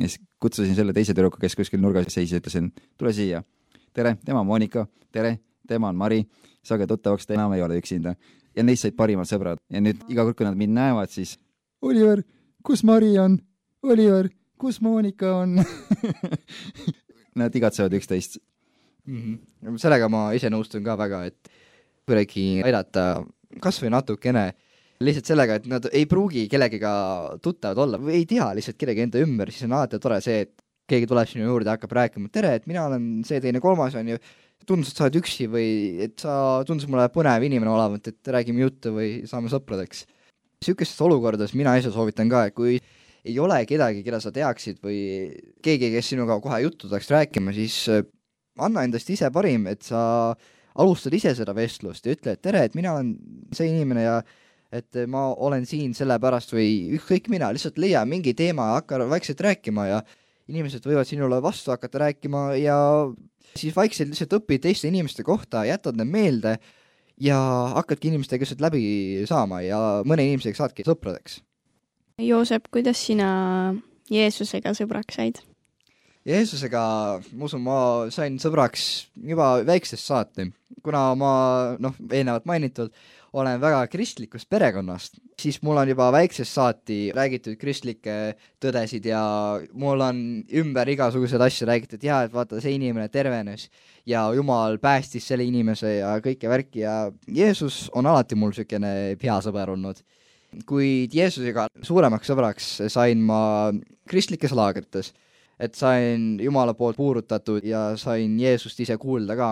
ja 0.00 0.08
siis 0.08 0.20
kutsusin 0.40 0.74
selle 0.74 0.92
teise 0.92 1.14
tüdruku, 1.14 1.40
kes 1.40 1.56
kuskil 1.56 1.80
nurgas 1.80 2.10
seisis, 2.12 2.36
ütlesin, 2.40 2.70
tule 2.98 3.12
siia. 3.12 3.42
tere, 3.94 4.16
tema 4.24 4.40
on 4.40 4.46
Monika, 4.46 4.86
tere, 5.12 5.38
tema 5.68 5.88
on 5.88 5.96
Mari, 5.96 6.24
saage 6.62 6.86
tuttavaks, 6.86 7.26
te 7.26 7.34
enam 7.34 7.52
ei 7.54 7.62
ole 7.62 7.78
üksinda. 7.78 8.14
ja 8.56 8.62
neist 8.62 8.82
said 8.82 8.96
parimad 8.98 9.28
sõbrad 9.30 9.62
ja 9.70 9.80
nüüd 9.80 10.02
iga 10.08 10.24
kord, 10.26 10.36
kui 10.36 10.46
nad 10.46 10.58
mind 10.58 10.74
näevad, 10.74 11.10
siis 11.10 11.38
Oliver, 11.82 12.22
kus 12.62 12.82
Mari 12.84 13.18
on? 13.18 13.38
Oliver, 13.82 14.28
kus 14.58 14.80
Monika 14.80 15.36
on 15.36 15.62
Nad 17.40 17.56
igatsevad 17.56 17.94
üksteist 17.96 18.38
mm. 19.06 19.20
-hmm. 19.20 19.78
sellega 19.80 20.08
ma 20.12 20.30
ise 20.36 20.50
nõustun 20.52 20.84
ka 20.84 20.96
väga, 21.00 21.24
et 21.30 21.52
kuidagi 22.06 22.62
aidata 22.66 23.24
kas 23.62 23.80
või 23.82 23.92
natukene 23.94 24.50
lihtsalt 25.00 25.30
sellega, 25.32 25.56
et 25.56 25.66
nad 25.70 25.86
ei 25.96 26.04
pruugi 26.06 26.46
kellegiga 26.52 26.92
tuttavad 27.42 27.78
olla 27.86 28.00
või 28.00 28.20
ei 28.20 28.26
tea 28.28 28.50
lihtsalt 28.56 28.76
kedagi 28.80 29.06
enda 29.06 29.22
ümber, 29.24 29.50
siis 29.52 29.64
on 29.64 29.78
alati 29.78 29.98
tore 30.02 30.20
see, 30.24 30.44
et 30.44 30.52
keegi 30.90 31.08
tuleb 31.08 31.28
sinu 31.30 31.46
juurde 31.46 31.70
ja 31.70 31.76
hakkab 31.78 31.94
rääkima, 31.96 32.30
tere, 32.34 32.52
et 32.58 32.66
mina 32.68 32.84
olen 32.88 33.24
see, 33.26 33.40
teine, 33.42 33.62
kolmas, 33.62 33.94
on 33.96 34.10
ju, 34.12 34.20
tundus, 34.68 34.92
et 34.92 35.00
sa 35.00 35.06
oled 35.06 35.18
üksi 35.22 35.46
või 35.50 35.68
et 36.04 36.16
sa, 36.20 36.32
tundus 36.68 36.88
mulle 36.90 37.06
põnev 37.14 37.46
inimene 37.46 37.72
olevat, 37.72 38.10
et 38.10 38.32
räägime 38.36 38.66
juttu 38.66 38.92
või 38.96 39.10
saame 39.30 39.52
sõpradeks. 39.52 40.04
niisugustes 40.60 41.00
olukordades 41.06 41.54
mina 41.56 41.76
ise 41.80 41.92
soovitan 41.94 42.28
ka, 42.28 42.44
et 42.50 42.54
kui 42.54 42.76
ei 43.24 43.36
ole 43.42 43.60
kedagi, 43.68 44.04
keda 44.06 44.20
sa 44.22 44.32
teaksid 44.34 44.80
või 44.84 45.00
keegi, 45.64 45.90
kes 45.94 46.12
sinuga 46.14 46.38
kohe 46.42 46.62
juttu 46.64 46.88
tahaks 46.88 47.10
rääkima, 47.12 47.54
siis 47.56 47.82
äh, 47.92 48.04
anna 48.60 48.84
endast 48.86 49.10
ise 49.12 49.30
parim, 49.34 49.66
et 49.70 49.82
sa 49.86 50.02
alustad 50.80 51.14
ise 51.16 51.34
seda 51.36 51.54
vestlust 51.56 52.06
ja 52.06 52.14
ütle, 52.14 52.36
et 52.36 52.42
tere, 52.44 52.64
et 52.66 52.76
mina 52.78 52.94
olen 52.96 53.14
see 53.56 53.68
inimene 53.72 54.06
ja 54.06 54.20
et 54.70 55.00
ma 55.10 55.26
olen 55.34 55.64
siin 55.66 55.94
sellepärast 55.98 56.54
või 56.54 56.94
ükskõik 56.96 57.26
mina, 57.32 57.50
lihtsalt 57.52 57.78
leia 57.82 58.04
mingi 58.06 58.36
teema 58.38 58.68
ja 58.70 58.76
hakka 58.78 59.00
vaikselt 59.10 59.42
rääkima 59.42 59.86
ja 59.88 59.98
inimesed 60.50 60.86
võivad 60.86 61.08
sinule 61.08 61.40
vastu 61.42 61.74
hakata 61.74 62.04
rääkima 62.06 62.44
ja 62.60 62.76
siis 63.58 63.74
vaikselt 63.74 64.12
lihtsalt 64.12 64.38
õpid 64.38 64.62
teiste 64.66 64.90
inimeste 64.90 65.26
kohta, 65.26 65.64
jätad 65.66 65.98
need 65.98 66.10
meelde 66.10 66.56
ja 67.20 67.38
hakkadki 67.76 68.12
inimestega 68.12 68.46
lihtsalt 68.46 68.62
läbi 68.62 68.82
saama 69.28 69.62
ja 69.66 69.80
mõne 70.06 70.26
inimesega 70.30 70.62
saadki 70.62 70.86
sõpradeks. 70.86 71.40
Joosep, 72.20 72.68
kuidas 72.72 73.00
sina 73.06 73.30
Jeesusega 74.10 74.74
sõbraks 74.76 75.16
said? 75.16 75.40
Jeesusega, 76.28 76.82
ma 77.32 77.46
usun, 77.46 77.62
ma 77.64 77.76
sain 78.12 78.34
sõbraks 78.42 78.82
juba 79.16 79.54
väiksest 79.64 80.04
saati, 80.04 80.50
kuna 80.84 81.14
ma 81.16 81.30
noh, 81.80 81.96
eelnevalt 82.10 82.44
mainitud, 82.48 82.92
olen 83.32 83.60
väga 83.62 83.86
kristlikust 83.88 84.48
perekonnast, 84.50 85.16
siis 85.40 85.60
mul 85.64 85.80
on 85.80 85.88
juba 85.88 86.10
väiksest 86.12 86.52
saati 86.52 86.98
räägitud 87.16 87.56
kristlikke 87.60 88.16
tõdesid 88.60 89.06
ja 89.08 89.22
mul 89.72 90.04
on 90.04 90.20
ümber 90.60 90.92
igasuguseid 90.92 91.46
asju 91.46 91.70
räägitud, 91.70 92.04
jaa, 92.04 92.24
et 92.26 92.34
vaata, 92.34 92.60
see 92.60 92.74
inimene 92.76 93.08
tervenes 93.08 93.70
ja 94.06 94.26
Jumal 94.36 94.76
päästis 94.82 95.30
selle 95.30 95.46
inimese 95.48 96.00
ja 96.02 96.16
kõike 96.20 96.52
värki 96.52 96.84
ja 96.84 96.96
Jeesus 97.32 97.86
on 97.96 98.10
alati 98.10 98.36
mul 98.36 98.52
niisugune 98.52 99.16
hea 99.22 99.40
sõber 99.46 99.72
olnud. 99.72 100.04
Kuid 100.66 101.14
Jeesusega 101.14 101.68
suuremaks 101.86 102.30
sõbraks 102.30 102.70
sain 102.90 103.20
ma 103.22 103.40
kristlikes 104.10 104.54
laagrites 104.56 105.12
et 105.60 105.76
sain 105.76 106.38
Jumala 106.40 106.74
poolt 106.74 106.96
puurutatud 106.96 107.64
ja 107.64 107.90
sain 108.00 108.38
Jeesust 108.40 108.80
ise 108.80 108.96
kuulda 109.00 109.36
ka. 109.36 109.50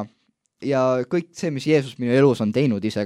ja 0.64 0.82
kõik 1.06 1.30
see, 1.38 1.52
mis 1.54 1.66
Jeesus 1.68 1.98
minu 2.00 2.14
elus 2.16 2.40
on 2.42 2.52
teinud 2.52 2.84
ise, 2.84 3.04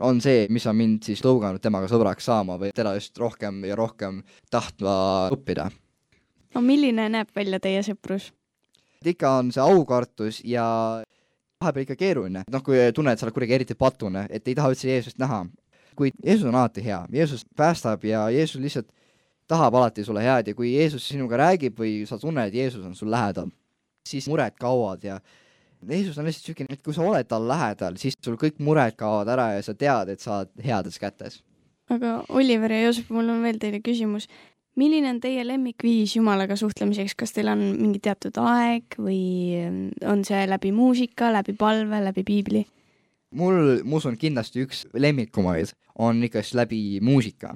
on 0.00 0.20
see, 0.24 0.46
mis 0.50 0.66
on 0.70 0.76
mind 0.78 1.02
siis 1.04 1.20
tõuganud 1.22 1.60
temaga 1.62 1.90
sõbraks 1.90 2.24
saama 2.30 2.56
või 2.60 2.72
teda 2.74 2.94
just 2.96 3.18
rohkem 3.18 3.60
ja 3.68 3.76
rohkem 3.76 4.22
tahtma 4.50 4.94
õppida. 5.34 5.68
no 6.54 6.62
milline 6.62 7.10
näeb 7.10 7.34
välja 7.36 7.60
teie 7.60 7.82
sõprus? 7.82 8.30
ikka 9.04 9.34
on 9.42 9.52
see 9.52 9.60
aukartus 9.60 10.40
ja 10.48 10.64
vahepeal 11.60 11.84
ikka 11.84 11.96
keeruline, 11.96 12.44
noh, 12.50 12.62
kui 12.64 12.78
tunned, 12.94 13.12
et 13.12 13.20
sa 13.20 13.26
oled 13.26 13.34
kuidagi 13.36 13.54
eriti 13.58 13.76
patune, 13.76 14.26
et 14.30 14.48
ei 14.48 14.56
taha 14.56 14.72
üldse 14.72 14.88
Jeesust 14.88 15.20
näha. 15.20 15.44
Kuid 15.96 16.16
Jeesus 16.24 16.48
on 16.48 16.54
alati 16.54 16.84
hea, 16.84 17.00
Jeesus 17.12 17.46
päästab 17.56 18.04
ja 18.04 18.28
Jeesus 18.30 18.60
lihtsalt 18.60 18.90
tahab 19.48 19.74
alati 19.74 20.04
sulle 20.04 20.22
head 20.24 20.48
ja 20.48 20.54
kui 20.54 20.74
Jeesus 20.74 21.08
sinuga 21.08 21.38
räägib 21.40 21.78
või 21.78 22.04
sa 22.08 22.18
tunned, 22.18 22.48
et 22.48 22.54
Jeesus 22.54 22.84
on 22.84 22.94
sul 22.96 23.10
lähedal, 23.12 23.50
siis 24.08 24.28
mured 24.28 24.56
kaovad 24.60 25.04
ja 25.04 25.18
Jeesus 25.88 26.18
on 26.18 26.24
lihtsalt 26.24 26.48
niisugune, 26.48 26.78
et 26.78 26.82
kui 26.84 26.94
sa 26.96 27.04
oled 27.04 27.28
tal 27.28 27.44
lähedal, 27.48 27.98
siis 28.00 28.16
sul 28.24 28.38
kõik 28.40 28.60
mured 28.64 28.96
kaovad 28.96 29.28
ära 29.34 29.50
ja 29.56 29.62
sa 29.64 29.74
tead, 29.76 30.14
et 30.14 30.20
sa 30.22 30.40
oled 30.40 30.64
heades 30.64 30.98
kätes. 31.00 31.42
aga 31.92 32.22
Oliver 32.28 32.72
ja 32.72 32.84
Joosep, 32.86 33.10
mul 33.12 33.28
on 33.28 33.42
veel 33.42 33.60
teile 33.60 33.80
küsimus. 33.84 34.28
milline 34.76 35.10
on 35.10 35.20
teie 35.20 35.44
lemmikviis 35.46 36.16
Jumalaga 36.16 36.56
suhtlemiseks, 36.56 37.14
kas 37.14 37.32
teil 37.32 37.48
on 37.48 37.60
mingi 37.78 38.00
teatud 38.02 38.34
aeg 38.40 38.96
või 38.98 39.20
on 40.02 40.24
see 40.24 40.46
läbi 40.48 40.72
muusika, 40.72 41.30
läbi 41.32 41.52
palve, 41.52 42.00
läbi 42.04 42.24
piibli? 42.24 42.64
Mul, 43.34 43.80
ma 43.84 43.98
usun, 44.00 44.16
kindlasti 44.20 44.64
üks 44.64 44.84
lemmikumaid 44.94 45.74
on 46.02 46.22
ikkagist 46.26 46.56
läbi 46.58 47.00
muusika. 47.04 47.54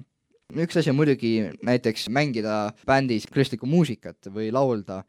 üks 0.54 0.78
asi 0.80 0.90
on 0.90 0.96
muidugi 0.96 1.50
näiteks 1.62 2.08
mängida 2.08 2.72
bändis 2.88 3.26
kristlikku 3.28 3.66
muusikat 3.68 4.30
või 4.32 4.50
laulda, 4.54 5.02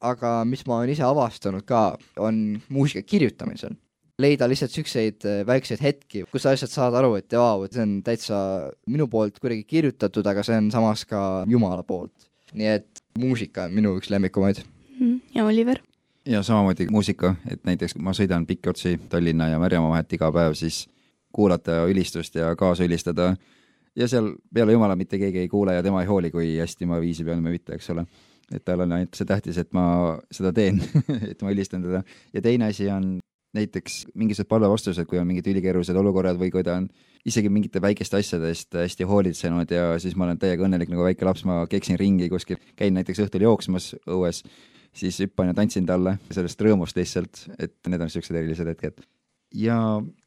aga 0.00 0.42
mis 0.48 0.62
ma 0.68 0.78
olen 0.78 0.92
ise 0.94 1.02
avastanud 1.06 1.64
ka, 1.66 1.96
on 2.18 2.60
muusika 2.68 3.02
kirjutamisel. 3.02 3.74
leida 4.18 4.46
lihtsalt 4.46 4.70
siukseid 4.70 5.24
äh, 5.26 5.40
väikseid 5.46 5.80
hetki, 5.82 6.22
kus 6.30 6.44
sa 6.44 6.52
lihtsalt 6.54 6.70
saad 6.70 6.94
aru, 6.94 7.16
et 7.18 7.32
vau, 7.34 7.64
et 7.66 7.72
see 7.74 7.82
on 7.82 7.96
täitsa 8.06 8.36
minu 8.86 9.08
poolt 9.10 9.40
kuidagi 9.42 9.64
kirjutatud, 9.66 10.26
aga 10.30 10.44
see 10.46 10.60
on 10.60 10.70
samas 10.70 11.02
ka 11.04 11.44
Jumala 11.50 11.82
poolt. 11.82 12.30
nii 12.54 12.68
et 12.76 13.02
muusika 13.18 13.64
on 13.66 13.74
minu 13.74 13.96
üks 13.98 14.12
lemmikumaid. 14.14 14.62
Mhm. 15.00 15.16
ja 15.34 15.44
Oliver? 15.44 15.82
Ja 16.26 16.42
samamoodi 16.42 16.86
muusika, 16.90 17.34
et 17.50 17.64
näiteks 17.64 17.96
ma 18.00 18.14
sõidan 18.16 18.46
pikki 18.46 18.70
otsi 18.70 18.96
Tallinna 19.08 19.48
ja 19.48 19.58
Märjamaa 19.60 19.90
vahet 19.96 20.12
iga 20.16 20.30
päev, 20.32 20.54
siis 20.58 20.86
kuulata 21.32 21.84
ülistust 21.90 22.34
ja 22.34 22.54
kaasa 22.56 22.84
ülistada 22.84 23.34
ja 23.96 24.08
seal 24.08 24.32
peale 24.54 24.72
Jumala 24.72 24.96
mitte 24.96 25.18
keegi 25.18 25.44
ei 25.44 25.48
kuule 25.48 25.74
ja 25.74 25.82
tema 25.82 26.02
ei 26.02 26.08
hooli, 26.08 26.30
kui 26.30 26.54
hästi 26.58 26.86
ma 26.86 27.00
viisi 27.02 27.24
pean 27.24 27.44
või 27.44 27.58
mitte, 27.58 27.74
eks 27.74 27.90
ole. 27.94 28.06
et 28.52 28.64
tal 28.64 28.80
on 28.84 28.92
ainult 28.92 29.16
see 29.16 29.26
tähtis, 29.26 29.58
et 29.58 29.72
ma 29.72 30.16
seda 30.32 30.52
teen 30.52 30.80
et 31.30 31.42
ma 31.42 31.52
ülistan 31.52 31.82
teda. 31.82 32.02
ja 32.32 32.42
teine 32.42 32.70
asi 32.72 32.90
on 32.90 33.18
näiteks 33.54 34.06
mingisugused 34.14 34.48
palvevastused, 34.50 35.06
kui 35.06 35.18
on 35.18 35.26
mingid 35.26 35.46
ülikeerulised 35.46 35.96
olukorrad 35.96 36.38
või 36.40 36.50
kui 36.50 36.64
ta 36.66 36.78
on 36.80 36.88
isegi 37.24 37.48
mingite 37.48 37.80
väikeste 37.80 38.18
asjade 38.18 38.50
eest 38.50 38.74
hästi 38.74 39.06
hoolitsenud 39.08 39.70
ja 39.70 39.98
siis 40.02 40.16
ma 40.16 40.26
olen 40.26 40.40
täiega 40.42 40.66
õnnelik 40.66 40.90
nagu 40.90 41.06
väike 41.06 41.24
laps, 41.24 41.44
ma 41.46 41.62
keksin 41.70 41.98
ringi 42.00 42.28
kuskil, 42.32 42.58
käin 42.76 42.96
näiteks 42.98 43.22
õhtul 43.24 43.46
jooksmas 43.46 43.94
õues 44.10 44.42
siis 44.94 45.18
hüppan 45.24 45.50
ja 45.50 45.56
tantsin 45.56 45.86
talle 45.86 46.16
sellest 46.30 46.60
rõõmust 46.62 46.98
lihtsalt, 46.98 47.46
et 47.58 47.74
need 47.88 48.00
on 48.00 48.08
niisugused 48.08 48.36
erilised 48.38 48.70
hetked. 48.70 49.02
ja 49.54 49.76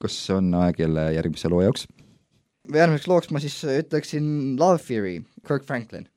kas 0.01 0.17
on 0.35 0.53
aeg 0.55 0.79
jälle 0.79 1.13
järgmise 1.13 1.49
loo 1.51 1.61
jaoks? 1.61 1.87
järgmiseks 2.73 3.07
looks 3.07 3.31
ma 3.31 3.39
siis 3.39 3.57
ütleksin 3.63 4.59
Love 4.59 4.83
Theory, 4.83 5.21
Kirk 5.47 5.65
Franklin. 5.65 6.07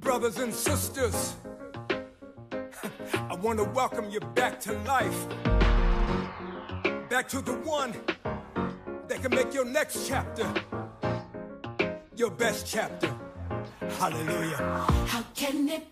Brothers 0.00 0.38
and 0.38 0.52
sisters, 0.52 1.36
I 3.14 3.34
want 3.42 3.58
to 3.58 3.64
welcome 3.64 4.10
you 4.10 4.20
back 4.34 4.60
to 4.60 4.72
life. 4.84 5.26
Back 7.08 7.28
to 7.28 7.40
the 7.40 7.56
one 7.64 7.92
that 9.08 9.22
can 9.22 9.30
make 9.30 9.54
your 9.54 9.64
next 9.64 10.06
chapter 10.06 10.46
your 12.16 12.30
best 12.30 12.66
chapter. 12.66 13.21
Hallelujah. 14.02 14.56
How 15.06 15.22
can 15.32 15.68
it 15.68 15.91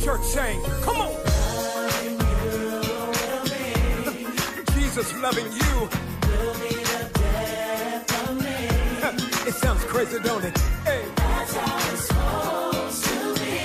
church 0.00 0.22
saying, 0.22 0.62
come 0.82 0.96
on. 0.96 1.12
Jesus 4.74 5.14
loving 5.20 5.46
you. 5.52 5.88
It 9.46 9.54
sounds 9.54 9.82
crazy, 9.84 10.18
don't 10.20 10.44
it? 10.44 10.56
Hey. 10.84 11.02
That's 11.16 11.54
how 11.56 11.92
it's 11.92 12.06
supposed 12.06 13.04
to 13.04 13.34
be. 13.40 13.62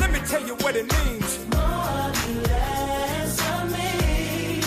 Let 0.00 0.10
me 0.10 0.18
tell 0.26 0.44
you 0.44 0.54
what 0.56 0.74
it 0.74 0.86
means. 0.98 1.38
More 1.54 2.10
you 2.26 2.40
less 2.40 3.38
of 3.52 3.70
me. 3.70 4.60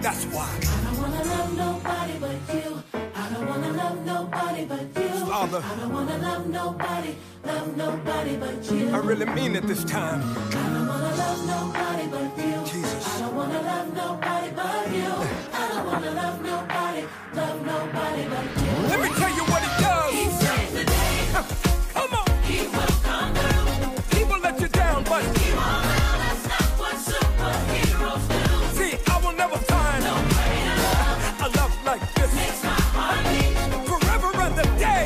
That's 0.00 0.24
why. 0.26 0.48
I 0.64 0.84
don't 0.84 0.98
wanna 1.02 1.24
love 1.24 1.56
nobody 1.56 2.14
but 2.24 2.54
you. 2.54 2.82
I 3.14 3.28
don't 3.34 3.46
wanna 3.48 3.72
love 3.72 4.06
nobody 4.06 4.64
but 4.64 4.84
you. 5.02 5.26
Father. 5.26 5.62
I 5.62 5.64
don't 5.80 5.92
wanna 5.92 6.18
love 6.18 6.46
nobody, 6.48 7.14
love 7.58 7.76
nobody 7.76 8.36
but 8.36 8.70
you. 8.70 8.88
I 8.90 8.98
really 8.98 9.26
mean 9.26 9.56
it 9.56 9.66
this 9.66 9.82
time. 9.84 10.20
I 10.22 10.52
don't 10.74 10.86
wanna 10.86 11.12
love 11.22 11.40
nobody 11.54 12.06
but 12.14 12.28
you. 12.44 12.56
Jesus. 12.72 13.06
I 13.06 13.18
don't 13.20 13.34
wanna 13.34 13.62
love 13.62 13.88
nobody 13.94 14.50
but 14.60 14.92
you. 14.98 15.10
I 15.60 15.68
don't 15.70 15.86
wanna 15.86 16.10
love 16.22 16.36
nobody, 16.52 17.02
love 17.34 17.58
nobody 17.66 18.24
but 18.32 18.44
you. 18.62 18.72
Let 18.92 19.00
me 19.04 19.08
tell 19.20 19.32
you 19.38 19.44
what 19.52 19.62
he 19.66 19.70
He 20.18 20.24
does. 20.24 20.40
saves 20.40 20.72
the 20.78 20.84
day. 20.84 21.16
Come 21.94 22.14
on. 22.20 22.28
He 22.50 22.58
will 22.74 22.94
come 23.08 23.34
through. 23.34 24.18
People 24.18 24.38
let 24.46 24.60
you 24.60 24.68
down, 24.68 25.02
but 25.04 25.22
He 25.38 25.50
won't 25.58 25.84
now, 25.92 26.14
that's 26.22 26.44
not 26.52 26.68
what 26.80 26.96
superheroes 27.10 28.24
do. 28.34 28.78
see, 28.78 28.92
I 29.12 29.16
will 29.24 29.36
never 29.42 29.58
find 29.72 30.04
No 30.04 30.14
greater 30.34 30.76
love 30.86 31.20
a 31.46 31.48
love 31.58 31.74
like 31.90 32.04
this. 32.14 32.32
makes 32.40 32.62
my 32.62 32.80
heart 32.94 33.20
beat. 33.30 33.54
Forever 33.90 34.30
and 34.46 34.54
the 34.60 34.66
day. 34.86 35.04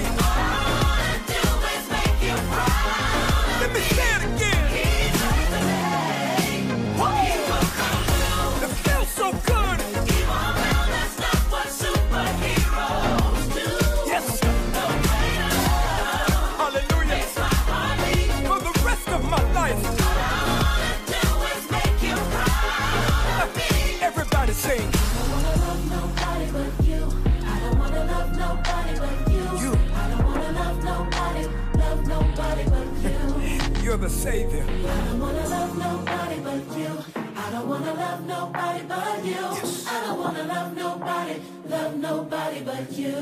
the 34.03 34.09
Savior. 34.09 34.65
I 34.65 35.09
don't 35.09 35.21
wanna 35.21 35.49
love 35.49 35.79
nobody 35.79 36.41
but 36.43 36.77
you. 36.77 36.91
I 37.37 37.51
don't 37.53 37.69
wanna 37.69 37.95
love 37.95 38.27
nobody 38.27 38.83
but 38.88 39.25
you. 39.25 39.47
Yes. 39.55 39.87
I 39.87 40.07
don't 40.07 40.19
wanna 40.19 40.43
love 40.43 40.75
nobody, 40.77 41.37
love 41.69 41.97
nobody 41.97 42.61
but 42.65 42.99
you. 42.99 43.17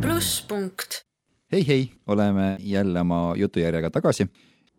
plusspunkt. 0.00 1.04
hei, 1.52 1.66
hei, 1.66 1.90
oleme 2.06 2.56
jälle 2.60 3.00
oma 3.00 3.34
jutujärjega 3.36 3.90
tagasi. 3.90 4.26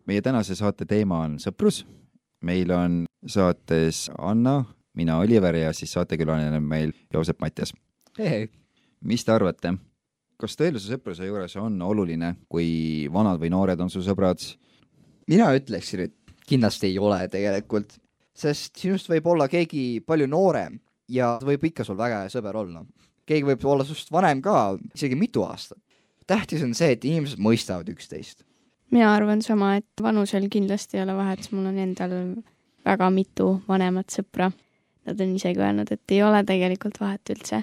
meie 0.06 0.22
tänase 0.22 0.54
saate 0.54 0.84
teema 0.84 1.20
on 1.20 1.38
sõprus. 1.38 1.86
meil 2.40 2.70
on 2.70 3.04
saates 3.26 4.10
Anna, 4.18 4.64
mina 4.94 5.18
Oliver 5.18 5.56
ja 5.56 5.72
siis 5.72 5.92
saatekülaline 5.92 6.56
on 6.56 6.62
meil 6.62 6.92
Joosep 7.14 7.40
Matjas. 7.40 7.72
hei, 8.18 8.30
hei 8.30 8.65
mis 9.06 9.24
te 9.24 9.32
arvate, 9.32 9.72
kas 10.40 10.56
tõelise 10.58 10.90
sõpruse 10.92 11.26
juures 11.28 11.54
on 11.60 11.78
oluline, 11.82 12.34
kui 12.48 13.06
vanad 13.12 13.40
või 13.40 13.52
noored 13.54 13.80
on 13.80 13.92
su 13.92 14.02
sõbrad? 14.04 14.42
mina 15.26 15.48
ütleksin, 15.56 16.06
et 16.06 16.34
kindlasti 16.46 16.86
ei 16.90 16.98
ole 17.02 17.24
tegelikult, 17.30 17.96
sest 18.36 18.76
sinust 18.78 19.08
võib 19.10 19.26
olla 19.32 19.48
keegi 19.50 20.02
palju 20.06 20.28
noorem 20.30 20.78
ja 21.10 21.36
võib 21.42 21.64
ikka 21.70 21.86
sul 21.86 21.98
väga 21.98 22.24
hea 22.24 22.32
sõber 22.32 22.58
olla. 22.62 22.84
keegi 23.26 23.46
võib 23.48 23.64
olla 23.66 23.84
sinust 23.84 24.12
vanem 24.12 24.42
ka, 24.42 24.76
isegi 24.94 25.16
mitu 25.18 25.42
aastat. 25.42 25.78
tähtis 26.26 26.62
on 26.62 26.74
see, 26.74 26.92
et 26.92 27.04
inimesed 27.04 27.38
mõistavad 27.38 27.88
üksteist. 27.90 28.44
mina 28.90 29.14
arvan 29.14 29.42
sama, 29.42 29.76
et 29.76 30.02
vanusel 30.02 30.48
kindlasti 30.48 30.98
ei 30.98 31.02
ole 31.02 31.16
vahet, 31.16 31.50
mul 31.52 31.66
on 31.66 31.78
endal 31.78 32.14
väga 32.84 33.10
mitu 33.10 33.62
vanemat 33.68 34.12
sõpra. 34.14 34.52
Nad 35.06 35.20
on 35.20 35.34
isegi 35.36 35.60
öelnud, 35.62 35.90
et 35.90 36.14
ei 36.14 36.22
ole 36.22 36.42
tegelikult 36.46 37.00
vahet 37.00 37.30
üldse. 37.30 37.62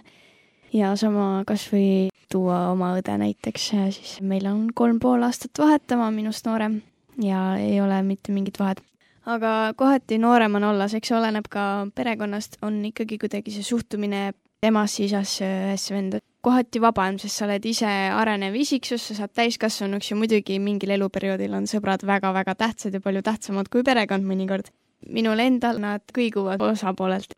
Ja 0.73 0.95
sama 0.99 1.43
kasvõi 1.47 2.09
tuua 2.31 2.69
oma 2.71 2.93
õde 2.97 3.17
näiteks, 3.21 3.69
siis 3.93 4.15
meil 4.21 4.47
on 4.49 4.67
kolm 4.75 4.99
pool 4.99 5.23
aastat 5.25 5.59
vahet, 5.59 5.85
tema 5.87 6.07
on 6.09 6.17
minust 6.17 6.47
noorem 6.49 6.81
ja 7.21 7.53
ei 7.61 7.77
ole 7.81 8.01
mitte 8.03 8.33
mingit 8.33 8.59
vahet. 8.59 8.81
aga 9.25 9.73
kohati 9.77 10.17
noorem 10.17 10.55
on 10.55 10.63
olles, 10.73 10.93
eks 10.93 11.11
oleneb 11.11 11.47
ka 11.49 11.87
perekonnast, 11.95 12.57
on 12.61 12.81
ikkagi 12.85 13.17
kuidagi 13.21 13.53
see 13.53 13.63
suhtumine 13.63 14.31
emasse, 14.63 15.03
isasse, 15.05 15.47
õesse, 15.71 15.93
venda 15.93 16.19
kohati 16.43 16.81
vabam, 16.83 17.17
sest 17.21 17.39
sa 17.39 17.45
oled 17.47 17.65
ise 17.65 17.89
arenev 18.11 18.55
isiksus, 18.59 19.05
sa 19.07 19.15
saad 19.21 19.31
täiskasvanuks 19.37 20.11
ja 20.11 20.17
muidugi 20.19 20.59
mingil 20.59 20.91
eluperioodil 20.97 21.53
on 21.55 21.69
sõbrad 21.71 22.03
väga-väga 22.07 22.55
tähtsad 22.59 22.95
ja 22.95 23.03
palju 23.03 23.23
tähtsamad 23.23 23.69
kui 23.71 23.83
perekond 23.83 24.27
mõnikord. 24.27 24.71
minul 25.07 25.39
endal 25.39 25.79
nad 25.79 26.01
kõiguvad 26.15 26.61
osapoolelt. 26.63 27.35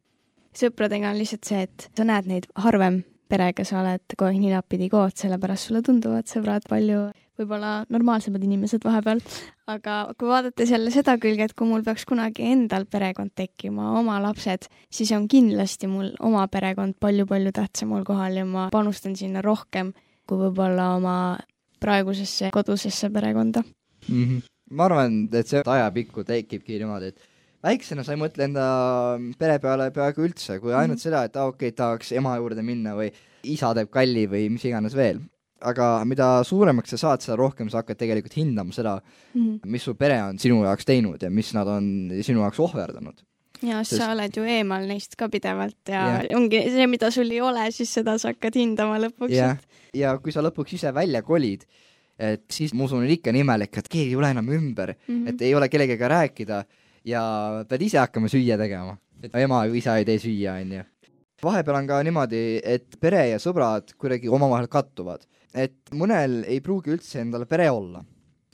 sõpradega 0.56 1.12
on 1.12 1.18
lihtsalt 1.18 1.44
see, 1.46 1.62
et 1.68 1.90
sa 1.98 2.04
näed 2.04 2.26
neid 2.26 2.48
harvem, 2.56 3.04
perega 3.30 3.66
sa 3.66 3.82
oled 3.82 4.04
kogu 4.16 4.30
aeg 4.30 4.40
ninapidi 4.42 4.90
koos, 4.90 5.16
sellepärast 5.22 5.70
sulle 5.70 5.82
tunduvad 5.86 6.30
sõbrad 6.30 6.68
palju 6.70 7.10
võib-olla 7.40 7.72
normaalsemad 7.92 8.44
inimesed 8.48 8.84
vahepeal, 8.86 9.20
aga 9.72 9.98
kui 10.20 10.30
vaadates 10.30 10.72
jälle 10.72 10.92
seda 10.94 11.18
külge, 11.22 11.50
et 11.50 11.56
kui 11.58 11.68
mul 11.68 11.84
peaks 11.84 12.08
kunagi 12.08 12.46
endal 12.48 12.88
perekond 12.92 13.34
tekkima, 13.36 13.92
oma 14.00 14.22
lapsed, 14.24 14.70
siis 14.94 15.12
on 15.18 15.28
kindlasti 15.32 15.90
mul 15.92 16.14
oma 16.24 16.46
perekond 16.52 16.96
palju-palju 17.04 17.52
tähtsamal 17.56 18.06
kohal 18.08 18.40
ja 18.40 18.46
ma 18.48 18.70
panustan 18.72 19.18
sinna 19.20 19.44
rohkem 19.46 19.92
kui 20.26 20.40
võib-olla 20.46 20.94
oma 20.96 21.16
praegusesse 21.84 22.52
kodusesse 22.56 23.12
perekonda. 23.14 23.64
mm. 24.08 24.24
-hmm. 24.24 24.42
ma 24.72 24.86
arvan, 24.86 25.28
et 25.34 25.48
see 25.48 25.62
ajapikku 25.66 26.24
tekibki 26.24 26.80
niimoodi, 26.80 27.12
et 27.12 27.35
väiksena 27.66 28.06
sa 28.06 28.16
ei 28.16 28.22
mõtle 28.22 28.48
enda 28.48 28.66
pere 29.40 29.60
peale 29.64 29.90
peaaegu 29.96 30.26
üldse, 30.28 30.60
kui 30.62 30.74
ainult 30.74 30.96
mm 30.96 30.98
-hmm. 30.98 31.06
seda, 31.08 31.24
et 31.26 31.38
aa, 31.38 31.48
okei 31.52 31.72
okay,, 31.72 31.78
tahaks 31.78 32.12
ema 32.20 32.36
juurde 32.40 32.66
minna 32.66 32.96
või 32.98 33.12
isa 33.44 33.74
teeb 33.78 33.90
kalli 33.94 34.26
või 34.32 34.50
mis 34.54 34.66
iganes 34.66 34.96
veel. 34.96 35.22
aga 35.66 36.04
mida 36.06 36.44
suuremaks 36.44 36.92
sa 36.94 36.98
saad, 36.98 37.22
seda 37.24 37.38
rohkem 37.40 37.70
sa 37.72 37.80
hakkad 37.80 37.98
tegelikult 37.98 38.36
hindama 38.38 38.74
seda, 38.76 39.00
Mhm. 39.34 39.64
mis 39.66 39.84
su 39.84 39.96
pere 39.96 40.22
on 40.22 40.38
sinu 40.38 40.64
jaoks 40.64 40.86
teinud 40.86 41.24
ja 41.24 41.30
mis 41.30 41.54
nad 41.54 41.68
on 41.68 42.12
sinu 42.22 42.42
jaoks 42.42 42.60
ohverdanud. 42.60 43.24
ja 43.64 43.84
sest 43.84 44.02
sa 44.02 44.12
oled 44.12 44.36
ju 44.36 44.44
eemal 44.44 44.86
neist 44.86 45.16
ka 45.16 45.30
pidevalt 45.30 45.88
ja 45.88 46.22
Jah. 46.22 46.38
ongi 46.38 46.62
see, 46.70 46.88
mida 46.88 47.10
sul 47.12 47.32
ei 47.32 47.42
ole, 47.42 47.72
siis 47.72 47.94
seda 47.94 48.18
sa 48.18 48.28
hakkad 48.34 48.56
hindama 48.56 49.00
lõpuks 49.00 49.32
jah, 49.32 49.58
ja 49.94 50.18
kui 50.18 50.32
sa 50.32 50.42
lõpuks 50.42 50.74
ise 50.74 50.94
välja 50.94 51.22
kolid, 51.22 51.66
et 52.20 52.44
siis 52.52 52.74
ma 52.74 52.84
usun, 52.84 53.04
on 53.04 53.10
ikka 53.10 53.32
nii 53.32 53.42
imelik, 53.42 53.78
et 53.78 53.88
keegi 53.88 54.10
ei 54.10 54.16
ole 54.16 54.30
enam 54.30 54.50
ümber 54.50 54.94
mm. 54.94 55.16
-hmm. 55.16 55.30
et 55.30 55.42
ei 55.42 55.56
ole 55.56 55.70
kellegagi 55.70 56.08
rääkida 56.08 56.66
ja 57.06 57.22
pead 57.70 57.86
ise 57.86 58.02
hakkama 58.02 58.30
süüa 58.32 58.58
tegema, 58.60 58.96
et 59.24 59.36
ema 59.40 59.64
või 59.70 59.82
isa 59.82 59.98
ei 60.00 60.08
tee 60.08 60.20
süüa, 60.22 60.58
onju. 60.64 60.84
vahepeal 61.46 61.80
on 61.82 61.88
ka 61.90 62.02
niimoodi, 62.08 62.44
et 62.64 62.98
pere 63.02 63.28
ja 63.30 63.40
sõbrad 63.42 63.94
kuidagi 64.00 64.32
omavahel 64.32 64.68
kattuvad, 64.72 65.26
et 65.54 65.94
mõnel 65.94 66.42
ei 66.50 66.62
pruugi 66.66 66.96
üldse 66.96 67.22
endale 67.22 67.46
pere 67.50 67.70
olla. 67.72 68.04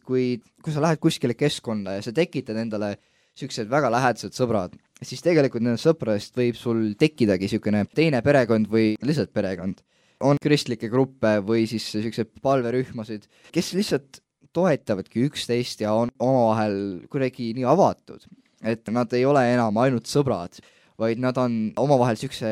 kuid 0.02 0.42
kui 0.66 0.74
sa 0.74 0.82
lähed 0.82 1.00
kuskile 1.00 1.36
keskkonda 1.38 1.94
ja 1.96 2.02
sa 2.04 2.12
tekitad 2.12 2.58
endale 2.58 2.96
siuksed 3.38 3.70
väga 3.70 3.92
lähedased 3.94 4.34
sõbrad, 4.36 4.74
siis 5.02 5.22
tegelikult 5.24 5.64
nendest 5.64 5.88
sõpradest 5.88 6.36
võib 6.36 6.58
sul 6.60 6.82
tekkidagi 7.00 7.48
siukene 7.48 7.86
teine 7.96 8.20
perekond 8.26 8.68
või 8.70 8.96
lihtsalt 9.02 9.32
perekond. 9.34 9.82
on 10.22 10.38
kristlikke 10.38 10.90
gruppe 10.90 11.40
või 11.42 11.64
siis 11.66 11.88
siukseid 11.96 12.30
palverühmasid, 12.44 13.24
kes 13.52 13.72
lihtsalt 13.74 14.20
toetavadki 14.54 15.24
üksteist 15.26 15.82
ja 15.82 15.94
on 15.98 16.12
omavahel 16.20 17.08
kuidagi 17.10 17.54
nii 17.58 17.66
avatud, 17.66 18.28
et 18.63 18.89
nad 18.93 19.13
ei 19.13 19.26
ole 19.26 19.43
enam 19.54 19.78
ainult 19.82 20.10
sõbrad, 20.10 20.60
vaid 21.02 21.21
nad 21.21 21.38
on 21.41 21.71
omavahel 21.82 22.19
siukse 22.19 22.50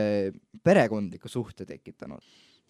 perekondliku 0.64 1.30
suhte 1.30 1.66
tekitanud. 1.66 2.22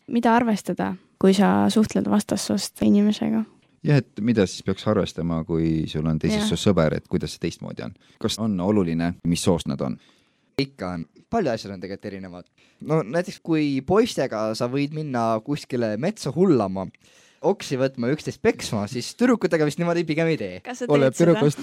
mida 0.07 0.33
arvestada, 0.35 0.95
kui 1.21 1.33
sa 1.33 1.69
suhtled 1.69 2.09
vastassoost 2.09 2.81
inimesega? 2.81 3.43
jah, 3.83 4.01
et 4.01 4.21
mida 4.21 4.45
siis 4.47 4.63
peaks 4.63 4.87
arvestama, 4.87 5.43
kui 5.47 5.87
sul 5.87 6.07
on 6.07 6.19
teisest 6.19 6.49
soost 6.51 6.67
sõber, 6.67 6.97
et 6.97 7.07
kuidas 7.07 7.35
see 7.35 7.47
teistmoodi 7.47 7.85
on? 7.85 7.93
kas 8.19 8.39
on 8.39 8.59
oluline, 8.59 9.13
mis 9.27 9.43
soost 9.43 9.69
nad 9.71 9.81
on? 9.81 9.97
ikka 10.59 10.93
on, 10.97 11.05
palju 11.31 11.53
asjad 11.53 11.73
on 11.73 11.81
tegelikult 11.81 12.11
erinevad. 12.11 12.49
no 12.81 13.01
näiteks 13.03 13.39
kui 13.43 13.79
poistega 13.85 14.49
sa 14.55 14.69
võid 14.71 14.95
minna 14.95 15.31
kuskile 15.45 15.95
metsa 15.97 16.33
hullama, 16.35 16.87
oksi 17.47 17.77
võtma, 17.79 18.09
üksteist 18.13 18.41
peksma, 18.43 18.83
siis 18.91 19.13
tüdrukutega 19.19 19.65
vist 19.67 19.79
niimoodi 19.79 20.03
pigem 20.07 20.29
ei 20.31 20.37
tee. 20.39 20.59
oleneb 20.87 21.15
tüdrukust. 21.15 21.61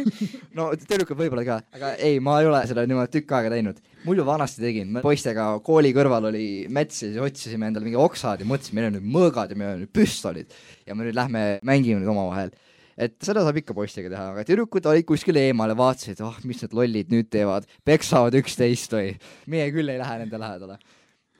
no 0.58 0.68
tüdrukud 0.76 1.18
võib-olla 1.18 1.44
ka, 1.46 1.58
aga 1.76 1.92
ei, 1.96 2.20
ma 2.24 2.36
ei 2.42 2.48
ole 2.50 2.60
seda 2.68 2.84
niimoodi 2.88 3.12
tükk 3.16 3.32
aega 3.38 3.52
teinud. 3.54 3.80
muidu 4.04 4.26
vanasti 4.28 4.64
tegin, 4.64 5.00
poistega 5.04 5.46
kooli 5.64 5.94
kõrval 5.96 6.28
oli 6.30 6.46
mets 6.72 7.02
ja 7.02 7.08
siis 7.08 7.24
otsisime 7.24 7.70
endale 7.70 7.88
mingi 7.88 8.00
oksad 8.00 8.44
ja 8.44 8.48
mõtlesime, 8.48 8.80
meil 8.80 8.90
on 8.90 8.96
nüüd 8.98 9.10
mõõgad 9.16 9.54
ja 9.54 9.58
meil 9.58 9.74
on 9.74 9.82
nüüd 9.84 9.92
püstolid 9.96 10.54
ja 10.84 10.96
me 10.96 11.08
nüüd 11.08 11.16
lähme 11.16 11.44
mängime 11.64 12.02
nüüd 12.02 12.12
omavahel. 12.12 12.52
et 12.94 13.16
seda 13.24 13.42
saab 13.46 13.56
ikka 13.58 13.74
poistega 13.74 14.12
teha, 14.12 14.26
aga 14.34 14.44
tüdrukud 14.46 14.84
olid 14.90 15.08
kuskil 15.08 15.40
eemal 15.40 15.72
ja 15.72 15.78
vaatasid, 15.78 16.20
ah 16.20 16.30
oh,, 16.30 16.42
mis 16.44 16.60
need 16.62 16.76
lollid 16.76 17.14
nüüd 17.14 17.30
teevad, 17.32 17.66
peksavad 17.84 18.36
üksteist 18.38 18.92
või, 18.94 19.14
meie 19.50 19.70
küll 19.74 19.88
ei 19.88 19.98
lähe 20.02 20.20
nende 20.20 20.38
lähedale. 20.38 20.78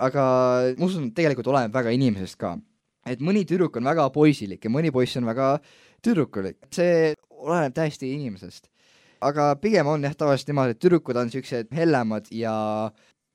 aga 0.01 0.23
ma 0.79 0.89
usun, 0.89 1.11
et 1.11 1.19
tegelikult 1.21 1.53
oleneb 1.53 1.77
väga 1.77 1.93
inimesest 1.95 2.41
ka. 2.41 2.57
Et 3.07 3.25
mõni 3.25 3.45
tüdruk 3.49 3.77
on 3.79 3.91
väga 3.91 4.09
poisilik 4.15 4.65
ja 4.65 4.73
mõni 4.73 4.93
poiss 4.95 5.17
on 5.21 5.27
väga 5.29 5.57
tüdrukulik, 6.05 6.61
see 6.75 7.15
oleneb 7.31 7.75
täiesti 7.77 8.13
inimesest. 8.15 8.69
aga 9.25 9.55
pigem 9.57 9.89
on 9.89 10.03
jah, 10.05 10.13
tavaliselt 10.15 10.51
niimoodi, 10.51 10.75
et 10.75 10.81
tüdrukud 10.83 11.17
on 11.17 11.31
siuksed 11.33 11.71
hellemad 11.73 12.27
ja 12.35 12.55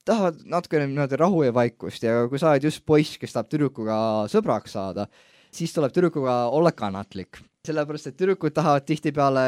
tahavad 0.05 0.43
natukene 0.45 0.85
niimoodi 0.87 1.17
rahu 1.17 1.43
ja 1.47 1.53
vaikust. 1.53 2.03
Ja 2.03 2.27
kui 2.29 2.39
sa 2.41 2.53
oled 2.53 2.67
just 2.67 2.83
poiss, 2.85 3.17
kes 3.17 3.33
tahab 3.33 3.49
tüdrukuga 3.49 3.97
sõbraks 4.29 4.75
saada, 4.77 5.07
siis 5.53 5.73
tuleb 5.73 5.93
tüdrukuga 5.95 6.37
olla 6.55 6.71
kannatlik, 6.75 7.41
sellepärast 7.65 8.11
et 8.11 8.17
tüdrukud 8.19 8.53
tahavad 8.53 8.85
tihtipeale 8.85 9.45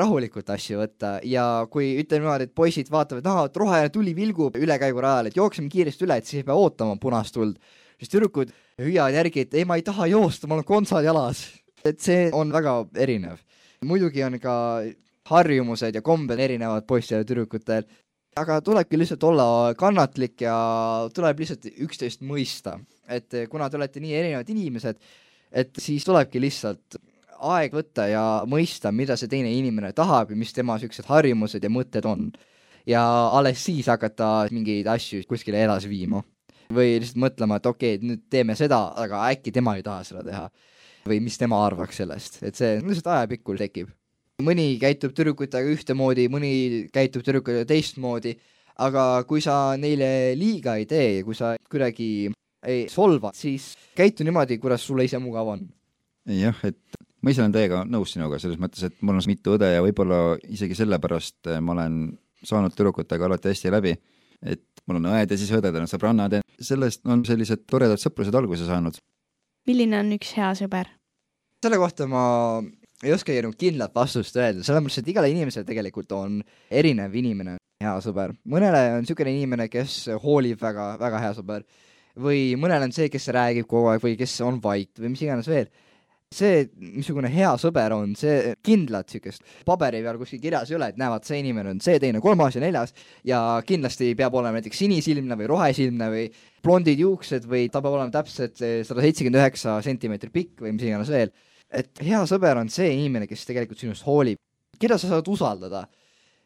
rahulikult 0.00 0.50
asju 0.54 0.78
võtta. 0.78 1.16
Ja 1.26 1.66
kui 1.70 1.92
ütleme 1.98 2.26
niimoodi, 2.26 2.46
et 2.46 2.54
poisid 2.54 2.90
vaatavad, 2.92 3.26
aa, 3.26 3.46
et 3.50 3.58
roheline 3.58 3.92
tuli 3.94 4.14
vilgub 4.14 4.58
ülekäigurajal, 4.60 5.30
et 5.30 5.38
jookseme 5.38 5.70
kiiresti 5.72 6.06
üle, 6.06 6.20
et 6.20 6.30
siis 6.30 6.42
ei 6.42 6.46
pea 6.46 6.58
ootama 6.58 6.94
punast 7.02 7.34
tuld, 7.34 7.58
siis 7.98 8.12
tüdrukud 8.12 8.54
hüüavad 8.80 9.14
järgi, 9.14 9.46
et 9.46 9.54
ei, 9.54 9.66
ma 9.68 9.78
ei 9.78 9.84
taha 9.86 10.08
joosta, 10.10 10.48
mul 10.50 10.62
on 10.62 10.68
kontsad 10.68 11.04
jalas. 11.04 11.46
et 11.84 12.00
see 12.00 12.28
on 12.36 12.52
väga 12.52 12.74
erinev. 12.94 13.38
muidugi 13.84 14.24
on 14.24 14.36
ka 14.40 14.54
harjumused 15.30 15.94
ja 15.94 16.02
kombed 16.02 16.38
erinevad 16.38 16.84
poistel 16.86 17.22
ja 17.22 17.24
tüdrukutel, 17.24 17.86
aga 18.36 18.60
tulebki 18.60 18.98
lihtsalt 18.98 19.24
olla 19.24 19.74
kannatlik 19.78 20.40
ja 20.44 20.56
tuleb 21.14 21.38
lihtsalt 21.40 21.66
üksteist 21.86 22.24
mõista, 22.26 22.78
et 23.08 23.46
kuna 23.50 23.70
te 23.70 23.78
olete 23.78 24.00
nii 24.00 24.14
erinevad 24.14 24.50
inimesed, 24.50 25.00
et 25.52 25.72
siis 25.78 26.04
tulebki 26.04 26.40
lihtsalt 26.42 27.00
aeg 27.40 27.74
võtta 27.74 28.06
ja 28.10 28.24
mõista, 28.48 28.92
mida 28.92 29.16
see 29.16 29.30
teine 29.30 29.50
inimene 29.56 29.92
tahab 29.96 30.30
ja 30.30 30.38
mis 30.38 30.52
tema 30.52 30.76
siuksed 30.78 31.08
harjumused 31.08 31.64
ja 31.64 31.72
mõtted 31.72 32.06
on. 32.06 32.30
ja 32.86 33.02
alles 33.36 33.60
siis 33.64 33.86
hakata 33.86 34.48
mingeid 34.50 34.86
asju 34.88 35.22
kuskile 35.28 35.60
edasi 35.64 35.88
viima. 35.88 36.22
Või 36.74 36.98
lihtsalt 37.00 37.20
mõtlema, 37.24 37.58
et 37.58 37.68
okei 37.70 37.96
okay,, 37.96 38.08
nüüd 38.12 38.26
teeme 38.32 38.56
seda, 38.58 38.80
aga 38.98 39.24
äkki 39.30 39.52
tema 39.54 39.76
ei 39.78 39.86
taha 39.86 40.04
seda 40.06 40.24
teha. 40.26 40.44
või 41.08 41.16
mis 41.24 41.38
tema 41.40 41.56
arvaks 41.64 41.96
sellest, 42.02 42.42
et 42.44 42.58
see 42.58 42.76
lihtsalt 42.84 43.08
ajapikul 43.14 43.58
tekib. 43.58 43.88
mõni 44.44 44.78
käitub 44.80 45.12
tüdrukutega 45.16 45.68
ühtemoodi, 45.68 46.28
mõni 46.32 46.52
käitub 46.92 47.24
tüdrukutega 47.24 47.66
teistmoodi, 47.68 48.36
aga 48.78 49.24
kui 49.28 49.40
sa 49.40 49.76
neile 49.76 50.34
liiga 50.36 50.76
ei 50.76 50.86
tee 50.86 51.18
ja 51.18 51.24
kui 51.24 51.34
sa 51.34 51.54
kuidagi 51.70 52.30
ei 52.66 52.86
solva, 52.92 53.32
siis 53.34 53.74
käitu 53.96 54.24
niimoodi, 54.24 54.58
kuidas 54.60 54.84
sulle 54.86 55.04
ise 55.04 55.18
mugav 55.18 55.54
on. 55.56 55.68
jah, 56.28 56.56
et 56.64 57.00
ma 57.22 57.32
ise 57.32 57.42
olen 57.42 57.52
täiega 57.52 57.84
nõus 57.88 58.14
sinuga 58.14 58.38
selles 58.40 58.60
mõttes, 58.60 58.84
et 58.84 58.96
mul 59.00 59.18
on 59.18 59.28
mitu 59.28 59.56
õde 59.56 59.72
ja 59.74 59.84
võib-olla 59.84 60.38
isegi 60.48 60.76
sellepärast 60.78 61.50
ma 61.64 61.76
olen 61.76 62.00
saanud 62.44 62.76
tüdrukutega 62.76 63.28
alati 63.28 63.52
hästi 63.52 63.72
läbi, 63.72 63.94
et 64.42 64.62
mul 64.86 65.00
on 65.00 65.10
õed 65.12 65.30
ja 65.32 65.38
siis 65.38 65.52
õded 65.56 65.76
on 65.80 65.88
sõbrannad 65.90 66.38
ja 66.38 66.42
sellest 66.60 67.04
on 67.08 67.24
sellised 67.28 67.66
toredad 67.70 68.00
sõprused 68.00 68.34
alguse 68.34 68.66
saanud. 68.68 68.98
milline 69.68 70.00
on 70.00 70.12
üks 70.16 70.34
hea 70.38 70.52
sõber? 70.58 70.92
selle 71.60 71.80
kohta 71.80 72.06
ma 72.08 72.24
ei 73.04 73.12
oskagi 73.14 73.42
nagu 73.44 73.56
kindlat 73.56 73.94
vastust 73.96 74.36
öelda, 74.36 74.64
selles 74.64 74.84
mõttes, 74.84 75.00
et 75.00 75.08
igale 75.12 75.30
inimesele 75.32 75.68
tegelikult 75.68 76.12
on 76.16 76.40
erinev 76.70 77.14
inimene 77.16 77.56
hea 77.80 77.94
sõber. 78.04 78.34
mõnele 78.44 78.82
on 78.96 79.04
niisugune 79.04 79.32
inimene, 79.36 79.68
kes 79.72 80.02
hoolib 80.24 80.60
väga, 80.60 80.94
väga 81.00 81.22
hea 81.24 81.36
sõber 81.36 81.64
või 82.20 82.56
mõnel 82.60 82.84
on 82.84 82.92
see, 82.92 83.08
kes 83.12 83.30
räägib 83.32 83.68
kogu 83.70 83.92
aeg 83.92 84.02
või 84.04 84.18
kes 84.20 84.34
on 84.44 84.60
vait 84.62 84.90
või 85.00 85.14
mis 85.14 85.22
iganes 85.24 85.48
veel. 85.48 85.70
see, 86.30 86.68
missugune 86.94 87.26
hea 87.32 87.50
sõber 87.58 87.90
on, 87.90 88.12
see 88.14 88.52
kindlat 88.62 89.08
niisugust 89.10 89.42
paberi 89.66 89.98
peal 90.04 90.18
kuskil 90.20 90.38
kirjas 90.42 90.70
ei 90.70 90.76
ole, 90.76 90.92
et 90.92 91.00
näevad, 91.00 91.24
see 91.26 91.40
inimene 91.42 91.72
on 91.72 91.80
see, 91.82 91.98
teine, 92.02 92.20
kolmas 92.22 92.54
ja 92.54 92.62
neljas 92.62 92.94
ja 93.26 93.40
kindlasti 93.66 94.12
peab 94.18 94.36
olema 94.38 94.60
näiteks 94.60 94.78
sinisilmne 94.84 95.34
või 95.40 95.48
rohesilmne 95.50 96.10
või 96.12 96.28
blondid 96.62 97.02
juuksed 97.02 97.48
või 97.50 97.66
ta 97.66 97.82
peab 97.82 97.98
olema 97.98 98.14
täpselt 98.14 98.62
sada 98.62 99.02
seitsekümmend 99.02 99.40
üheksa 99.40 99.80
sentimeetrit 99.82 100.34
pikk 100.36 100.62
või 100.62 100.76
mis 100.76 100.86
iganes 100.86 101.10
veel. 101.10 101.34
et 101.66 101.90
hea 102.06 102.22
sõber 102.30 102.62
on 102.62 102.70
see 102.70 102.92
inimene, 102.94 103.26
kes 103.26 103.42
tegelikult 103.50 103.82
sinust 103.82 104.06
hoolib, 104.06 104.38
keda 104.78 104.98
sa 105.02 105.10
saad 105.10 105.26
usaldada. 105.34 105.88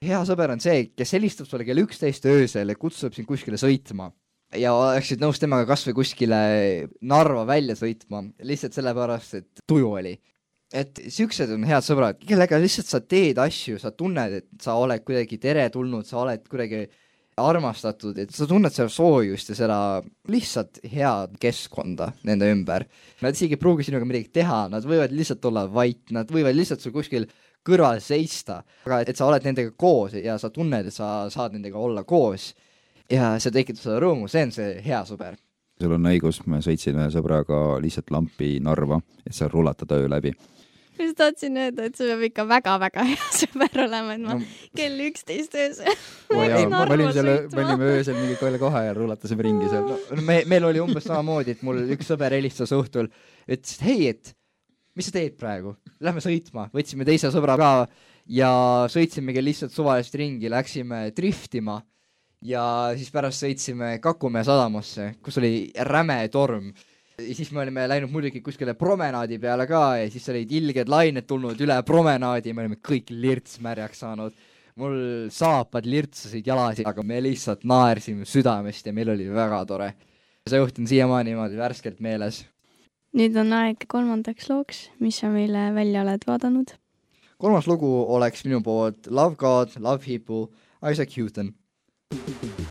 hea 0.01 0.24
sõber 0.24 0.57
on 0.57 0.64
see, 0.64 0.95
kes 0.97 1.12
helistab 1.12 1.47
sulle 1.47 1.68
kell 1.68 1.85
üksteist 1.85 2.24
öösel 2.24 2.72
ja 2.72 2.80
kutsub 2.80 3.12
sind 3.12 3.28
kuskile 3.28 3.61
sõitma 3.61 4.09
ja 4.59 4.74
oleksid 4.76 5.22
nõus 5.22 5.40
temaga 5.42 5.66
kas 5.68 5.84
või 5.88 5.96
kuskile 6.00 6.38
Narva 7.07 7.44
välja 7.48 7.76
sõitma, 7.78 8.24
lihtsalt 8.46 8.76
sellepärast, 8.76 9.40
et 9.40 9.64
tuju 9.68 9.90
oli. 10.00 10.14
et 10.74 10.98
siuksed 11.12 11.52
on 11.55 11.62
head 11.68 11.84
sõbrad, 11.86 12.18
kellega 12.26 12.59
lihtsalt 12.59 12.88
sa 12.90 12.98
teed 13.00 13.38
asju, 13.38 13.78
sa 13.78 13.92
tunned, 13.94 14.40
et 14.40 14.62
sa 14.62 14.74
oled 14.80 15.05
kuidagi 15.07 15.38
teretulnud, 15.38 16.07
sa 16.09 16.24
oled 16.24 16.48
kuidagi 16.50 16.88
armastatud, 17.38 18.18
et 18.18 18.34
sa 18.34 18.46
tunned 18.50 18.74
seda 18.74 18.90
soojust 18.90 19.50
ja 19.50 19.57
seda 19.59 19.78
lihtsalt 20.30 20.80
head 20.90 21.38
keskkonda 21.42 22.12
nende 22.26 22.50
ümber. 22.50 22.86
Nad 23.22 23.38
isegi 23.38 23.57
ei 23.57 23.62
pruugi 23.62 23.86
sinuga 23.86 24.07
midagi 24.09 24.30
teha, 24.34 24.64
nad 24.72 24.86
võivad 24.86 25.14
lihtsalt 25.14 25.46
olla 25.50 25.66
vait, 25.70 26.02
nad 26.14 26.30
võivad 26.30 26.55
lihtsalt 26.55 26.82
sul 26.82 26.94
kuskil 26.94 27.26
kõrval 27.64 28.02
seista, 28.05 28.61
aga 28.84 29.00
et 29.07 29.18
sa 29.18 29.26
oled 29.28 29.46
nendega 29.46 29.72
koos 29.78 30.14
ja 30.18 30.36
sa 30.38 30.50
tunned, 30.55 30.90
et 30.90 30.94
sa 30.94 31.30
saad 31.32 31.57
nendega 31.57 31.80
olla 31.80 32.05
koos 32.07 32.52
ja 33.14 33.34
see 33.42 33.54
tekitab 33.54 33.82
seda 33.82 34.00
rõõmu, 34.04 34.28
see 34.30 34.46
on 34.48 34.54
see 34.54 34.72
hea 34.84 35.02
sõber. 35.08 35.38
sul 35.80 35.94
on 35.96 36.10
õigus, 36.10 36.42
ma 36.46 36.60
sõitsin 36.64 36.98
ühe 36.98 37.10
sõbraga 37.14 37.62
lihtsalt 37.82 38.12
lampi 38.14 38.58
Narva, 38.62 39.00
et 39.26 39.34
seal 39.36 39.50
rulatada 39.52 39.98
öö 40.00 40.10
läbi. 40.12 40.34
ma 40.94 41.08
just 41.08 41.16
tahtsin 41.18 41.56
öelda, 41.58 41.88
et 41.88 41.96
see 41.98 42.06
peab 42.10 42.22
ikka 42.28 42.44
väga-väga 42.52 43.06
hea 43.10 43.30
sõber 43.40 43.80
olema, 43.86 44.14
et 44.14 44.22
ma 44.22 44.36
No. 44.38 44.52
kell 44.76 45.00
üksteist 45.08 45.56
öösel 45.58 45.90
me 46.30 46.46
olime 46.84 47.10
seal, 47.16 47.32
me 47.50 47.64
olime 47.64 47.90
öösel 47.96 48.20
mingi 48.20 48.38
kohe 48.38 48.60
kohe 48.62 48.84
ja 48.86 48.94
rulatasime 48.94 49.48
ringi 49.48 49.68
seal 49.72 49.88
no.. 49.90 49.98
no 50.14 50.22
me, 50.22 50.42
meil 50.50 50.70
oli 50.70 50.82
umbes 50.84 51.08
samamoodi, 51.10 51.56
et 51.56 51.66
mul 51.66 51.82
üks 51.96 52.10
sõber 52.12 52.36
helistas 52.38 52.72
õhtul, 52.76 53.10
ütles, 53.48 53.76
et 53.78 53.86
hei, 53.88 54.08
et 54.14 54.34
mis 54.94 55.08
sa 55.10 55.16
teed 55.16 55.34
praegu, 55.40 55.74
lähme 56.02 56.22
sõitma, 56.22 56.68
võtsime 56.74 57.06
teise 57.06 57.30
sõbra 57.34 57.56
ka 57.58 57.70
ja 58.30 58.52
sõitsimegi 58.90 59.42
lihtsalt 59.42 59.74
suvaliselt 59.74 60.14
ringi, 60.20 60.46
läksime 60.52 61.08
driftima 61.16 61.80
ja 62.45 62.64
siis 62.97 63.11
pärast 63.12 63.42
sõitsime 63.42 63.97
Kakumäe 64.05 64.45
sadamasse, 64.47 65.14
kus 65.24 65.38
oli 65.40 65.70
räme 65.88 66.18
torm. 66.32 66.72
ja 67.18 67.34
siis 67.34 67.53
me 67.55 67.62
olime 67.62 67.86
läinud 67.88 68.11
muidugi 68.11 68.40
kuskile 68.42 68.74
promenaadi 68.74 69.38
peale 69.38 69.66
ka 69.70 69.82
ja 70.01 70.09
siis 70.11 70.26
olid 70.28 70.51
ilged 70.51 70.88
lained 70.90 71.26
tulnud 71.30 71.61
üle 71.61 71.76
promenaadi, 71.86 72.53
me 72.53 72.64
olime 72.64 72.80
kõik 72.82 73.11
lirtsmärjaks 73.11 74.05
saanud. 74.05 74.32
mul 74.76 75.28
saapad 75.30 75.86
lirtsasid 75.86 76.47
jalasid, 76.47 76.86
aga 76.86 77.03
me 77.03 77.20
lihtsalt 77.22 77.62
naersime 77.64 78.24
südamest 78.26 78.86
ja 78.86 78.92
meil 78.92 79.09
oli 79.14 79.28
väga 79.30 79.64
tore. 79.66 79.95
see 80.51 80.61
õht 80.61 80.78
on 80.78 80.86
siiamaani 80.86 81.30
niimoodi 81.30 81.57
värskelt 81.57 82.01
meeles. 82.01 82.45
nüüd 83.14 83.36
on 83.40 83.53
aeg 83.53 83.86
kolmandaks 83.88 84.51
looks, 84.51 84.90
mis 85.01 85.18
sa 85.18 85.28
meile 85.30 85.72
välja 85.74 86.03
oled 86.03 86.26
vaadanud. 86.26 86.76
kolmas 87.38 87.66
lugu 87.66 88.05
oleks 88.09 88.45
minu 88.45 88.61
poolt 88.61 89.07
Love 89.07 89.36
God, 89.36 89.70
Love 89.78 90.05
Hippo, 90.07 90.51
Isaac 90.90 91.16
Newton. 91.16 91.55
thank 92.16 92.58
you 92.58 92.63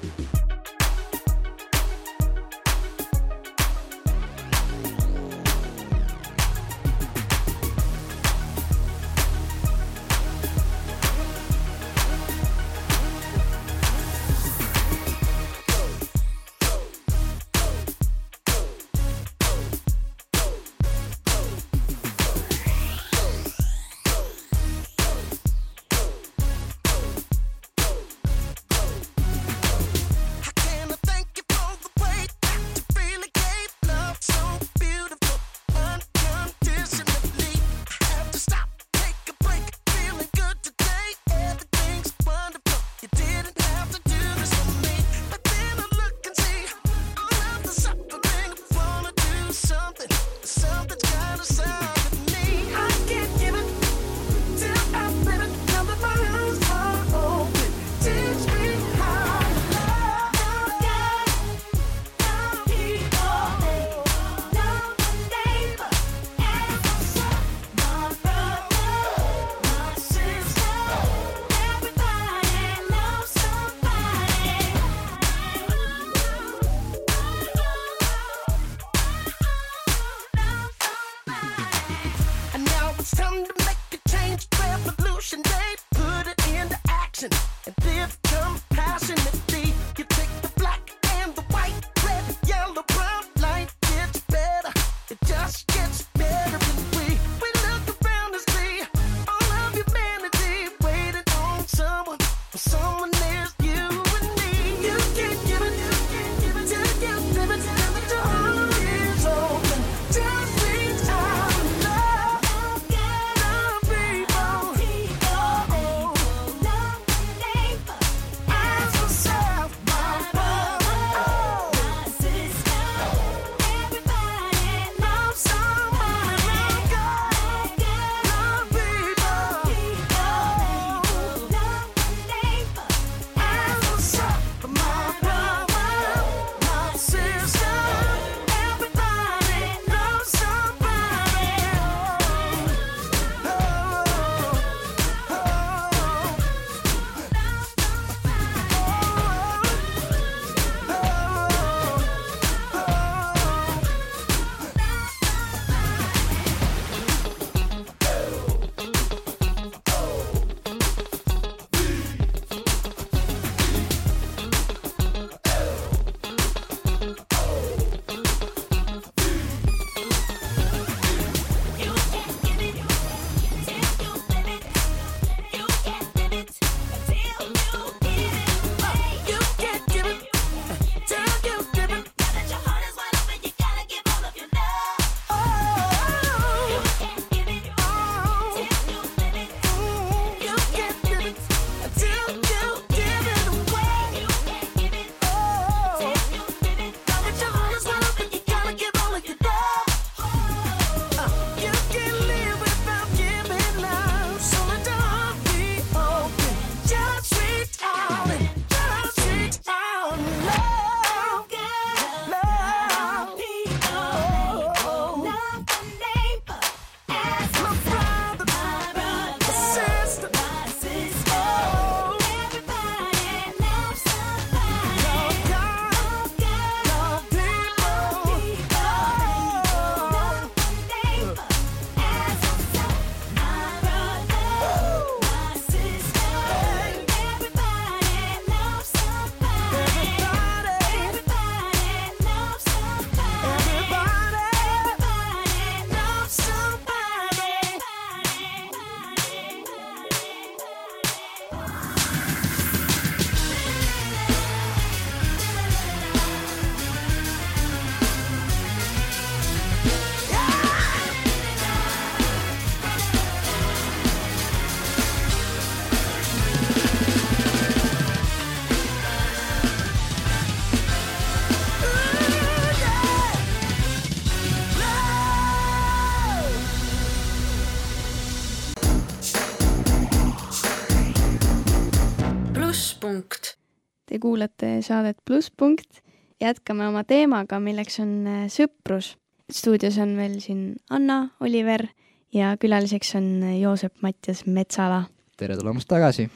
kuulate 284.24 284.78
saadet 284.82 285.17
Plusspunkt. 285.26 286.01
jätkame 286.41 286.88
oma 286.88 287.03
teemaga, 287.07 287.59
milleks 287.59 287.99
on 288.03 288.13
äh, 288.28 288.45
sõprus. 288.51 289.13
stuudios 289.51 289.97
on 289.99 290.15
meil 290.17 290.39
siin 290.39 290.76
Anna, 290.89 291.30
Oliver 291.39 291.88
ja 292.34 292.55
külaliseks 292.59 293.15
on 293.19 293.28
äh, 293.43 293.59
Joosep 293.59 294.01
Mattias 294.01 294.45
Metsala. 294.45 295.03
tere 295.38 295.57
tulemast 295.59 295.88
tagasi! 295.91 296.30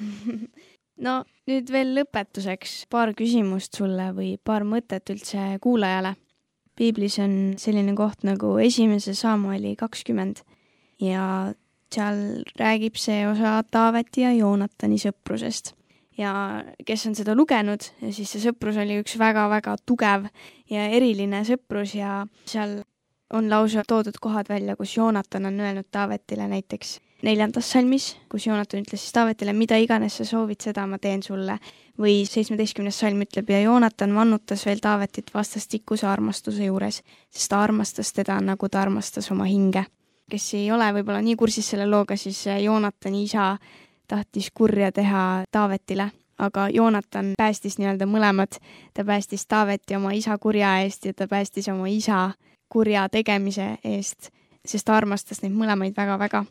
no 1.05 1.21
nüüd 1.47 1.71
veel 1.71 1.93
lõpetuseks 1.95 2.85
paar 2.91 3.13
küsimust 3.17 3.79
sulle 3.79 4.11
või 4.17 4.35
paar 4.43 4.67
mõtet 4.67 5.13
üldse 5.13 5.55
kuulajale. 5.63 6.15
piiblis 6.75 7.19
on 7.23 7.55
selline 7.57 7.95
koht 7.95 8.27
nagu 8.27 8.57
esimese 8.61 9.15
Samueli 9.15 9.75
kakskümmend 9.79 10.43
ja 10.99 11.53
seal 11.93 12.43
räägib 12.59 12.99
see 12.99 13.23
osa 13.27 13.61
Taaveti 13.71 14.25
ja 14.25 14.33
Joonatani 14.35 14.99
sõprusest. 15.01 15.73
Ja 16.17 16.33
kes 16.85 17.07
on 17.09 17.15
seda 17.15 17.35
lugenud, 17.37 17.83
siis 18.11 18.31
see 18.31 18.43
sõprus 18.43 18.77
oli 18.81 18.99
üks 19.01 19.17
väga-väga 19.19 19.77
tugev 19.85 20.29
ja 20.69 20.87
eriline 20.89 21.43
sõprus 21.47 21.95
ja 21.97 22.21
seal 22.45 22.79
on 23.33 23.49
lausa 23.51 23.83
toodud 23.87 24.17
kohad 24.21 24.49
välja, 24.49 24.75
kus 24.75 24.97
Joonatan 24.97 25.45
on 25.49 25.59
öelnud 25.59 25.89
Taavetile 25.91 26.47
näiteks 26.47 26.97
neljandas 27.23 27.71
salmis, 27.71 28.11
kus 28.29 28.45
Joonatan 28.47 28.83
ütles 28.83 29.01
siis 29.01 29.13
Taavetile, 29.13 29.53
mida 29.53 29.77
iganes 29.81 30.19
sa 30.19 30.25
soovid, 30.25 30.61
seda 30.61 30.85
ma 30.87 30.99
teen 31.01 31.23
sulle. 31.23 31.59
või 31.97 32.27
seitsmeteistkümnes 32.29 32.99
salm 32.99 33.23
ütleb 33.25 33.47
ja 33.49 33.59
Joonatan 33.61 34.11
vannutas 34.13 34.65
veel 34.65 34.77
Taavetit 34.77 35.31
vastastikuse 35.33 36.05
armastuse 36.07 36.65
juures, 36.65 37.01
sest 37.33 37.49
ta 37.49 37.61
armastas 37.63 38.13
teda, 38.13 38.37
nagu 38.41 38.69
ta 38.69 38.81
armastas 38.81 39.31
oma 39.31 39.49
hinge 39.49 39.85
kes 40.29 40.53
ei 40.53 40.71
ole 40.71 40.91
võib-olla 40.93 41.21
nii 41.23 41.35
kursis 41.39 41.69
selle 41.71 41.87
looga, 41.87 42.17
siis 42.19 42.43
Joonatani 42.61 43.23
isa 43.23 43.53
tahtis 44.07 44.49
kurja 44.53 44.91
teha 44.91 45.43
Taavetile, 45.51 46.11
aga 46.39 46.69
Joonatan 46.69 47.33
päästis 47.37 47.77
nii-öelda 47.77 48.05
mõlemad. 48.05 48.59
ta 48.93 49.05
päästis 49.05 49.47
Taaveti 49.47 49.95
oma 49.95 50.11
isa 50.11 50.37
kurja 50.37 50.79
eest 50.79 51.05
ja 51.05 51.13
ta 51.13 51.27
päästis 51.27 51.67
oma 51.67 51.87
isa 51.87 52.31
kurja 52.69 53.09
tegemise 53.09 53.77
eest, 53.83 54.29
sest 54.65 54.85
ta 54.85 54.97
armastas 54.97 55.41
neid 55.41 55.53
mõlemaid 55.53 55.95
väga-väga. 55.97 56.45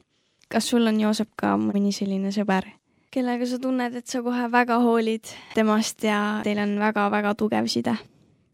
kas 0.49 0.69
sul 0.69 0.87
on, 0.87 1.01
Joosep, 1.01 1.29
ka 1.37 1.57
mõni 1.57 1.93
selline 1.93 2.31
sõber, 2.31 2.67
kellega 3.11 3.47
sa 3.47 3.59
tunned, 3.59 3.95
et 3.95 4.07
sa 4.07 4.23
kohe 4.23 4.51
väga 4.53 4.79
hoolid 4.79 5.25
temast 5.55 6.05
ja 6.05 6.41
teil 6.45 6.59
on 6.59 6.79
väga-väga 6.79 7.35
tugev 7.35 7.67
side? 7.67 7.97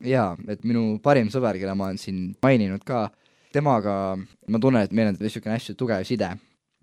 jaa, 0.02 0.36
et 0.48 0.64
minu 0.64 0.98
parim 1.02 1.30
sõber, 1.30 1.58
keda 1.58 1.74
ma 1.74 1.90
olen 1.90 1.98
siin 1.98 2.36
maininud 2.42 2.84
ka, 2.84 3.08
temaga 3.52 4.16
ma 4.48 4.58
tunnen, 4.58 4.82
et 4.82 4.92
meil 4.92 5.12
on 5.12 5.20
niisugune 5.20 5.54
hästi 5.54 5.76
tugev 5.78 6.04
side. 6.08 6.30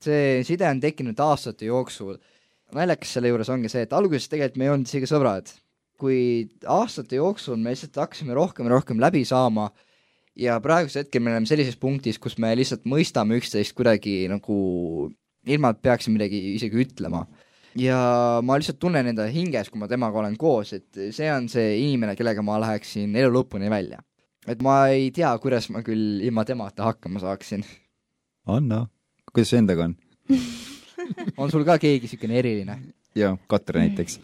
See 0.06 0.44
side 0.48 0.68
on 0.68 0.82
tekkinud 0.84 1.20
aastate 1.24 1.70
jooksul. 1.70 2.18
naljakas 2.76 3.16
selle 3.16 3.32
juures 3.32 3.50
ongi 3.50 3.70
see, 3.72 3.82
et 3.88 3.94
alguses 3.98 4.30
tegelikult 4.30 4.60
me 4.62 4.68
ei 4.68 4.72
olnud 4.74 4.90
isegi 4.90 5.10
sõbrad, 5.10 5.52
kuid 6.00 6.68
aastate 6.70 7.18
jooksul 7.18 7.58
me 7.58 7.74
lihtsalt 7.74 7.98
hakkasime 7.98 8.36
rohkem 8.38 8.70
ja 8.70 8.76
rohkem 8.76 9.02
läbi 9.02 9.24
saama 9.26 9.72
ja 10.38 10.60
praegusel 10.62 11.04
hetkel 11.04 11.24
me 11.26 11.34
oleme 11.34 11.50
sellises 11.50 11.80
punktis, 11.82 12.20
kus 12.22 12.38
me 12.38 12.54
lihtsalt 12.56 12.86
mõistame 12.86 13.40
üksteist 13.42 13.74
kuidagi 13.78 14.28
nagu 14.30 14.58
ilma, 15.50 15.74
et 15.74 15.82
peaksime 15.82 16.20
midagi 16.20 16.44
isegi 16.56 16.86
ütlema. 16.86 17.26
ja 17.80 17.98
ma 18.46 18.60
lihtsalt 18.60 18.80
tunnen 18.80 19.10
enda 19.10 19.26
hinges, 19.34 19.74
kui 19.74 19.82
ma 19.82 19.90
temaga 19.90 20.22
olen 20.22 20.38
koos, 20.38 20.76
et 20.78 21.02
see 21.16 21.32
on 21.34 21.50
see 21.50 21.74
inimene, 21.82 22.16
kellega 22.20 22.46
ma 22.46 22.62
läheksin 22.62 23.18
elu 23.18 23.34
lõpuni 23.34 23.74
välja 23.74 24.04
et 24.50 24.64
ma 24.66 24.76
ei 24.94 25.10
tea, 25.16 25.32
kuidas 25.42 25.70
ma 25.74 25.84
küll 25.86 26.22
ilma 26.26 26.46
temata 26.48 26.88
hakkama 26.88 27.22
saaksin. 27.24 27.66
Anna, 28.50 28.86
kuidas 29.34 29.54
endaga 29.54 29.90
on? 29.90 29.96
on 31.42 31.52
sul 31.52 31.66
ka 31.68 31.78
keegi 31.82 32.08
niisugune 32.08 32.40
eriline? 32.40 32.78
jaa, 33.16 33.38
Katre 33.48 33.80
näiteks. 33.84 34.20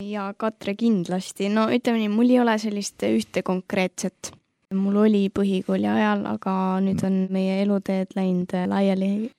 ja 0.00 0.32
Katre 0.36 0.74
kindlasti, 0.78 1.48
no 1.48 1.68
ütleme 1.72 2.02
nii, 2.02 2.12
mul 2.12 2.30
ei 2.34 2.40
ole 2.40 2.58
sellist 2.58 3.02
ühte 3.08 3.42
konkreetset. 3.42 4.32
mul 4.74 4.96
oli 5.04 5.28
põhikooli 5.32 5.88
ajal, 5.88 6.26
aga 6.28 6.54
nüüd 6.84 7.04
on 7.06 7.22
meie 7.32 7.62
eluteed 7.62 8.12
läinud 8.16 8.52
laiali. 8.68 9.30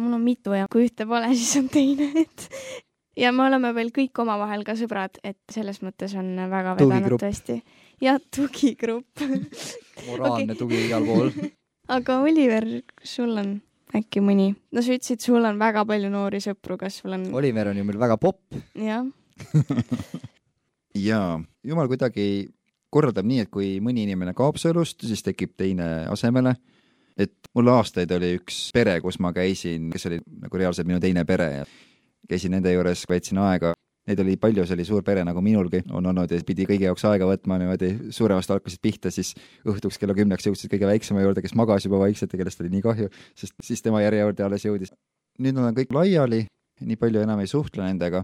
mul 0.00 0.18
on 0.18 0.24
mitu 0.24 0.56
ja 0.56 0.66
kui 0.72 0.88
ühte 0.88 1.06
pole, 1.06 1.32
siis 1.34 1.56
on 1.62 1.70
teine, 1.72 2.10
et 2.20 2.48
ja 3.24 3.32
me 3.32 3.46
oleme 3.48 3.72
veel 3.74 3.92
kõik 3.94 4.22
omavahel 4.22 4.64
ka 4.64 4.76
sõbrad, 4.78 5.20
et 5.24 5.40
selles 5.52 5.82
mõttes 5.82 6.14
on 6.18 6.34
väga 6.50 6.76
vedanud 6.80 7.20
tõesti. 7.20 7.60
jah, 8.02 8.20
tugigrupp 8.34 9.24
moraalne 10.08 10.52
okay. 10.52 10.58
tugi 10.58 10.82
igal 10.88 11.06
pool. 11.08 11.32
aga 11.88 12.20
Oliver, 12.20 12.68
kas 12.94 13.16
sul 13.20 13.36
on 13.40 13.56
äkki 13.94 14.22
mõni, 14.24 14.50
no 14.74 14.82
sa 14.82 14.96
ütlesid, 14.96 15.22
sul 15.22 15.44
on 15.46 15.60
väga 15.60 15.84
palju 15.86 16.10
noori 16.10 16.40
sõpru, 16.42 16.78
kas 16.80 17.00
sul 17.02 17.14
on? 17.14 17.28
Oliver 17.36 17.70
on 17.70 17.78
ju 17.78 17.84
meil 17.86 18.00
väga 18.00 18.18
popp. 18.20 18.42
jah 18.74 19.06
jaa, 21.08 21.36
jumal 21.66 21.90
kuidagi 21.90 22.48
korraldab 22.92 23.26
nii, 23.28 23.44
et 23.44 23.52
kui 23.52 23.76
mõni 23.84 24.06
inimene 24.06 24.34
kaob 24.36 24.58
su 24.60 24.70
elust, 24.70 25.04
siis 25.04 25.22
tekib 25.26 25.54
teine 25.58 26.06
asemele. 26.12 26.56
et 27.16 27.48
mul 27.56 27.70
aastaid 27.72 28.10
oli 28.12 28.34
üks 28.36 28.70
pere, 28.76 28.98
kus 29.00 29.18
ma 29.24 29.32
käisin, 29.32 29.90
kes 29.92 30.06
oli 30.10 30.20
nagu 30.42 30.58
reaalselt 30.60 30.88
minu 30.88 31.00
teine 31.00 31.24
pere 31.24 31.48
ja 31.52 31.64
käisin 32.28 32.52
nende 32.56 32.72
juures, 32.72 33.06
veetsin 33.08 33.38
aega. 33.40 33.75
Neid 34.06 34.20
oli 34.22 34.36
palju, 34.38 34.62
see 34.66 34.76
oli 34.76 34.84
suur 34.86 35.02
pere 35.02 35.24
nagu 35.26 35.40
minulgi 35.42 35.80
on 35.90 36.06
olnud 36.06 36.30
ja 36.30 36.38
pidi 36.46 36.62
kõigi 36.68 36.86
jaoks 36.86 37.02
aega 37.08 37.26
võtma 37.26 37.56
niimoodi, 37.58 37.88
suuremast 38.14 38.52
hakkasid 38.54 38.82
pihta, 38.82 39.10
siis 39.10 39.32
õhtuks 39.66 39.98
kella 39.98 40.14
kümneks 40.14 40.46
jõudsid 40.46 40.70
kõige 40.70 40.86
väiksema 40.86 41.24
juurde, 41.24 41.42
kes 41.42 41.56
magas 41.58 41.88
juba 41.88 41.98
vaikselt 42.04 42.30
ja 42.30 42.38
kellest 42.38 42.62
oli 42.62 42.70
nii 42.76 42.84
kahju, 42.84 43.10
sest 43.34 43.56
siis 43.66 43.82
tema 43.82 44.04
järjekord 44.04 44.44
alles 44.46 44.66
jõudis. 44.68 44.94
nüüd 45.42 45.58
nad 45.58 45.72
on 45.72 45.74
kõik 45.74 45.90
laiali, 45.92 46.44
nii 46.86 47.00
palju 47.00 47.24
enam 47.26 47.42
ei 47.42 47.50
suhtle 47.50 47.82
nendega, 47.82 48.22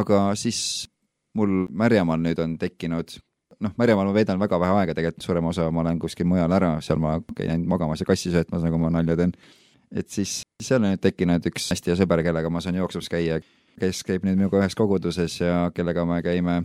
aga 0.00 0.22
siis 0.38 0.88
mul 1.36 1.66
Märjamaal 1.68 2.20
nüüd 2.24 2.40
on 2.40 2.56
tekkinud 2.60 3.18
noh, 3.62 3.74
Märjamaal 3.78 4.08
ma 4.08 4.14
veedan 4.16 4.40
väga 4.40 4.58
vähe 4.60 4.78
aega, 4.80 4.96
tegelikult 4.96 5.26
suurem 5.26 5.48
osa 5.52 5.68
ma 5.70 5.82
olen 5.84 6.00
kuskil 6.02 6.28
mujal 6.28 6.52
ära, 6.56 6.74
seal 6.84 7.00
ma 7.02 7.18
käin 7.36 7.52
ainult 7.54 7.70
magamas 7.70 8.02
ja 8.02 8.08
kassi 8.08 8.32
söötmas, 8.32 8.64
nagu 8.64 8.80
ma 8.80 8.90
nalja 8.92 9.16
teen. 9.20 9.34
et 9.92 10.08
siis 10.08 10.40
seal 10.62 10.80
on 10.80 10.94
nüüd 10.94 11.02
tekkinud 11.04 11.46
üks 11.52 11.68
hästi 11.74 11.92
hea 11.92 12.00
sõber, 12.00 12.22
kellega 12.24 12.50
ma 12.50 12.62
saan 12.64 12.80
jooksumas 12.80 13.10
käia, 13.12 13.40
kes 13.80 14.02
käib 14.06 14.26
nüüd 14.26 14.38
minuga 14.38 14.60
ühes 14.60 14.76
koguduses 14.78 15.38
ja 15.40 15.70
kellega 15.74 16.04
me 16.08 16.20
käime 16.24 16.62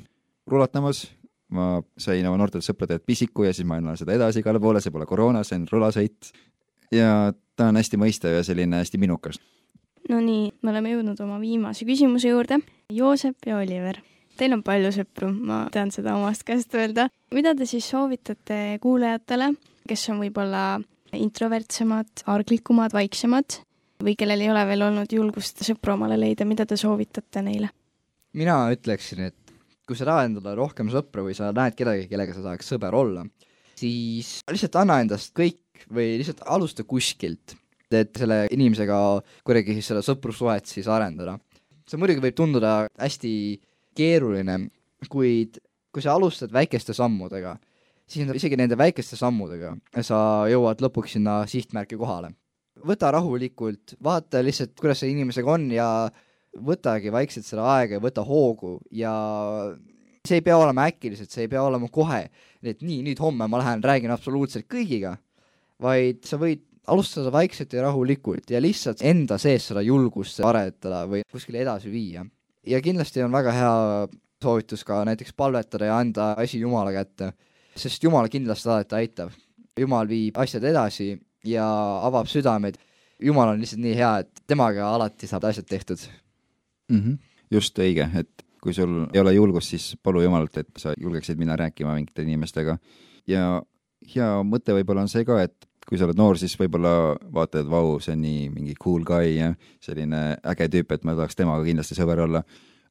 rulatamas. 0.48 1.08
ma 1.48 1.80
sain 1.96 2.26
oma 2.28 2.36
noortelt 2.36 2.66
sõpradelt 2.66 3.06
pisiku 3.08 3.46
ja 3.46 3.54
siis 3.56 3.64
ma 3.68 3.78
annan 3.80 3.96
seda 3.96 4.12
edasi 4.18 4.42
igale 4.44 4.60
poole, 4.60 4.82
see 4.84 4.92
pole 4.92 5.06
koroona, 5.08 5.46
see 5.48 5.56
on 5.56 5.68
rulasõit. 5.72 6.32
ja 6.92 7.32
ta 7.56 7.70
on 7.72 7.80
hästi 7.80 7.98
mõistev 7.98 8.36
ja 8.36 8.44
selline 8.44 8.82
hästi 8.82 9.00
minukas. 9.00 9.40
Nonii, 10.10 10.52
me 10.62 10.72
oleme 10.72 10.92
jõudnud 10.92 11.20
oma 11.24 11.40
viimase 11.40 11.86
küsimuse 11.88 12.30
juurde. 12.32 12.60
Joosep 12.94 13.48
ja 13.48 13.58
Oliver, 13.60 14.00
teil 14.40 14.56
on 14.56 14.64
palju 14.64 14.92
sõpru, 14.96 15.32
ma 15.32 15.66
tean 15.72 15.92
seda 15.92 16.16
omast 16.16 16.44
käest 16.48 16.76
öelda. 16.76 17.10
mida 17.34 17.56
te 17.56 17.66
siis 17.66 17.90
soovitate 17.90 18.80
kuulajatele, 18.82 19.54
kes 19.88 20.10
on 20.10 20.20
võib-olla 20.24 20.82
introvertsemad, 21.14 22.24
arglikumad, 22.28 22.94
vaiksemad 22.94 23.62
või 24.04 24.16
kellel 24.20 24.44
ei 24.44 24.52
ole 24.52 24.64
veel 24.70 24.86
olnud 24.88 25.14
julgust 25.14 25.64
sõpru 25.66 25.96
omale 25.96 26.18
leida, 26.20 26.46
mida 26.46 26.66
te 26.66 26.78
soovitate 26.80 27.44
neile? 27.46 27.72
mina 28.38 28.58
ütleksin, 28.70 29.32
et 29.32 29.54
kui 29.88 29.98
sa 29.98 30.06
tahad 30.06 30.28
endale 30.30 30.54
rohkem 30.60 30.92
sõpru 30.94 31.24
või 31.26 31.36
sa 31.38 31.50
näed 31.56 31.78
kedagi, 31.78 32.06
kellega 32.12 32.36
sa 32.36 32.44
tahaks 32.44 32.70
sõber 32.70 32.94
olla, 32.94 33.24
siis 33.80 34.38
lihtsalt 34.52 34.76
anna 34.82 35.00
endast 35.02 35.34
kõik 35.38 35.88
või 35.94 36.18
lihtsalt 36.20 36.44
alusta 36.46 36.86
kuskilt, 36.86 37.56
et 37.90 38.12
selle 38.20 38.44
inimesega 38.54 38.98
kuidagi 39.48 39.78
siis 39.78 39.90
seda 39.94 40.04
sõprussuhet 40.06 40.68
siis 40.70 40.90
arendada. 40.92 41.38
see 41.88 41.98
muidugi 41.98 42.22
võib 42.22 42.36
tunduda 42.36 42.74
hästi 43.00 43.32
keeruline, 43.96 44.60
kuid 45.10 45.58
kui 45.94 46.04
sa 46.04 46.14
alustad 46.14 46.52
väikeste 46.54 46.94
sammudega, 46.94 47.56
siis 48.06 48.28
isegi 48.28 48.60
nende 48.60 48.78
väikeste 48.78 49.18
sammudega 49.18 49.72
sa 50.04 50.46
jõuad 50.52 50.84
lõpuks 50.84 51.16
sinna 51.16 51.40
sihtmärki 51.48 51.98
kohale 51.98 52.36
võta 52.88 53.12
rahulikult, 53.14 53.98
vaata 54.04 54.42
lihtsalt, 54.46 54.76
kuidas 54.80 55.02
selle 55.02 55.16
inimesega 55.16 55.54
on 55.54 55.68
ja 55.74 55.88
võtagi 56.68 57.12
vaikselt 57.14 57.46
seda 57.46 57.68
aega 57.76 57.98
ja 57.98 58.04
võta 58.04 58.24
hoogu 58.26 58.78
ja 58.96 59.14
see 60.28 60.40
ei 60.40 60.46
pea 60.46 60.58
olema 60.60 60.88
äkiliselt, 60.90 61.32
see 61.32 61.46
ei 61.46 61.52
pea 61.52 61.64
olema 61.64 61.90
kohe, 61.94 62.24
et 62.64 62.82
nii, 62.84 63.04
nüüd 63.06 63.22
homme 63.24 63.48
ma 63.48 63.62
lähen 63.62 63.84
räägin 63.86 64.12
absoluutselt 64.12 64.68
kõigiga, 64.72 65.16
vaid 65.84 66.26
sa 66.28 66.40
võid 66.42 66.64
alustada 66.88 67.32
vaikselt 67.36 67.74
ja 67.76 67.84
rahulikult 67.84 68.52
ja 68.52 68.62
lihtsalt 68.64 69.04
enda 69.06 69.38
sees 69.42 69.70
seda 69.70 69.84
julgust 69.84 70.40
aretada 70.46 71.04
või 71.10 71.24
kuskile 71.32 71.62
edasi 71.66 71.92
viia. 71.92 72.26
ja 72.68 72.80
kindlasti 72.82 73.24
on 73.24 73.32
väga 73.32 73.52
hea 73.56 73.74
soovitus 74.44 74.84
ka 74.88 75.02
näiteks 75.08 75.34
palvetada 75.34 75.86
ja 75.90 75.98
anda 75.98 76.32
asi 76.38 76.60
Jumala 76.60 76.92
kätte, 76.96 77.32
sest 77.76 78.04
Jumal 78.04 78.30
kindlasti 78.30 78.70
alati 78.70 78.96
aitab. 78.96 79.32
Jumal 79.78 80.08
viib 80.10 80.38
asjad 80.38 80.64
edasi 80.64 81.12
ja 81.48 81.68
avab 82.08 82.28
südameid. 82.32 82.78
jumal 83.24 83.50
on 83.54 83.62
lihtsalt 83.62 83.82
nii 83.82 83.96
hea, 83.98 84.12
et 84.24 84.44
temaga 84.48 84.92
alati 84.94 85.28
saab 85.28 85.48
asjad 85.50 85.66
tehtud 85.66 86.04
mm. 86.90 87.00
-hmm. 87.00 87.18
just 87.52 87.80
õige, 87.80 88.10
et 88.20 88.46
kui 88.62 88.74
sul 88.74 89.06
ei 89.14 89.22
ole 89.22 89.34
julgust, 89.34 89.70
siis 89.70 89.96
palu 90.04 90.22
Jumalalt, 90.22 90.58
et 90.58 90.70
sa 90.78 90.94
julgeksid 90.98 91.38
minna 91.40 91.56
rääkima 91.56 91.96
mingite 91.96 92.22
inimestega. 92.22 92.78
ja 93.28 93.62
hea 94.16 94.30
mõte 94.44 94.76
võib-olla 94.76 95.04
on 95.06 95.12
see 95.12 95.26
ka, 95.26 95.42
et 95.42 95.68
kui 95.88 95.98
sa 95.98 96.08
oled 96.08 96.20
noor, 96.20 96.38
siis 96.40 96.56
võib-olla 96.60 97.16
vaatad, 97.34 97.64
et 97.64 97.70
vau, 97.72 98.00
see 98.04 98.14
on 98.16 98.22
nii 98.22 98.50
mingi 98.52 98.76
cool 98.84 99.06
guy 99.08 99.38
ja 99.38 99.54
selline 99.84 100.38
äge 100.44 100.68
tüüp, 100.74 100.92
et 100.92 101.06
ma 101.08 101.16
tahaks 101.16 101.36
temaga 101.36 101.64
kindlasti 101.64 101.96
sõber 101.96 102.26
olla. 102.26 102.44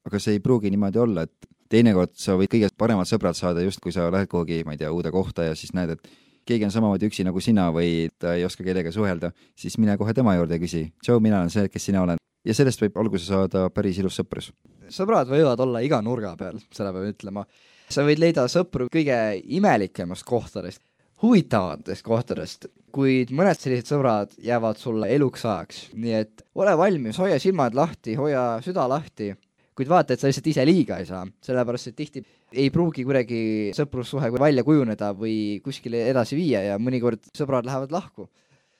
aga 0.06 0.18
see 0.22 0.36
ei 0.36 0.40
pruugi 0.40 0.70
niimoodi 0.70 0.98
olla, 1.02 1.26
et 1.26 1.48
teinekord 1.68 2.12
sa 2.14 2.36
võid 2.38 2.50
kõige 2.52 2.68
paremad 2.78 3.08
sõbrad 3.10 3.34
saada 3.34 3.64
just, 3.64 3.80
kui 3.82 3.92
sa 3.92 4.06
lähed 4.10 4.30
kuhugi, 4.30 4.62
ma 4.64 4.76
ei 4.76 4.78
tea, 4.78 4.92
uude 4.94 5.10
kohta 5.10 5.48
ja 5.48 5.56
siis 5.58 5.74
näed, 5.74 5.96
et 5.96 6.10
keegi 6.46 6.66
on 6.66 6.72
samamoodi 6.74 7.10
üksi 7.10 7.26
nagu 7.26 7.42
sina 7.42 7.68
või 7.74 8.08
ta 8.20 8.36
ei 8.36 8.44
oska 8.46 8.64
kellegagi 8.64 8.94
suhelda, 8.94 9.32
siis 9.58 9.76
mine 9.82 9.96
kohe 9.98 10.14
tema 10.14 10.36
juurde 10.36 10.58
ja 10.58 10.62
küsi. 10.62 10.86
tšau, 11.02 11.20
mina 11.22 11.42
olen 11.42 11.52
see, 11.52 11.68
kes 11.72 11.88
sina 11.90 12.02
oled. 12.04 12.22
ja 12.46 12.54
sellest 12.54 12.82
võib 12.82 12.98
alguse 13.02 13.26
saada 13.26 13.68
päris 13.74 13.98
ilus 13.98 14.20
sõprus. 14.20 14.52
sõbrad 14.88 15.30
võivad 15.30 15.60
olla 15.60 15.82
iga 15.82 16.00
nurga 16.02 16.36
peal, 16.38 16.60
seda 16.70 16.92
peab 16.94 17.10
ütlema. 17.10 17.46
sa 17.88 18.04
võid 18.06 18.22
leida 18.22 18.46
sõpru 18.48 18.88
kõige 18.92 19.18
imelikemast 19.58 20.24
kohtadest, 20.26 20.82
huvitavatest 21.22 22.04
kohtadest, 22.06 22.68
kuid 22.92 23.32
mõned 23.34 23.58
sellised 23.58 23.90
sõbrad 23.90 24.32
jäävad 24.42 24.78
sulle 24.78 25.10
eluks 25.14 25.44
ajaks, 25.44 25.82
nii 25.94 26.14
et 26.20 26.46
ole 26.54 26.76
valmis, 26.78 27.18
hoia 27.18 27.38
silmad 27.42 27.74
lahti, 27.74 28.14
hoia 28.14 28.56
süda 28.64 28.86
lahti, 28.88 29.32
kuid 29.76 29.90
vaata, 29.90 30.14
et 30.14 30.22
sa 30.22 30.30
lihtsalt 30.30 30.46
ise 30.52 30.64
liiga 30.64 31.00
ei 31.00 31.08
saa, 31.08 31.26
sellepärast 31.44 31.90
et 31.90 31.96
tihti 31.98 32.24
ei 32.54 32.70
pruugi 32.70 33.04
kuidagi 33.06 33.40
sõprussuhe 33.76 34.30
välja 34.38 34.64
kujuneda 34.66 35.12
või 35.18 35.58
kuskile 35.64 36.04
edasi 36.10 36.38
viia 36.38 36.62
ja 36.62 36.78
mõnikord 36.78 37.24
sõbrad 37.36 37.66
lähevad 37.66 37.94
lahku. 37.94 38.28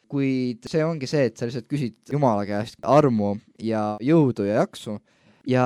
kuid 0.06 0.62
see 0.70 0.84
ongi 0.86 1.08
see, 1.10 1.24
et 1.26 1.36
sa 1.36 1.48
lihtsalt 1.48 1.66
küsid 1.66 1.96
Jumala 2.12 2.44
käest 2.46 2.78
armu 2.86 3.34
ja 3.58 3.96
jõudu 3.98 4.44
ja 4.46 4.60
jaksu 4.60 5.00
ja 5.50 5.64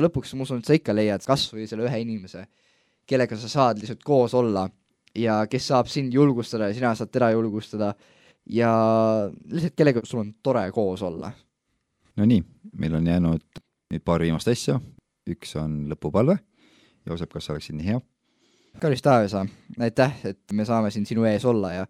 lõpuks 0.00 0.32
ma 0.36 0.46
usun, 0.46 0.62
et 0.62 0.68
sa 0.68 0.76
ikka 0.76 0.94
leiad 0.96 1.24
kas 1.26 1.44
või 1.52 1.66
selle 1.68 1.84
ühe 1.84 2.00
inimese, 2.00 2.46
kellega 3.08 3.36
sa 3.36 3.50
saad 3.52 3.82
lihtsalt 3.82 4.04
koos 4.04 4.32
olla 4.34 4.64
ja 5.16 5.42
kes 5.50 5.68
saab 5.68 5.90
sind 5.92 6.14
julgustada 6.14 6.70
ja 6.70 6.76
sina 6.76 6.94
saad 6.96 7.12
teda 7.12 7.30
julgustada 7.34 7.92
ja 8.48 8.72
lihtsalt 9.52 9.76
kellega 9.76 10.04
sul 10.04 10.24
on 10.24 10.34
tore 10.42 10.64
koos 10.72 11.02
olla. 11.04 11.32
Nonii, 12.16 12.42
meil 12.72 12.96
on 12.98 13.06
jäänud 13.06 13.60
nüüd 13.92 14.04
paar 14.04 14.24
viimast 14.24 14.48
asja, 14.50 14.78
üks 15.28 15.54
on 15.60 15.84
lõpupalve. 15.90 16.38
Joosep, 17.08 17.32
kas 17.32 17.48
sa 17.48 17.56
oleksid 17.56 17.78
nii 17.78 17.92
hea? 17.92 18.00
kallis 18.78 19.02
Taavisa, 19.02 19.42
aitäh, 19.82 20.12
et 20.28 20.52
me 20.54 20.64
saame 20.68 20.92
siin 20.94 21.06
sinu 21.08 21.24
ees 21.26 21.44
olla 21.48 21.72
ja 21.72 21.86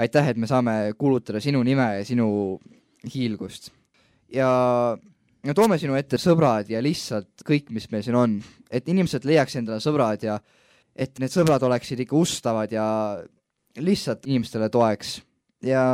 aitäh, 0.00 0.30
et 0.32 0.38
me 0.40 0.48
saame 0.48 0.94
kuulutada 0.98 1.42
sinu 1.44 1.60
nime 1.66 1.88
ja 1.98 2.04
sinu 2.08 2.28
hiilgust. 3.14 3.70
ja 4.32 4.48
ja 5.46 5.54
toome 5.54 5.78
sinu 5.78 5.94
ette 5.98 6.18
sõbrad 6.18 6.70
ja 6.72 6.80
lihtsalt 6.82 7.44
kõik, 7.46 7.70
mis 7.74 7.86
meil 7.92 8.02
siin 8.06 8.18
on, 8.18 8.36
et 8.70 8.88
inimesed 8.88 9.26
leiaks 9.28 9.58
endale 9.60 9.82
sõbrad 9.84 10.24
ja 10.26 10.40
et 10.96 11.20
need 11.22 11.32
sõbrad 11.32 11.62
oleksid 11.68 12.00
ikka 12.02 12.16
ustavad 12.18 12.72
ja 12.72 12.86
lihtsalt 13.76 14.26
inimestele 14.26 14.68
toeks 14.72 15.20
ja 15.66 15.92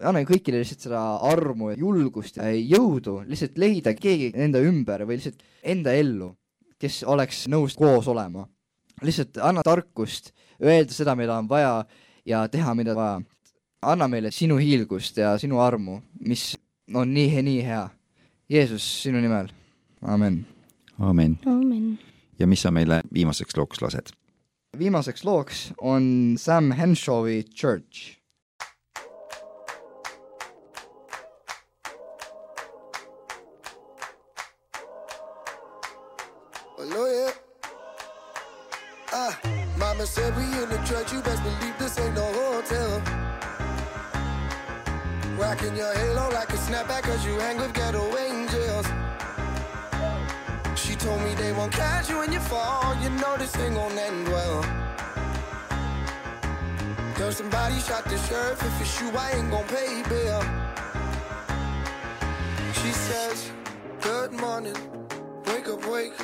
anna 0.00 0.22
kõigile 0.28 0.60
lihtsalt 0.62 0.86
seda 0.86 1.02
armu 1.28 1.72
ja 1.72 1.78
julgust 1.80 2.38
ja 2.40 2.48
jõudu 2.52 3.20
lihtsalt 3.26 3.58
leida 3.60 3.94
keegi 3.96 4.32
enda 4.34 4.62
ümber 4.64 5.04
või 5.08 5.18
lihtsalt 5.18 5.42
enda 5.66 5.94
ellu, 5.96 6.30
kes 6.78 7.02
oleks 7.04 7.46
nõus 7.48 7.76
koos 7.76 8.08
olema. 8.08 8.46
lihtsalt 9.02 9.38
anna 9.42 9.62
tarkust, 9.64 10.32
öelda 10.62 10.92
seda, 10.92 11.14
mida 11.16 11.36
on 11.38 11.48
vaja 11.48 11.84
ja 12.26 12.48
teha, 12.48 12.74
mida 12.74 12.94
vaja. 12.94 13.20
anna 13.82 14.08
meile 14.08 14.30
sinu 14.30 14.56
hiilgust 14.56 15.16
ja 15.16 15.38
sinu 15.38 15.60
armu, 15.60 16.00
mis 16.20 16.56
on 16.94 17.14
nii, 17.14 17.42
nii 17.42 17.64
hea. 17.64 17.88
Jeesus, 18.48 19.02
sinu 19.02 19.20
nimel, 19.20 19.48
amen. 20.02 20.46
aamen. 20.98 21.38
aamen. 21.46 21.98
ja 22.38 22.46
mis 22.46 22.62
sa 22.62 22.70
meile 22.70 23.02
viimaseks 23.14 23.56
looks 23.56 23.82
lased? 23.82 24.14
viimaseks 24.78 25.24
looks 25.24 25.72
on 25.80 26.34
Sam 26.38 26.72
Henshawi 26.72 27.42
Church. 27.42 28.15
Said 40.06 40.36
we 40.36 40.44
in 40.44 40.68
the 40.68 40.80
church, 40.86 41.12
you 41.12 41.20
best 41.20 41.42
believe 41.42 41.76
this 41.78 41.98
ain't 41.98 42.14
no 42.14 42.24
hotel. 42.24 43.02
Rocking 45.36 45.76
your 45.76 45.92
halo 45.94 46.30
like 46.30 46.48
a 46.50 46.56
snapback, 46.56 47.02
cause 47.02 47.26
you 47.26 47.34
hang 47.40 47.56
with 47.56 47.74
ghetto 47.74 48.16
angels. 48.16 48.86
She 50.76 50.94
told 50.94 51.20
me 51.22 51.34
they 51.34 51.52
won't 51.52 51.72
catch 51.72 52.08
you 52.08 52.18
when 52.18 52.32
you 52.32 52.38
fall, 52.38 52.94
you 53.02 53.10
know 53.10 53.36
this 53.36 53.56
ain't 53.58 53.74
gon' 53.74 53.98
end 53.98 54.28
well. 54.28 54.62
Girl, 57.16 57.32
somebody 57.32 57.78
shot 57.80 58.04
the 58.04 58.18
sheriff, 58.28 58.62
if 58.62 58.80
it's 58.80 59.00
you, 59.00 59.10
I 59.10 59.32
ain't 59.32 59.50
gon' 59.50 59.66
pay 59.66 60.02
bail. 60.08 60.42
She 62.80 62.92
says, 62.92 63.50
Good 64.00 64.32
morning, 64.32 64.76
wake 65.46 65.68
up, 65.68 65.84
wake. 65.90 66.16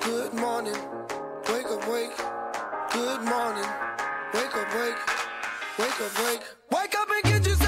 Good 0.00 0.34
morning, 0.34 0.76
wake 1.48 1.66
up, 1.66 1.88
wake. 1.88 2.35
Good 2.92 3.22
morning, 3.22 3.70
wake 4.34 4.54
up, 4.56 4.74
wake. 4.74 4.96
Wake 5.78 6.00
up, 6.00 6.24
wake. 6.24 6.40
Wake 6.70 6.94
up 6.98 7.08
and 7.10 7.22
get 7.24 7.46
yourself 7.46 7.65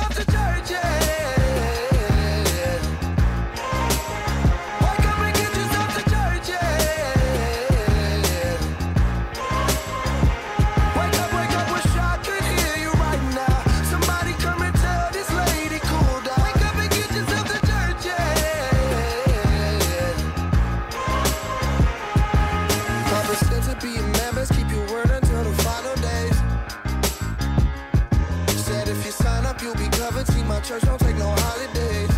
church 30.68 30.82
don't 30.82 31.00
take 31.00 31.16
no 31.16 31.30
holidays. 31.30 32.12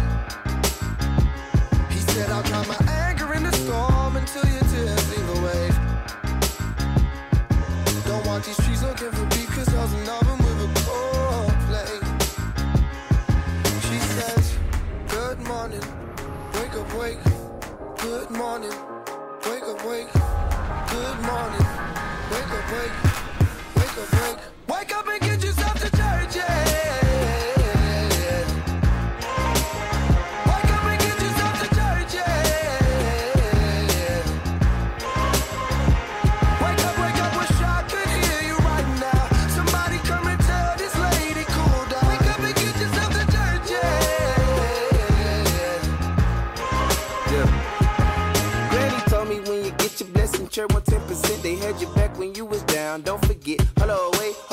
He 1.89 2.01
said 2.11 2.31
I'll 2.31 2.43
calm 2.43 2.67
my 2.67 2.81
anger 3.07 3.33
in 3.35 3.45
the 3.45 3.53
storm 3.53 4.17
until 4.17 4.45
your 4.45 4.65
tears 4.73 5.11
leave 5.13 5.29
a 5.29 5.41
wave. 5.47 5.77
Don't 8.07 8.27
want 8.27 8.45
these 8.45 8.61
streets 8.61 8.83
looking 8.83 9.13
for 9.13 9.25
beef, 9.27 9.49
cause 9.55 9.67
there's 9.67 9.93
'em 9.95 10.39
with 10.47 10.67
a 10.67 10.71
cold 10.83 11.55
play. 11.69 11.95
She 13.87 13.99
says, 14.17 14.45
Good 15.07 15.39
morning, 15.47 15.87
wake 16.55 16.75
up, 16.75 16.93
wake. 16.99 17.23
Good 17.99 18.31
morning, 18.31 18.75
wake 19.47 19.67
up, 19.73 19.85
wake. 19.87 20.13
Good 20.95 21.19
morning, 21.31 21.67
wake 22.33 22.53
up. 22.59 22.67
Wake 22.73 23.00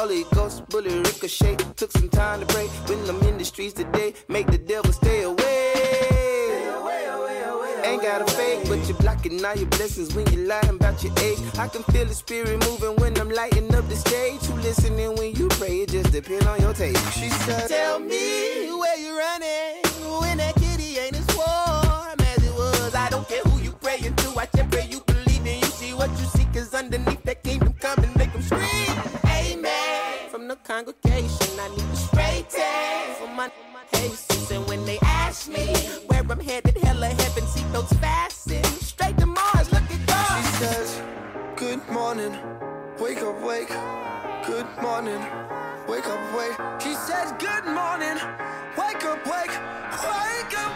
Holy 0.08 0.24
Ghost, 0.34 0.66
bullet 0.70 1.06
ricochet. 1.06 1.58
Took 1.76 1.92
some 1.92 2.08
time 2.08 2.40
to 2.40 2.46
pray. 2.46 2.68
When 2.88 3.10
I'm 3.10 3.22
in 3.24 3.38
the 3.38 3.44
streets 3.44 3.74
today, 3.74 4.14
make 4.30 4.48
the 4.48 4.58
devil 4.58 4.94
stay 4.94 5.24
away. 5.24 5.74
Ain't 7.84 8.02
got 8.02 8.22
a 8.22 8.26
fake, 8.32 8.70
but 8.70 8.88
you're 8.88 8.96
blocking 9.00 9.44
all 9.44 9.56
your 9.58 9.68
blessings 9.68 10.16
when 10.16 10.26
you're 10.32 10.48
lying 10.48 10.70
about 10.70 11.04
your 11.04 11.12
age. 11.20 11.40
I 11.60 11.68
can 11.68 11.84
feel 11.92 12.06
the 12.06 12.14
spirit 12.14 12.58
moving 12.70 12.96
when 13.02 13.20
I'm 13.20 13.30
lighting 13.30 13.76
up 13.76 13.90
the 13.90 13.98
stage. 13.98 14.40
Who 14.46 14.54
listening 14.62 15.14
when 15.18 15.36
you 15.36 15.50
pray? 15.50 15.82
It 15.82 15.90
just 15.90 16.14
depends 16.14 16.46
on 16.46 16.62
your 16.62 16.74
taste. 16.74 17.04
She 17.20 17.28
said, 17.28 17.68
Tell 17.68 18.00
me 18.00 18.72
where 18.72 18.98
you're 18.98 19.18
running 19.18 19.84
when 20.22 20.38
that 20.38 20.56
kitty 20.56 21.00
ain't 21.00 21.20
as 21.20 21.28
warm 21.36 22.22
as 22.22 22.42
it 22.46 22.54
was. 22.54 22.96
I 22.96 23.10
don't 23.10 23.28
care 23.28 23.44
who 23.44 23.60
you 23.60 23.74
praying 23.74 24.16
to. 24.16 24.40
I 24.40 24.48
just 24.56 24.72
pray 24.72 24.88
you 24.90 25.02
believe 25.02 25.46
and 25.46 25.62
you 25.62 25.72
see 25.72 25.94
what 25.94 26.10
you 26.12 26.26
see. 26.28 26.46
Cause 26.54 26.74
underneath 26.74 27.24
that 27.24 27.44
kingdom 27.44 27.74
come 27.74 28.02
and 28.06 28.16
make 28.16 28.32
them 28.32 28.42
scream. 28.42 28.87
morning, 45.02 45.22
wake 45.88 46.08
up, 46.08 46.36
wake. 46.36 46.82
She 46.82 46.96
says, 46.96 47.32
good 47.38 47.66
morning, 47.66 48.18
wake 48.76 49.06
up, 49.06 49.24
wake, 49.28 49.52
wake 50.02 50.60
up. 50.60 50.74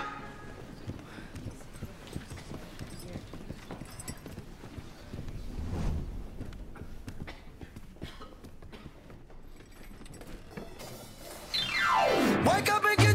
Wake 12.45 12.71
up 12.71 12.85
and 12.85 12.97
get 12.97 13.10